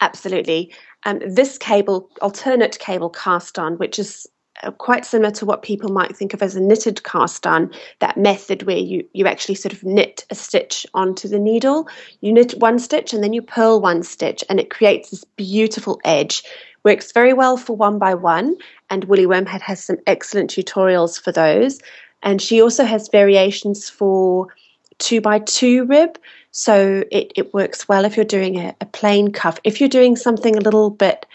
absolutely 0.00 0.72
um, 1.04 1.20
this 1.26 1.58
cable 1.58 2.10
alternate 2.22 2.78
cable 2.78 3.10
cast 3.10 3.58
on 3.58 3.74
which 3.78 3.98
is 3.98 4.26
uh, 4.62 4.70
quite 4.72 5.04
similar 5.04 5.30
to 5.32 5.46
what 5.46 5.62
people 5.62 5.90
might 5.90 6.16
think 6.16 6.34
of 6.34 6.42
as 6.42 6.56
a 6.56 6.60
knitted 6.60 7.02
cast 7.04 7.46
on 7.46 7.70
that 8.00 8.16
method 8.16 8.62
where 8.64 8.76
you 8.78 9.06
you 9.14 9.26
actually 9.26 9.54
sort 9.54 9.72
of 9.72 9.84
knit 9.84 10.24
a 10.30 10.34
stitch 10.34 10.86
onto 10.94 11.28
the 11.28 11.38
needle 11.38 11.88
you 12.20 12.32
knit 12.32 12.54
one 12.58 12.78
stitch 12.78 13.12
and 13.14 13.22
then 13.22 13.32
you 13.34 13.42
purl 13.42 13.80
one 13.80 14.02
stitch 14.02 14.44
and 14.50 14.60
it 14.60 14.70
creates 14.70 15.10
this 15.10 15.24
beautiful 15.36 16.00
edge 16.04 16.42
works 16.86 17.12
very 17.12 17.32
well 17.32 17.56
for 17.56 17.76
one 17.76 17.98
by 17.98 18.14
one 18.14 18.56
and 18.90 19.04
woolly 19.04 19.26
wormhead 19.26 19.60
has 19.60 19.82
some 19.82 19.98
excellent 20.06 20.48
tutorials 20.50 21.20
for 21.20 21.32
those 21.32 21.80
and 22.22 22.40
she 22.40 22.62
also 22.62 22.84
has 22.84 23.08
variations 23.08 23.90
for 23.90 24.46
two 24.98 25.20
by 25.20 25.38
two 25.40 25.84
rib 25.86 26.18
so 26.52 27.04
it, 27.10 27.32
it 27.36 27.52
works 27.52 27.88
well 27.88 28.04
if 28.04 28.16
you're 28.16 28.24
doing 28.38 28.58
a, 28.58 28.74
a 28.80 28.86
plain 28.86 29.32
cuff 29.32 29.58
if 29.64 29.80
you're 29.80 29.98
doing 29.98 30.16
something 30.16 30.56
a 30.56 30.60
little 30.60 30.90
bit 30.90 31.26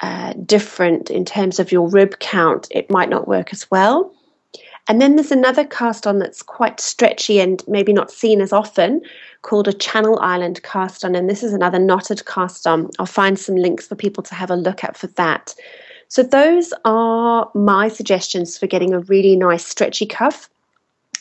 uh, 0.00 0.34
different 0.44 1.10
in 1.10 1.24
terms 1.24 1.58
of 1.58 1.72
your 1.72 1.88
rib 1.88 2.18
count, 2.18 2.68
it 2.70 2.90
might 2.90 3.08
not 3.08 3.26
work 3.26 3.52
as 3.52 3.70
well. 3.70 4.12
And 4.88 5.00
then 5.00 5.16
there's 5.16 5.32
another 5.32 5.64
cast 5.64 6.06
on 6.06 6.18
that's 6.18 6.42
quite 6.42 6.78
stretchy 6.78 7.40
and 7.40 7.62
maybe 7.66 7.92
not 7.92 8.10
seen 8.10 8.40
as 8.40 8.52
often 8.52 9.02
called 9.42 9.68
a 9.68 9.72
Channel 9.72 10.18
Island 10.20 10.62
cast 10.62 11.04
on. 11.04 11.14
And 11.14 11.28
this 11.28 11.42
is 11.42 11.52
another 11.52 11.78
knotted 11.78 12.24
cast 12.26 12.66
on. 12.66 12.90
I'll 12.98 13.06
find 13.06 13.38
some 13.38 13.56
links 13.56 13.86
for 13.88 13.96
people 13.96 14.22
to 14.24 14.34
have 14.34 14.50
a 14.50 14.56
look 14.56 14.84
at 14.84 14.96
for 14.96 15.08
that. 15.08 15.54
So, 16.08 16.22
those 16.22 16.72
are 16.84 17.50
my 17.54 17.88
suggestions 17.88 18.56
for 18.56 18.68
getting 18.68 18.94
a 18.94 19.00
really 19.00 19.34
nice 19.34 19.66
stretchy 19.66 20.06
cuff. 20.06 20.48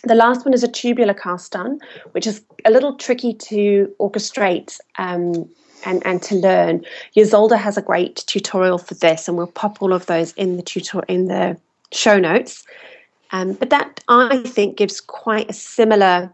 The 0.03 0.13
last 0.13 0.45
one 0.45 0.53
is 0.53 0.63
a 0.63 0.67
tubular 0.67 1.15
cast 1.15 1.55
on, 1.55 1.79
which 2.11 2.27
is 2.27 2.43
a 2.65 2.69
little 2.69 2.95
tricky 2.95 3.33
to 3.33 3.91
orchestrate 3.99 4.79
um, 4.99 5.49
and, 5.85 6.05
and 6.05 6.21
to 6.23 6.35
learn. 6.35 6.85
Ysolda 7.15 7.57
has 7.57 7.77
a 7.77 7.81
great 7.81 8.17
tutorial 8.27 8.77
for 8.77 8.93
this, 8.93 9.27
and 9.27 9.35
we'll 9.37 9.47
pop 9.47 9.81
all 9.81 9.91
of 9.91 10.05
those 10.05 10.33
in 10.33 10.57
the 10.57 10.63
tutor 10.63 11.01
in 11.07 11.25
the 11.25 11.57
show 11.91 12.19
notes. 12.19 12.63
Um, 13.31 13.53
but 13.53 13.69
that 13.69 14.01
I 14.07 14.37
think 14.43 14.77
gives 14.77 15.01
quite 15.01 15.49
a 15.49 15.53
similar 15.53 16.31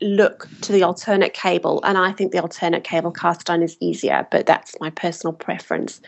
look 0.00 0.48
to 0.62 0.72
the 0.72 0.82
alternate 0.82 1.34
cable, 1.34 1.80
and 1.84 1.98
I 1.98 2.12
think 2.12 2.32
the 2.32 2.40
alternate 2.40 2.84
cable 2.84 3.10
cast 3.10 3.50
on 3.50 3.62
is 3.62 3.76
easier, 3.80 4.26
but 4.30 4.46
that's 4.46 4.74
my 4.80 4.90
personal 4.90 5.32
preference. 5.32 6.00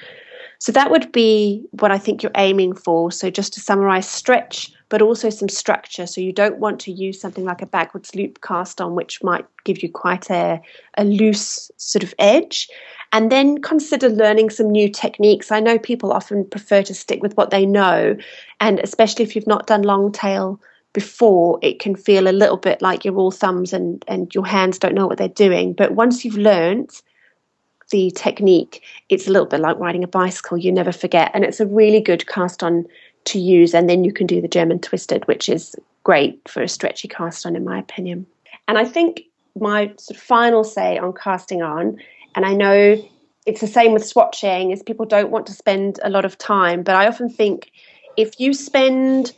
So 0.63 0.71
that 0.71 0.93
would 0.93 1.11
be 1.11 1.67
what 1.73 1.91
I 1.91 1.99
think 1.99 2.23
you're 2.23 2.31
aiming 2.37 2.75
for. 2.75 3.11
So 3.11 3.31
just 3.31 3.53
to 3.55 3.61
summarize, 3.61 4.09
stretch, 4.09 4.73
but 4.91 5.03
also 5.03 5.29
some 5.29 5.49
structure. 5.49 6.07
So 6.07 6.21
you 6.21 6.33
don't 6.33 6.59
want 6.59 6.79
to 6.83 6.93
use 6.93 7.21
something 7.21 7.45
like 7.45 7.63
a 7.63 7.67
backwards 7.67 8.15
loop 8.15 8.41
cast 8.43 8.81
on, 8.81 8.95
which 8.95 9.25
might 9.25 9.45
give 9.65 9.83
you 9.83 9.91
quite 9.91 10.31
a, 10.31 10.61
a 10.97 11.05
loose 11.05 11.69
sort 11.79 12.05
of 12.05 12.15
edge. 12.21 12.69
And 13.13 13.31
then 13.31 13.61
consider 13.61 14.09
learning 14.09 14.51
some 14.51 14.71
new 14.71 14.89
techniques. 14.89 15.53
I 15.53 15.61
know 15.61 15.79
people 15.79 16.13
often 16.13 16.47
prefer 16.47 16.83
to 16.83 16.95
stick 16.95 17.23
with 17.23 17.37
what 17.37 17.51
they 17.51 17.67
know, 17.67 18.17
and 18.61 18.81
especially 18.81 19.25
if 19.25 19.37
you've 19.37 19.47
not 19.47 19.67
done 19.67 19.83
long 19.83 20.13
tail 20.13 20.59
before, 20.95 21.59
it 21.63 21.79
can 21.79 21.95
feel 21.95 22.29
a 22.29 22.33
little 22.33 22.57
bit 22.57 22.83
like 22.83 23.05
you're 23.05 23.17
all 23.17 23.31
thumbs 23.31 23.73
and, 23.73 24.05
and 24.09 24.35
your 24.35 24.47
hands 24.47 24.79
don't 24.79 24.95
know 24.95 25.07
what 25.07 25.19
they're 25.19 25.29
doing. 25.29 25.73
But 25.73 25.93
once 25.93 26.25
you've 26.25 26.37
learned, 26.37 26.91
the 27.91 28.11
technique, 28.13 28.83
it's 29.09 29.27
a 29.29 29.31
little 29.31 29.47
bit 29.47 29.61
like 29.61 29.79
riding 29.79 30.03
a 30.03 30.09
bicycle. 30.09 30.59
You 30.59 30.73
never 30.73 30.93
forget, 30.93 31.31
and 31.35 31.45
it's 31.45 31.61
a 31.61 31.67
really 31.67 32.01
good 32.01 32.27
cast 32.27 32.63
on 32.63 32.87
to 33.25 33.39
use. 33.39 33.75
And 33.75 33.89
then 33.89 34.05
you 34.05 34.13
can 34.13 34.27
do 34.27 34.41
the 34.41 34.49
German 34.49 34.81
twisted, 34.81 35.27
which 35.29 35.49
is 35.49 35.77
great 36.03 36.41
for 36.49 36.63
a 36.63 36.69
stretchy 36.69 37.09
cast 37.09 37.47
on, 37.47 37.55
in 37.55 37.65
my 37.65 37.79
opinion. 37.79 38.27
And 38.67 38.79
I 38.79 38.85
think 38.85 39.23
my 39.59 39.93
sort 39.99 40.17
of 40.17 40.23
final 40.23 40.65
say 40.65 40.99
on 40.99 41.13
casting 41.13 41.63
on, 41.63 41.99
and 42.35 42.47
I 42.47 42.55
know 42.55 42.97
it's 43.47 43.61
the 43.61 43.67
same 43.67 43.93
with 43.93 44.03
swatching, 44.03 44.73
is 44.73 44.83
people 44.83 45.07
don't 45.07 45.31
want 45.31 45.47
to 45.47 45.53
spend 45.53 45.99
a 46.03 46.11
lot 46.11 46.25
of 46.25 46.39
time, 46.39 46.83
but 46.83 46.95
I 46.95 47.07
often 47.07 47.29
think 47.29 47.73
if 48.17 48.39
you 48.39 48.55
spend 48.55 49.33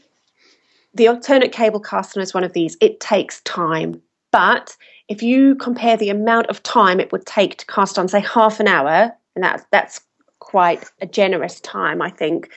the 0.94 1.08
alternate 1.08 1.52
cable 1.52 1.80
cast 1.80 2.16
on 2.16 2.22
is 2.22 2.34
one 2.34 2.44
of 2.44 2.52
these, 2.52 2.76
it 2.80 3.00
takes 3.00 3.40
time. 3.42 4.00
But 4.30 4.76
if 5.08 5.22
you 5.22 5.54
compare 5.56 5.96
the 5.96 6.10
amount 6.10 6.46
of 6.48 6.62
time 6.62 7.00
it 7.00 7.12
would 7.12 7.26
take 7.26 7.58
to 7.58 7.66
cast 7.66 7.98
on, 7.98 8.08
say, 8.08 8.20
half 8.20 8.60
an 8.60 8.68
hour, 8.68 9.12
and 9.34 9.44
that's 9.44 9.64
that's 9.70 10.00
quite 10.38 10.84
a 11.00 11.06
generous 11.06 11.60
time, 11.60 12.00
I 12.00 12.10
think, 12.10 12.50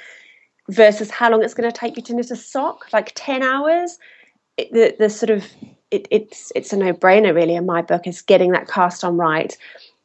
versus 0.70 1.10
how 1.10 1.32
long 1.32 1.44
it's 1.44 1.54
going 1.54 1.70
to 1.72 1.78
take 1.78 1.98
you 1.98 2.04
to 2.04 2.14
knit 2.14 2.32
a 2.32 2.36
sock, 2.36 2.92
like 2.94 3.12
ten 3.16 3.42
hours. 3.42 3.98
It, 4.58 4.72
the 4.72 4.96
the 4.98 5.10
sort 5.10 5.30
of 5.30 5.46
it, 5.92 6.08
it's 6.12 6.52
it's 6.56 6.74
a 6.74 6.78
no 6.78 6.94
brainer 6.94 7.34
really 7.34 7.56
in 7.56 7.66
my 7.66 7.82
book 7.82 8.08
is 8.08 8.22
getting 8.22 8.52
that 8.52 8.68
cast 8.68 9.04
on 9.04 9.18
right, 9.18 9.58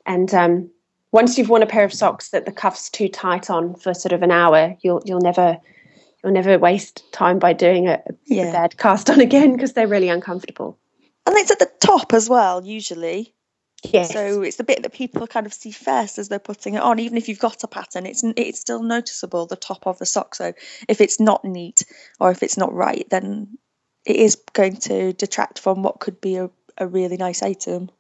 and 0.07 0.33
um, 0.35 0.71
once 1.13 1.37
you've 1.37 1.49
worn 1.49 1.63
a 1.63 1.67
pair 1.67 1.85
of 1.85 1.93
socks 1.93 2.31
that 2.31 2.47
the 2.47 2.53
cuff's 2.53 2.91
too 2.91 3.09
tight 3.09 3.51
on 3.51 3.75
for 3.75 3.95
sort 3.95 4.13
of 4.13 4.23
an 4.23 4.31
hour, 4.31 4.77
you'll 4.81 5.03
you'll 5.05 5.21
never 5.21 5.59
you'll 6.23 6.33
never 6.33 6.59
waste 6.59 7.11
time 7.13 7.39
by 7.39 7.53
doing 7.53 7.89
a, 7.89 8.03
Yeah. 8.27 8.45
a 8.49 8.53
bad 8.53 8.77
cast 8.79 9.11
on 9.11 9.21
again 9.29 9.53
because 9.53 9.73
they're 9.73 9.89
really 9.89 10.09
uncomfortable. 10.09 10.79
And 11.27 11.37
it's 11.37 11.51
at 11.51 11.59
the 11.59 11.71
top 11.81 12.15
as 12.15 12.29
well, 12.29 12.65
usually. 12.65 13.35
Yes. 13.85 14.13
So 14.13 14.43
it's 14.43 14.57
the 14.57 14.65
bit 14.65 14.85
that 14.85 14.93
people 14.93 15.27
kind 15.27 15.45
of 15.45 15.53
see 15.53 15.73
first 15.73 16.19
as 16.19 16.29
they're 16.29 16.39
putting 16.39 16.75
it 16.75 16.83
on. 16.83 17.01
Even 17.01 17.19
if 17.19 17.29
you've 17.29 17.39
got 17.41 17.65
a 17.65 17.69
pattern, 17.69 18.07
it's 18.07 18.23
it's 18.37 18.61
still 18.61 18.83
noticeable 18.83 19.47
the 19.47 19.57
top 19.57 19.87
of 19.87 19.99
the 19.99 20.07
sock. 20.07 20.35
So 20.37 20.53
if 20.89 21.01
it's 21.01 21.19
not 21.19 21.45
neat 21.45 21.85
or 22.21 22.31
if 22.31 22.43
it's 22.45 22.57
not 22.57 22.73
right, 22.73 23.07
then 23.11 23.59
it 24.07 24.17
is 24.17 24.37
going 24.53 24.77
to 24.77 25.13
detract 25.13 25.59
from 25.59 25.83
what 25.83 25.99
could 26.01 26.21
be 26.21 26.37
a, 26.37 26.51
a 26.79 26.87
really 26.87 27.17
nice 27.17 27.43
item. 27.43 27.91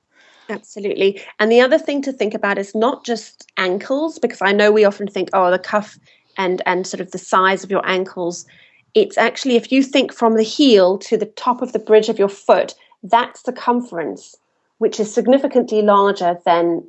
Absolutely. 0.52 1.20
And 1.38 1.50
the 1.50 1.62
other 1.62 1.78
thing 1.78 2.02
to 2.02 2.12
think 2.12 2.34
about 2.34 2.58
is 2.58 2.74
not 2.74 3.04
just 3.04 3.50
ankles, 3.56 4.18
because 4.18 4.42
I 4.42 4.52
know 4.52 4.70
we 4.70 4.84
often 4.84 5.08
think, 5.08 5.30
oh, 5.32 5.50
the 5.50 5.58
cuff 5.58 5.98
and 6.36 6.62
and 6.66 6.86
sort 6.86 7.00
of 7.00 7.10
the 7.10 7.18
size 7.18 7.64
of 7.64 7.70
your 7.70 7.86
ankles. 7.86 8.46
It's 8.94 9.16
actually 9.16 9.56
if 9.56 9.72
you 9.72 9.82
think 9.82 10.12
from 10.12 10.36
the 10.36 10.42
heel 10.42 10.98
to 10.98 11.16
the 11.16 11.26
top 11.26 11.62
of 11.62 11.72
the 11.72 11.78
bridge 11.78 12.08
of 12.10 12.18
your 12.18 12.28
foot, 12.28 12.74
that 13.02 13.38
circumference, 13.38 14.36
which 14.78 15.00
is 15.00 15.12
significantly 15.12 15.80
larger 15.82 16.38
than 16.44 16.84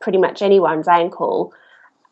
pretty 0.00 0.18
much 0.18 0.40
anyone's 0.40 0.86
ankle, 0.86 1.52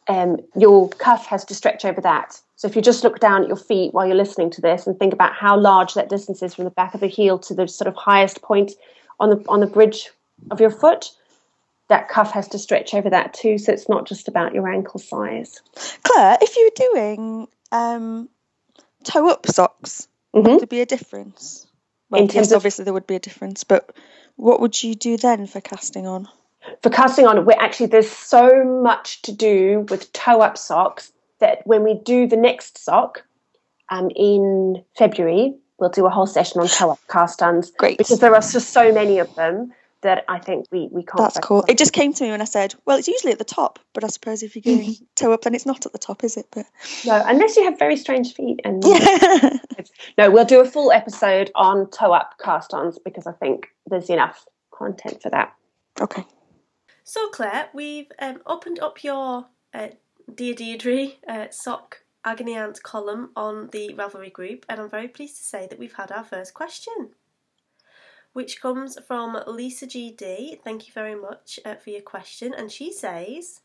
um, 0.09 0.38
your 0.57 0.88
cuff 0.88 1.26
has 1.26 1.45
to 1.45 1.55
stretch 1.55 1.84
over 1.84 2.01
that. 2.01 2.40
So 2.57 2.66
if 2.66 2.74
you 2.74 2.82
just 2.82 3.05
look 3.05 3.20
down 3.20 3.43
at 3.43 3.49
your 3.49 3.57
feet 3.57 3.95
while 3.95 4.07
you're 4.07 4.16
listening 4.16 4.51
to 4.51 4.61
this 4.61 4.86
and 4.86 4.99
think 4.99 5.12
about 5.12 5.34
how 5.34 5.57
large 5.57 5.95
that 5.95 6.09
distance 6.09 6.43
is 6.43 6.55
from 6.55 6.64
the 6.64 6.70
back 6.70 6.95
of 6.95 7.01
the 7.01 7.07
heel 7.07 7.38
to 7.40 7.55
the 7.55 7.68
sort 7.68 7.88
of 7.88 7.95
highest 7.95 8.43
point 8.43 8.72
on 9.20 9.30
the 9.30 9.45
on 9.49 9.61
the 9.61 9.66
bridge 9.66 10.11
of 10.51 10.61
your 10.61 10.70
foot, 10.70 11.11
that 11.88 12.09
cuff 12.09 12.32
has 12.32 12.49
to 12.49 12.59
stretch 12.59 12.95
over 12.95 13.11
that 13.11 13.34
too. 13.34 13.59
So 13.59 13.72
it's 13.72 13.88
not 13.88 14.07
just 14.07 14.28
about 14.28 14.55
your 14.55 14.68
ankle 14.72 15.01
size. 15.01 15.61
Clare, 16.03 16.38
if 16.40 16.57
you 16.57 16.70
were 16.70 16.90
doing 16.93 17.49
um, 17.70 18.28
toe 19.05 19.28
up 19.28 19.47
socks, 19.47 20.09
Mhm. 20.34 20.45
would 20.45 20.61
there 20.61 20.66
be 20.66 20.80
a 20.80 20.86
difference? 20.86 21.66
Well, 22.11 22.20
In 22.20 22.28
terms 22.28 22.47
yes, 22.49 22.53
of- 22.53 22.57
obviously 22.57 22.84
there 22.84 22.95
would 22.95 23.07
be 23.07 23.14
a 23.16 23.20
difference, 23.20 23.64
but 23.64 23.90
what 24.36 24.61
would 24.61 24.82
you 24.82 24.95
do 24.95 25.16
then 25.16 25.47
for 25.47 25.61
casting 25.61 26.07
on? 26.07 26.28
For 26.82 26.90
casting 26.90 27.26
on, 27.26 27.45
we're 27.45 27.59
actually 27.59 27.86
there's 27.86 28.11
so 28.11 28.62
much 28.64 29.22
to 29.22 29.32
do 29.32 29.86
with 29.90 30.12
toe 30.12 30.40
up 30.43 30.57
socks 30.57 31.12
that 31.40 31.66
when 31.66 31.82
we 31.82 31.95
do 31.95 32.26
the 32.26 32.36
next 32.36 32.78
sock 32.78 33.24
um, 33.90 34.11
in 34.14 34.82
February, 34.97 35.55
we'll 35.78 35.90
do 35.90 36.07
a 36.07 36.11
whole 36.11 36.26
session 36.26 36.61
on 36.61 36.68
toe 36.68 36.90
up 36.93 37.01
cast 37.09 37.43
ons. 37.43 37.70
Great. 37.72 37.99
Because 37.99 38.20
there 38.20 38.34
are 38.34 38.40
just 38.40 38.70
so 38.70 38.93
many 38.93 39.18
of 39.18 39.34
them 39.34 39.72
that 40.03 40.24
I 40.28 40.38
think 40.38 40.66
we, 40.70 40.88
we 40.92 41.03
can't. 41.03 41.18
That's 41.18 41.38
cool. 41.38 41.59
on. 41.59 41.64
It 41.68 41.78
just 41.78 41.92
came 41.92 42.12
to 42.12 42.24
me 42.24 42.30
when 42.30 42.40
I 42.40 42.44
said, 42.44 42.74
well, 42.86 42.98
it's 42.98 43.09
usually 43.09 43.32
at 43.32 43.38
the 43.38 43.44
top, 43.44 43.78
but 43.92 44.05
I 44.05 44.09
suppose 44.09 44.42
if 44.42 44.55
you're 44.55 44.62
going 44.76 44.94
toe 45.16 45.32
up, 45.32 45.42
then 45.42 45.55
it's 45.55 45.66
not 45.66 45.86
at 45.86 45.92
the 45.92 45.98
top, 45.98 46.24
is 46.24 46.36
it? 46.36 46.46
But 46.53 46.66
No, 47.07 47.22
unless 47.26 47.57
you 47.57 47.64
have 47.64 47.78
very 47.78 47.96
strange 47.96 48.34
feet. 48.34 48.61
And 48.64 48.84
yeah. 48.84 49.59
no, 50.18 50.30
we'll 50.30 50.44
do 50.44 50.61
a 50.61 50.64
full 50.64 50.92
episode 50.92 51.50
on 51.55 51.88
toe 51.90 52.12
up 52.12 52.34
cast 52.40 52.74
ons 52.74 52.98
because 52.98 53.26
I 53.26 53.32
think 53.32 53.68
there's 53.86 54.11
enough 54.11 54.46
content 54.72 55.22
for 55.22 55.30
that. 55.30 55.55
okay. 56.00 56.24
So, 57.05 57.28
Clare, 57.30 57.68
we've 57.74 58.11
um, 58.20 58.40
opened 58.46 58.78
up 58.78 59.03
your 59.03 59.46
uh, 59.74 59.88
Dear 60.32 60.55
Deirdre 60.55 61.09
uh, 61.28 61.46
sock 61.50 62.05
agony 62.24 62.55
aunt 62.55 62.82
column 62.82 63.30
on 63.34 63.68
the 63.72 63.92
Ravelry 63.94 64.32
group, 64.32 64.64
and 64.68 64.80
I'm 64.80 64.88
very 64.88 65.09
pleased 65.09 65.36
to 65.38 65.42
say 65.42 65.66
that 65.66 65.78
we've 65.78 65.94
had 65.94 66.12
our 66.12 66.24
first 66.24 66.55
question, 66.55 67.11
which 68.33 68.61
comes 68.61 68.99
from 69.07 69.39
Lisa 69.47 69.87
GD. 69.87 70.61
Thank 70.62 70.87
you 70.87 70.93
very 70.93 71.14
much 71.14 71.61
uh, 71.64 71.74
for 71.74 71.91
your 71.91 72.03
question, 72.03 72.55
and 72.55 72.70
she 72.70 72.93
says, 72.93 73.61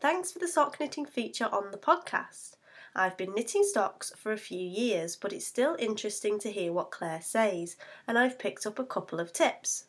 Thanks 0.00 0.32
for 0.32 0.38
the 0.38 0.48
sock 0.48 0.78
knitting 0.78 1.06
feature 1.06 1.48
on 1.50 1.70
the 1.70 1.78
podcast. 1.78 2.56
I've 2.94 3.16
been 3.16 3.34
knitting 3.34 3.64
socks 3.64 4.12
for 4.16 4.32
a 4.32 4.36
few 4.38 4.58
years, 4.58 5.16
but 5.16 5.32
it's 5.32 5.46
still 5.46 5.76
interesting 5.78 6.38
to 6.40 6.52
hear 6.52 6.72
what 6.72 6.90
Clare 6.90 7.20
says, 7.20 7.76
and 8.06 8.18
I've 8.18 8.38
picked 8.38 8.66
up 8.66 8.78
a 8.78 8.84
couple 8.84 9.20
of 9.20 9.32
tips. 9.32 9.84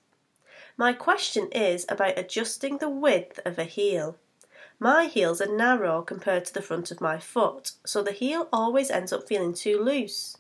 My 0.78 0.94
question 0.94 1.50
is 1.52 1.86
about 1.90 2.18
adjusting 2.18 2.78
the 2.78 2.90
width 2.90 3.40
of 3.46 3.60
a 3.60 3.66
heel. 3.66 4.18
My 4.80 5.06
heels 5.06 5.42
are 5.42 5.56
narrow 5.56 6.02
compared 6.02 6.46
to 6.46 6.54
the 6.54 6.62
front 6.62 6.90
of 6.90 7.02
my 7.02 7.20
foot, 7.20 7.74
so 7.86 8.02
the 8.02 8.12
heel 8.12 8.48
always 8.52 8.90
ends 8.90 9.14
up 9.14 9.28
feeling 9.28 9.54
too 9.54 9.80
loose. 9.80 10.38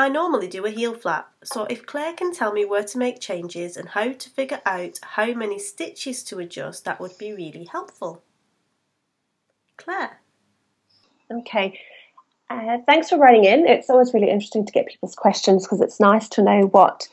I 0.00 0.08
normally 0.08 0.48
do 0.48 0.64
a 0.64 0.70
heel 0.70 0.94
flap, 0.94 1.30
so 1.44 1.64
if 1.64 1.84
Clare 1.84 2.14
can 2.14 2.32
tell 2.32 2.54
me 2.54 2.64
where 2.64 2.84
to 2.84 2.96
make 2.96 3.20
changes 3.20 3.76
and 3.76 3.90
how 3.90 4.12
to 4.12 4.30
figure 4.30 4.62
out 4.64 4.98
how 5.02 5.34
many 5.34 5.58
stitches 5.58 6.24
to 6.24 6.38
adjust, 6.38 6.86
that 6.86 7.00
would 7.00 7.18
be 7.18 7.34
really 7.34 7.68
helpful. 7.70 8.22
Clare. 9.76 10.22
Okay. 11.30 11.78
Uh, 12.48 12.78
thanks 12.86 13.10
for 13.10 13.18
writing 13.18 13.44
in. 13.44 13.66
It's 13.66 13.90
always 13.90 14.14
really 14.14 14.30
interesting 14.30 14.64
to 14.64 14.72
get 14.72 14.86
people's 14.86 15.14
questions 15.14 15.66
because 15.66 15.82
it's 15.82 16.00
nice 16.00 16.30
to 16.30 16.42
know 16.42 16.62
what 16.68 17.06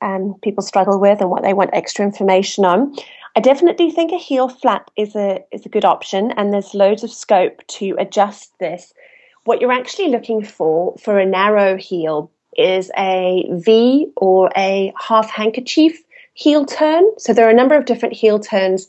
um, 0.00 0.34
people 0.42 0.62
struggle 0.62 0.98
with 0.98 1.20
and 1.20 1.28
what 1.28 1.42
they 1.42 1.52
want 1.52 1.74
extra 1.74 2.06
information 2.06 2.64
on. 2.64 2.96
I 3.36 3.40
definitely 3.40 3.90
think 3.90 4.12
a 4.12 4.16
heel 4.16 4.48
flap 4.48 4.90
is 4.96 5.14
a 5.14 5.44
is 5.52 5.66
a 5.66 5.68
good 5.68 5.84
option, 5.84 6.30
and 6.38 6.54
there's 6.54 6.72
loads 6.72 7.04
of 7.04 7.10
scope 7.10 7.66
to 7.66 7.96
adjust 7.98 8.58
this. 8.58 8.94
What 9.50 9.60
you're 9.60 9.72
actually 9.72 10.10
looking 10.10 10.44
for 10.44 10.94
for 11.02 11.18
a 11.18 11.26
narrow 11.26 11.76
heel 11.76 12.30
is 12.56 12.88
a 12.96 13.48
V 13.50 14.06
or 14.14 14.48
a 14.56 14.92
half 14.96 15.28
handkerchief 15.28 16.00
heel 16.34 16.64
turn. 16.64 17.10
So 17.18 17.32
there 17.32 17.48
are 17.48 17.50
a 17.50 17.54
number 17.54 17.74
of 17.74 17.84
different 17.84 18.14
heel 18.14 18.38
turns. 18.38 18.88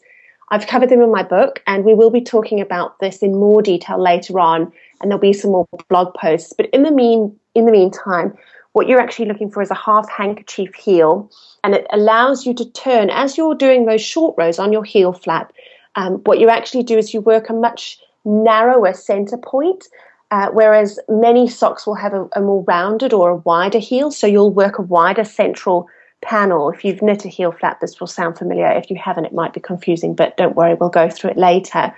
I've 0.49 0.67
covered 0.67 0.89
them 0.89 1.01
in 1.01 1.09
my 1.11 1.23
book, 1.23 1.63
and 1.65 1.83
we 1.83 1.95
will 1.95 2.11
be 2.11 2.21
talking 2.21 2.61
about 2.61 2.99
this 2.99 3.23
in 3.23 3.39
more 3.39 3.63
detail 3.63 3.99
later 3.99 4.39
on, 4.39 4.71
and 5.01 5.09
there'll 5.09 5.17
be 5.17 5.33
some 5.33 5.49
more 5.49 5.67
blog 5.89 6.13
posts. 6.13 6.53
But 6.55 6.69
in 6.69 6.83
the 6.83 6.91
mean 6.91 7.35
in 7.55 7.65
the 7.65 7.71
meantime, 7.71 8.37
what 8.73 8.87
you're 8.87 9.01
actually 9.01 9.29
looking 9.29 9.49
for 9.49 9.63
is 9.63 9.71
a 9.71 9.85
half 9.87 10.07
handkerchief 10.11 10.75
heel, 10.75 11.31
and 11.63 11.73
it 11.73 11.87
allows 11.91 12.45
you 12.45 12.53
to 12.53 12.71
turn 12.73 13.09
as 13.09 13.35
you're 13.35 13.55
doing 13.55 13.87
those 13.87 14.03
short 14.03 14.35
rows 14.37 14.59
on 14.59 14.71
your 14.71 14.83
heel 14.83 15.11
flap. 15.11 15.53
Um, 15.95 16.17
what 16.25 16.37
you 16.37 16.49
actually 16.49 16.83
do 16.83 16.99
is 16.99 17.15
you 17.15 17.21
work 17.21 17.49
a 17.49 17.53
much 17.53 17.97
narrower 18.23 18.93
center 18.93 19.37
point. 19.37 19.87
Uh, 20.31 20.47
whereas 20.53 20.97
many 21.09 21.47
socks 21.47 21.85
will 21.85 21.95
have 21.95 22.13
a, 22.13 22.27
a 22.37 22.41
more 22.41 22.63
rounded 22.63 23.11
or 23.11 23.29
a 23.29 23.35
wider 23.35 23.79
heel, 23.79 24.09
so 24.11 24.25
you'll 24.25 24.53
work 24.53 24.79
a 24.79 24.81
wider 24.81 25.25
central 25.25 25.89
panel. 26.21 26.69
If 26.69 26.85
you've 26.85 27.01
knit 27.01 27.25
a 27.25 27.27
heel 27.27 27.51
flap, 27.51 27.81
this 27.81 27.99
will 27.99 28.07
sound 28.07 28.37
familiar. 28.37 28.67
If 28.67 28.89
you 28.89 28.95
haven't, 28.95 29.25
it 29.25 29.33
might 29.33 29.53
be 29.53 29.59
confusing, 29.59 30.15
but 30.15 30.37
don't 30.37 30.55
worry, 30.55 30.75
we'll 30.75 30.89
go 30.89 31.09
through 31.09 31.31
it 31.31 31.37
later. 31.37 31.93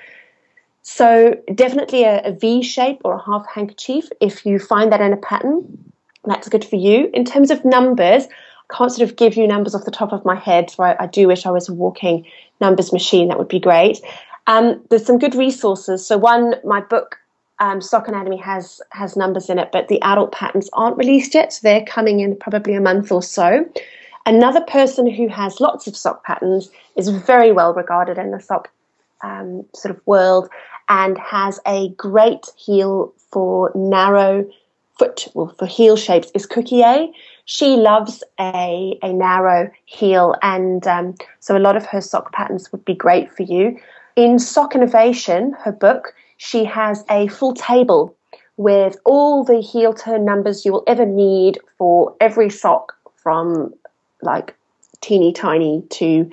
So, 0.81 1.35
definitely 1.53 2.03
a, 2.03 2.21
a 2.23 2.31
V 2.31 2.63
shape 2.63 3.01
or 3.05 3.13
a 3.13 3.23
half 3.23 3.45
handkerchief. 3.53 4.09
If 4.19 4.45
you 4.45 4.57
find 4.57 4.91
that 4.91 4.99
in 4.99 5.13
a 5.13 5.17
pattern, 5.17 5.93
that's 6.25 6.49
good 6.49 6.65
for 6.65 6.75
you. 6.75 7.11
In 7.13 7.25
terms 7.25 7.51
of 7.51 7.63
numbers, 7.63 8.25
I 8.25 8.75
can't 8.75 8.91
sort 8.91 9.07
of 9.07 9.15
give 9.15 9.37
you 9.37 9.47
numbers 9.47 9.75
off 9.75 9.85
the 9.85 9.91
top 9.91 10.11
of 10.11 10.25
my 10.25 10.35
head, 10.35 10.71
so 10.71 10.83
I, 10.83 11.03
I 11.03 11.07
do 11.07 11.27
wish 11.27 11.45
I 11.45 11.51
was 11.51 11.69
a 11.69 11.73
walking 11.73 12.25
numbers 12.59 12.91
machine. 12.91 13.27
That 13.27 13.37
would 13.37 13.47
be 13.47 13.59
great. 13.59 14.01
Um, 14.47 14.83
there's 14.89 15.05
some 15.05 15.19
good 15.19 15.35
resources. 15.35 16.05
So, 16.05 16.17
one, 16.17 16.55
my 16.65 16.81
book 16.81 17.19
um, 17.63 17.79
Sock 17.79 18.09
Anatomy 18.09 18.35
has 18.37 18.81
has 18.91 19.15
numbers 19.15 19.49
in 19.49 19.57
it, 19.57 19.69
but 19.71 19.87
the 19.87 20.01
adult 20.01 20.33
patterns 20.33 20.69
aren't 20.73 20.97
released 20.97 21.33
yet, 21.33 21.53
so 21.53 21.59
they're 21.63 21.85
coming 21.85 22.19
in 22.19 22.35
probably 22.35 22.73
a 22.73 22.81
month 22.81 23.09
or 23.09 23.23
so. 23.23 23.65
Another 24.25 24.59
person 24.61 25.09
who 25.09 25.29
has 25.29 25.61
lots 25.61 25.87
of 25.87 25.95
sock 25.95 26.25
patterns 26.25 26.69
is 26.97 27.07
very 27.07 27.53
well 27.53 27.73
regarded 27.73 28.17
in 28.17 28.31
the 28.31 28.39
sock 28.41 28.69
um, 29.21 29.65
sort 29.73 29.95
of 29.95 30.01
world 30.05 30.49
and 30.89 31.17
has 31.17 31.61
a 31.65 31.89
great 31.91 32.47
heel 32.57 33.13
for 33.31 33.71
narrow 33.75 34.45
foot, 34.99 35.29
well, 35.33 35.55
for 35.57 35.65
heel 35.65 35.95
shapes 35.95 36.31
is 36.35 36.45
Cookie 36.45 36.81
A. 36.81 37.11
She 37.45 37.77
loves 37.77 38.23
a, 38.41 38.99
a 39.01 39.13
narrow 39.13 39.71
heel, 39.85 40.35
and 40.41 40.85
um, 40.85 41.15
so 41.39 41.55
a 41.55 41.59
lot 41.59 41.77
of 41.77 41.85
her 41.85 42.01
sock 42.01 42.33
patterns 42.33 42.73
would 42.73 42.83
be 42.83 42.93
great 42.93 43.33
for 43.33 43.43
you. 43.43 43.79
In 44.17 44.37
Sock 44.37 44.75
Innovation, 44.75 45.55
her 45.63 45.71
book, 45.71 46.13
she 46.43 46.65
has 46.65 47.05
a 47.09 47.27
full 47.29 47.53
table 47.53 48.13
with 48.57 48.97
all 49.05 49.45
the 49.45 49.61
heel 49.61 49.93
turn 49.93 50.25
numbers 50.25 50.65
you 50.65 50.73
will 50.73 50.83
ever 50.87 51.05
need 51.05 51.57
for 51.77 52.13
every 52.19 52.49
sock 52.49 52.93
from 53.15 53.73
like 54.21 54.53
teeny 54.99 55.31
tiny 55.31 55.83
to 55.89 56.29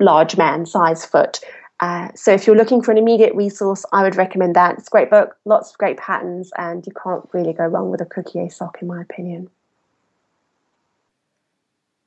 large 0.00 0.36
man 0.36 0.66
size 0.66 1.06
foot. 1.06 1.38
Uh, 1.78 2.08
so 2.16 2.32
if 2.32 2.48
you're 2.48 2.56
looking 2.56 2.82
for 2.82 2.90
an 2.90 2.98
immediate 2.98 3.32
resource, 3.36 3.86
I 3.92 4.02
would 4.02 4.16
recommend 4.16 4.56
that. 4.56 4.76
It's 4.76 4.88
a 4.88 4.90
great 4.90 5.08
book, 5.08 5.36
lots 5.44 5.70
of 5.70 5.78
great 5.78 5.96
patterns, 5.96 6.50
and 6.58 6.84
you 6.84 6.92
can't 7.00 7.26
really 7.32 7.52
go 7.52 7.66
wrong 7.66 7.90
with 7.92 8.00
a 8.00 8.06
cookie 8.06 8.48
sock, 8.48 8.78
in 8.82 8.88
my 8.88 9.00
opinion. 9.00 9.48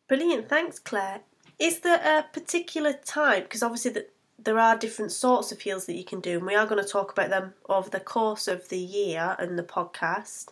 Brilliant, 0.10 0.50
thanks, 0.50 0.80
Clare. 0.80 1.22
Is 1.58 1.80
there 1.80 2.02
a 2.04 2.24
particular 2.34 2.92
type? 2.92 3.44
Because 3.46 3.64
obviously 3.64 3.92
the, 3.92 4.06
there 4.38 4.60
are 4.60 4.78
different 4.78 5.12
sorts 5.12 5.52
of 5.52 5.62
heels 5.62 5.86
that 5.86 5.96
you 5.96 6.04
can 6.04 6.20
do, 6.20 6.38
and 6.38 6.46
we 6.46 6.56
are 6.56 6.66
going 6.66 6.84
to 6.84 6.90
talk 6.90 7.12
about 7.12 7.30
them 7.30 7.54
over 7.70 7.90
the 7.90 8.00
course 8.00 8.48
of 8.48 8.70
the 8.70 8.78
year 8.78 9.36
and 9.40 9.58
the 9.58 9.64
podcast. 9.64 10.48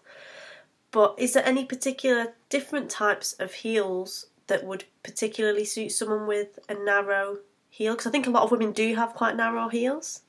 But 0.91 1.15
is 1.17 1.33
there 1.33 1.45
any 1.45 1.65
particular 1.65 2.33
different 2.49 2.89
types 2.89 3.33
of 3.33 3.53
heels 3.53 4.27
that 4.47 4.65
would 4.65 4.83
particularly 5.03 5.65
suit 5.65 5.91
someone 5.91 6.27
with 6.27 6.59
a 6.67 6.73
narrow 6.73 7.37
heel? 7.69 7.93
Because 7.93 8.07
I 8.07 8.11
think 8.11 8.27
a 8.27 8.31
lot 8.31 8.43
of 8.43 8.51
women 8.51 8.71
do 8.71 8.95
have 8.95 9.13
quite 9.13 9.35
narrow 9.35 9.69
heels. 9.69 10.21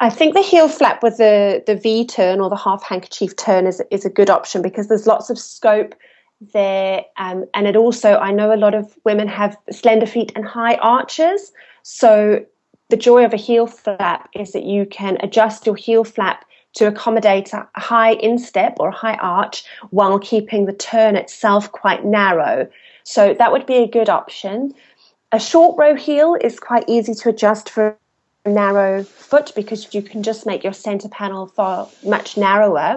I 0.00 0.10
think 0.10 0.34
the 0.34 0.42
heel 0.42 0.68
flap 0.68 1.02
with 1.02 1.16
the, 1.16 1.62
the 1.66 1.76
V 1.76 2.06
turn 2.06 2.40
or 2.40 2.50
the 2.50 2.56
half 2.56 2.82
handkerchief 2.82 3.34
turn 3.36 3.66
is, 3.66 3.82
is 3.90 4.04
a 4.04 4.10
good 4.10 4.28
option 4.28 4.60
because 4.60 4.88
there's 4.88 5.06
lots 5.06 5.30
of 5.30 5.38
scope 5.38 5.94
there. 6.52 7.04
Um, 7.16 7.46
and 7.54 7.66
it 7.66 7.76
also, 7.76 8.16
I 8.16 8.30
know 8.30 8.52
a 8.52 8.56
lot 8.56 8.74
of 8.74 8.94
women 9.04 9.26
have 9.28 9.56
slender 9.70 10.06
feet 10.06 10.32
and 10.36 10.44
high 10.44 10.74
arches. 10.76 11.52
So 11.82 12.44
the 12.88 12.96
joy 12.96 13.24
of 13.24 13.32
a 13.32 13.36
heel 13.36 13.66
flap 13.66 14.28
is 14.34 14.52
that 14.52 14.64
you 14.64 14.86
can 14.86 15.18
adjust 15.20 15.66
your 15.66 15.74
heel 15.74 16.04
flap 16.04 16.44
to 16.74 16.86
accommodate 16.86 17.52
a 17.52 17.66
high 17.74 18.12
instep 18.12 18.76
or 18.78 18.88
a 18.88 18.94
high 18.94 19.16
arch 19.16 19.64
while 19.90 20.18
keeping 20.18 20.66
the 20.66 20.72
turn 20.72 21.16
itself 21.16 21.72
quite 21.72 22.04
narrow. 22.04 22.68
So 23.02 23.34
that 23.34 23.50
would 23.50 23.66
be 23.66 23.76
a 23.76 23.88
good 23.88 24.08
option. 24.08 24.74
A 25.32 25.40
short 25.40 25.76
row 25.78 25.96
heel 25.96 26.36
is 26.40 26.60
quite 26.60 26.84
easy 26.86 27.14
to 27.14 27.30
adjust 27.30 27.70
for 27.70 27.96
a 28.44 28.50
narrow 28.50 29.02
foot 29.02 29.52
because 29.56 29.92
you 29.94 30.02
can 30.02 30.22
just 30.22 30.46
make 30.46 30.62
your 30.62 30.72
center 30.72 31.08
panel 31.08 31.46
far 31.46 31.88
much 32.04 32.36
narrower. 32.36 32.94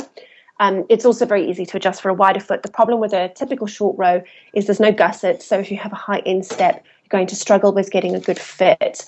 Um, 0.60 0.86
it's 0.90 1.06
also 1.06 1.26
very 1.26 1.50
easy 1.50 1.66
to 1.66 1.78
adjust 1.78 2.02
for 2.02 2.10
a 2.10 2.14
wider 2.14 2.42
foot. 2.42 2.64
The 2.64 2.72
problem 2.72 3.00
with 3.00 3.14
a 3.14 3.30
typical 3.30 3.66
short 3.66 3.98
row 3.98 4.22
is 4.54 4.68
there's 4.68 4.80
no 4.80 4.92
gusset, 4.92 5.42
so 5.42 5.58
if 5.58 5.72
you 5.72 5.78
have 5.78 5.94
a 5.94 5.96
high 5.96 6.22
instep, 6.26 6.84
you're 7.04 7.10
going 7.10 7.28
to 7.28 7.36
struggle 7.36 7.72
with 7.74 7.92
getting 7.92 8.14
a 8.14 8.20
good 8.20 8.38
fit. 8.38 9.06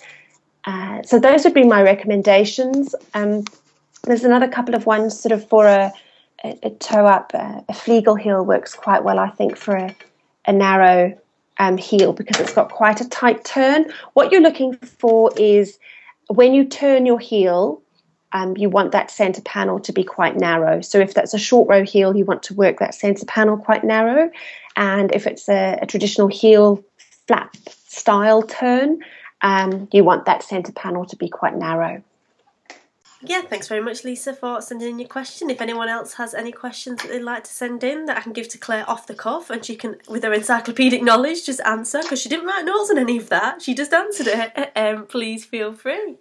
Uh, 0.65 1.01
so 1.03 1.19
those 1.19 1.43
would 1.43 1.53
be 1.53 1.63
my 1.63 1.81
recommendations. 1.81 2.93
Um, 3.13 3.43
there's 4.03 4.23
another 4.23 4.47
couple 4.47 4.75
of 4.75 4.85
ones 4.85 5.19
sort 5.19 5.31
of 5.31 5.47
for 5.47 5.67
a, 5.67 5.91
a, 6.43 6.59
a 6.63 6.69
toe 6.71 7.05
up. 7.05 7.31
Uh, 7.33 7.61
a 7.69 7.73
Fleegle 7.73 8.19
heel 8.19 8.43
works 8.43 8.73
quite 8.73 9.03
well, 9.03 9.19
I 9.19 9.29
think, 9.29 9.57
for 9.57 9.75
a, 9.75 9.95
a 10.45 10.53
narrow 10.53 11.17
um, 11.57 11.77
heel 11.77 12.13
because 12.13 12.39
it's 12.39 12.53
got 12.53 12.69
quite 12.69 13.01
a 13.01 13.09
tight 13.09 13.43
turn. 13.43 13.91
What 14.13 14.31
you're 14.31 14.41
looking 14.41 14.75
for 14.77 15.31
is 15.37 15.77
when 16.27 16.53
you 16.53 16.65
turn 16.65 17.05
your 17.05 17.19
heel, 17.19 17.81
um, 18.33 18.55
you 18.55 18.69
want 18.69 18.93
that 18.93 19.11
center 19.11 19.41
panel 19.41 19.79
to 19.81 19.91
be 19.91 20.03
quite 20.03 20.37
narrow. 20.37 20.81
So 20.81 20.99
if 20.99 21.13
that's 21.13 21.33
a 21.33 21.39
short 21.39 21.67
row 21.67 21.83
heel, 21.83 22.15
you 22.15 22.25
want 22.25 22.43
to 22.43 22.53
work 22.53 22.79
that 22.79 22.95
center 22.95 23.25
panel 23.25 23.57
quite 23.57 23.83
narrow. 23.83 24.31
And 24.75 25.13
if 25.13 25.27
it's 25.27 25.49
a, 25.49 25.77
a 25.81 25.85
traditional 25.85 26.27
heel 26.27 26.83
flap 27.27 27.55
style 27.67 28.41
turn, 28.41 28.99
um, 29.41 29.87
you 29.91 30.03
want 30.03 30.25
that 30.25 30.43
center 30.43 30.71
panel 30.71 31.05
to 31.05 31.15
be 31.15 31.27
quite 31.27 31.55
narrow. 31.55 32.03
Yeah, 33.23 33.41
thanks 33.41 33.67
very 33.67 33.81
much, 33.81 34.03
Lisa, 34.03 34.33
for 34.33 34.61
sending 34.61 34.89
in 34.89 34.99
your 34.99 35.07
question. 35.07 35.51
If 35.51 35.61
anyone 35.61 35.87
else 35.87 36.13
has 36.15 36.33
any 36.33 36.51
questions 36.51 37.01
that 37.01 37.09
they'd 37.09 37.21
like 37.21 37.43
to 37.43 37.51
send 37.51 37.83
in 37.83 38.05
that 38.05 38.17
I 38.17 38.21
can 38.21 38.33
give 38.33 38.47
to 38.49 38.57
Clare 38.57 38.89
off 38.89 39.05
the 39.05 39.13
cuff 39.13 39.51
and 39.51 39.63
she 39.63 39.75
can, 39.75 39.97
with 40.09 40.23
her 40.23 40.33
encyclopedic 40.33 41.03
knowledge, 41.03 41.45
just 41.45 41.61
answer 41.61 42.01
because 42.01 42.19
she 42.19 42.29
didn't 42.29 42.47
write 42.47 42.65
notes 42.65 42.89
on 42.89 42.97
any 42.97 43.17
of 43.17 43.29
that, 43.29 43.61
she 43.61 43.75
just 43.75 43.93
answered 43.93 44.25
it, 44.27 44.71
um, 44.75 45.05
please 45.05 45.45
feel 45.45 45.71
free. 45.73 46.17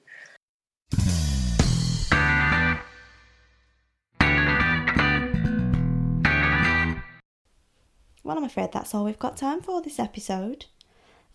Well, 8.23 8.37
I'm 8.37 8.45
afraid 8.45 8.73
that's 8.73 8.95
all 8.95 9.07
we've 9.07 9.19
got 9.19 9.39
time 9.39 9.63
for 9.63 9.81
this 9.81 9.99
episode. 9.99 10.67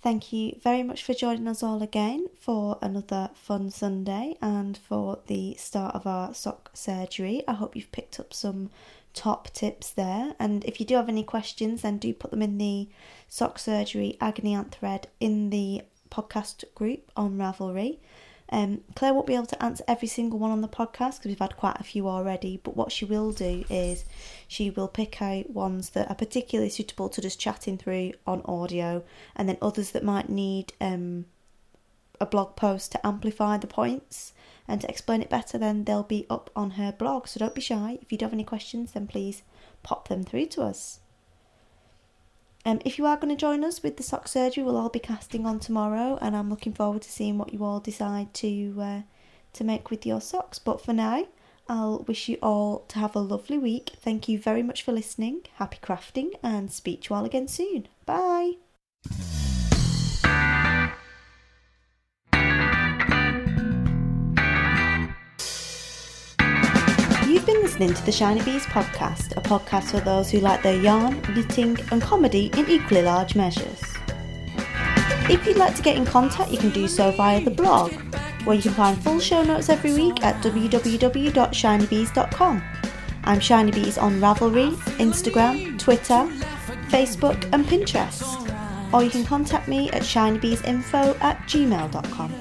Thank 0.05 0.31
you 0.31 0.59
very 0.61 0.83
much 0.83 1.03
for 1.03 1.15
joining 1.15 1.47
us 1.47 1.63
all 1.63 1.81
again 1.81 2.27
for 2.39 2.77
another 2.79 3.31
fun 3.33 3.71
Sunday 3.71 4.37
and 4.39 4.77
for 4.77 5.17
the 5.25 5.55
start 5.55 5.95
of 5.95 6.05
our 6.05 6.31
sock 6.31 6.69
surgery. 6.75 7.41
I 7.47 7.53
hope 7.53 7.75
you've 7.75 7.91
picked 7.91 8.19
up 8.19 8.31
some 8.31 8.69
top 9.15 9.49
tips 9.51 9.91
there. 9.91 10.35
And 10.37 10.63
if 10.65 10.79
you 10.79 10.85
do 10.85 10.93
have 10.93 11.09
any 11.09 11.23
questions, 11.23 11.81
then 11.81 11.97
do 11.97 12.13
put 12.13 12.29
them 12.29 12.43
in 12.43 12.59
the 12.59 12.87
sock 13.27 13.57
surgery 13.57 14.15
agony 14.21 14.53
aunt 14.53 14.75
thread 14.75 15.07
in 15.19 15.49
the 15.49 15.81
podcast 16.11 16.65
group 16.75 17.11
on 17.17 17.39
Ravelry. 17.39 17.97
Um, 18.49 18.81
Clare 18.95 19.13
won't 19.13 19.27
be 19.27 19.35
able 19.35 19.47
to 19.47 19.63
answer 19.63 19.83
every 19.87 20.07
single 20.07 20.37
one 20.37 20.51
on 20.51 20.61
the 20.61 20.67
podcast 20.67 21.17
because 21.17 21.25
we've 21.25 21.39
had 21.39 21.57
quite 21.57 21.79
a 21.79 21.83
few 21.83 22.07
already. 22.07 22.59
But 22.63 22.77
what 22.77 22.91
she 22.91 23.05
will 23.05 23.31
do 23.31 23.65
is 23.69 24.05
she 24.47 24.69
will 24.69 24.87
pick 24.87 25.21
out 25.21 25.49
ones 25.49 25.89
that 25.91 26.09
are 26.09 26.15
particularly 26.15 26.69
suitable 26.69 27.09
to 27.09 27.21
just 27.21 27.39
chatting 27.39 27.77
through 27.77 28.13
on 28.27 28.41
audio, 28.45 29.03
and 29.35 29.49
then 29.49 29.57
others 29.61 29.91
that 29.91 30.03
might 30.03 30.29
need 30.29 30.73
um, 30.79 31.25
a 32.21 32.25
blog 32.25 32.55
post 32.55 32.91
to 32.91 33.05
amplify 33.05 33.57
the 33.57 33.67
points 33.67 34.33
and 34.67 34.81
to 34.81 34.89
explain 34.89 35.21
it 35.21 35.29
better. 35.29 35.57
Then 35.57 35.83
they'll 35.83 36.03
be 36.03 36.25
up 36.29 36.49
on 36.55 36.71
her 36.71 36.91
blog. 36.91 37.27
So 37.27 37.39
don't 37.39 37.55
be 37.55 37.61
shy. 37.61 37.97
If 38.01 38.11
you 38.11 38.17
do 38.17 38.25
have 38.25 38.33
any 38.33 38.43
questions, 38.43 38.91
then 38.91 39.07
please 39.07 39.43
pop 39.83 40.07
them 40.07 40.23
through 40.23 40.47
to 40.47 40.61
us. 40.63 40.99
Um, 42.65 42.81
if 42.83 42.97
you 42.97 43.05
are 43.05 43.15
going 43.15 43.29
to 43.29 43.39
join 43.39 43.63
us 43.63 43.83
with 43.83 43.97
the 43.97 44.03
sock 44.03 44.27
surgery, 44.27 44.63
we'll 44.63 44.75
all 44.75 44.89
be 44.89 44.99
casting 44.99 45.45
on 45.45 45.59
tomorrow, 45.59 46.17
and 46.19 46.35
I'm 46.35 46.49
looking 46.49 46.73
forward 46.73 47.03
to 47.03 47.11
seeing 47.11 47.37
what 47.37 47.53
you 47.53 47.63
all 47.63 47.79
decide 47.79 48.33
to 48.35 48.75
uh, 48.81 49.01
to 49.53 49.63
make 49.63 49.91
with 49.91 50.05
your 50.05 50.19
socks. 50.19 50.57
But 50.57 50.83
for 50.83 50.91
now, 50.91 51.27
I'll 51.69 51.99
wish 52.07 52.27
you 52.27 52.37
all 52.41 52.79
to 52.87 52.99
have 52.99 53.15
a 53.15 53.19
lovely 53.19 53.59
week. 53.59 53.91
Thank 54.01 54.27
you 54.27 54.39
very 54.39 54.63
much 54.63 54.81
for 54.81 54.91
listening. 54.91 55.41
Happy 55.55 55.77
crafting, 55.81 56.31
and 56.41 56.71
speak 56.71 57.03
to 57.03 57.13
you 57.13 57.17
all 57.17 57.25
again 57.25 57.47
soon. 57.47 57.87
Bye. 58.07 58.53
Listening 67.65 67.93
to 67.95 68.05
the 68.05 68.11
Shiny 68.11 68.43
Bees 68.43 68.67
podcast, 68.67 69.35
a 69.37 69.41
podcast 69.41 69.89
for 69.89 69.99
those 69.99 70.29
who 70.29 70.39
like 70.39 70.61
their 70.61 70.79
yarn, 70.79 71.19
knitting, 71.33 71.75
and 71.89 71.99
comedy 71.99 72.51
in 72.55 72.69
equally 72.69 73.01
large 73.01 73.35
measures. 73.35 73.81
If 75.27 75.47
you'd 75.47 75.57
like 75.57 75.75
to 75.75 75.81
get 75.81 75.97
in 75.97 76.05
contact, 76.05 76.51
you 76.51 76.59
can 76.59 76.69
do 76.69 76.87
so 76.87 77.09
via 77.13 77.43
the 77.43 77.49
blog, 77.49 77.91
where 78.43 78.55
you 78.55 78.61
can 78.61 78.73
find 78.73 79.03
full 79.03 79.19
show 79.19 79.41
notes 79.41 79.69
every 79.69 79.95
week 79.95 80.23
at 80.23 80.43
www.shinybees.com. 80.43 82.63
I'm 83.23 83.39
Shiny 83.39 83.71
Bees 83.71 83.97
on 83.97 84.21
Ravelry, 84.21 84.69
Instagram, 84.99 85.79
Twitter, 85.79 86.29
Facebook, 86.89 87.49
and 87.51 87.65
Pinterest. 87.65 88.93
Or 88.93 89.03
you 89.03 89.09
can 89.09 89.25
contact 89.25 89.67
me 89.67 89.89
at 89.89 90.03
shinybeesinfo 90.03 91.19
at 91.19 91.39
gmail.com. 91.47 92.31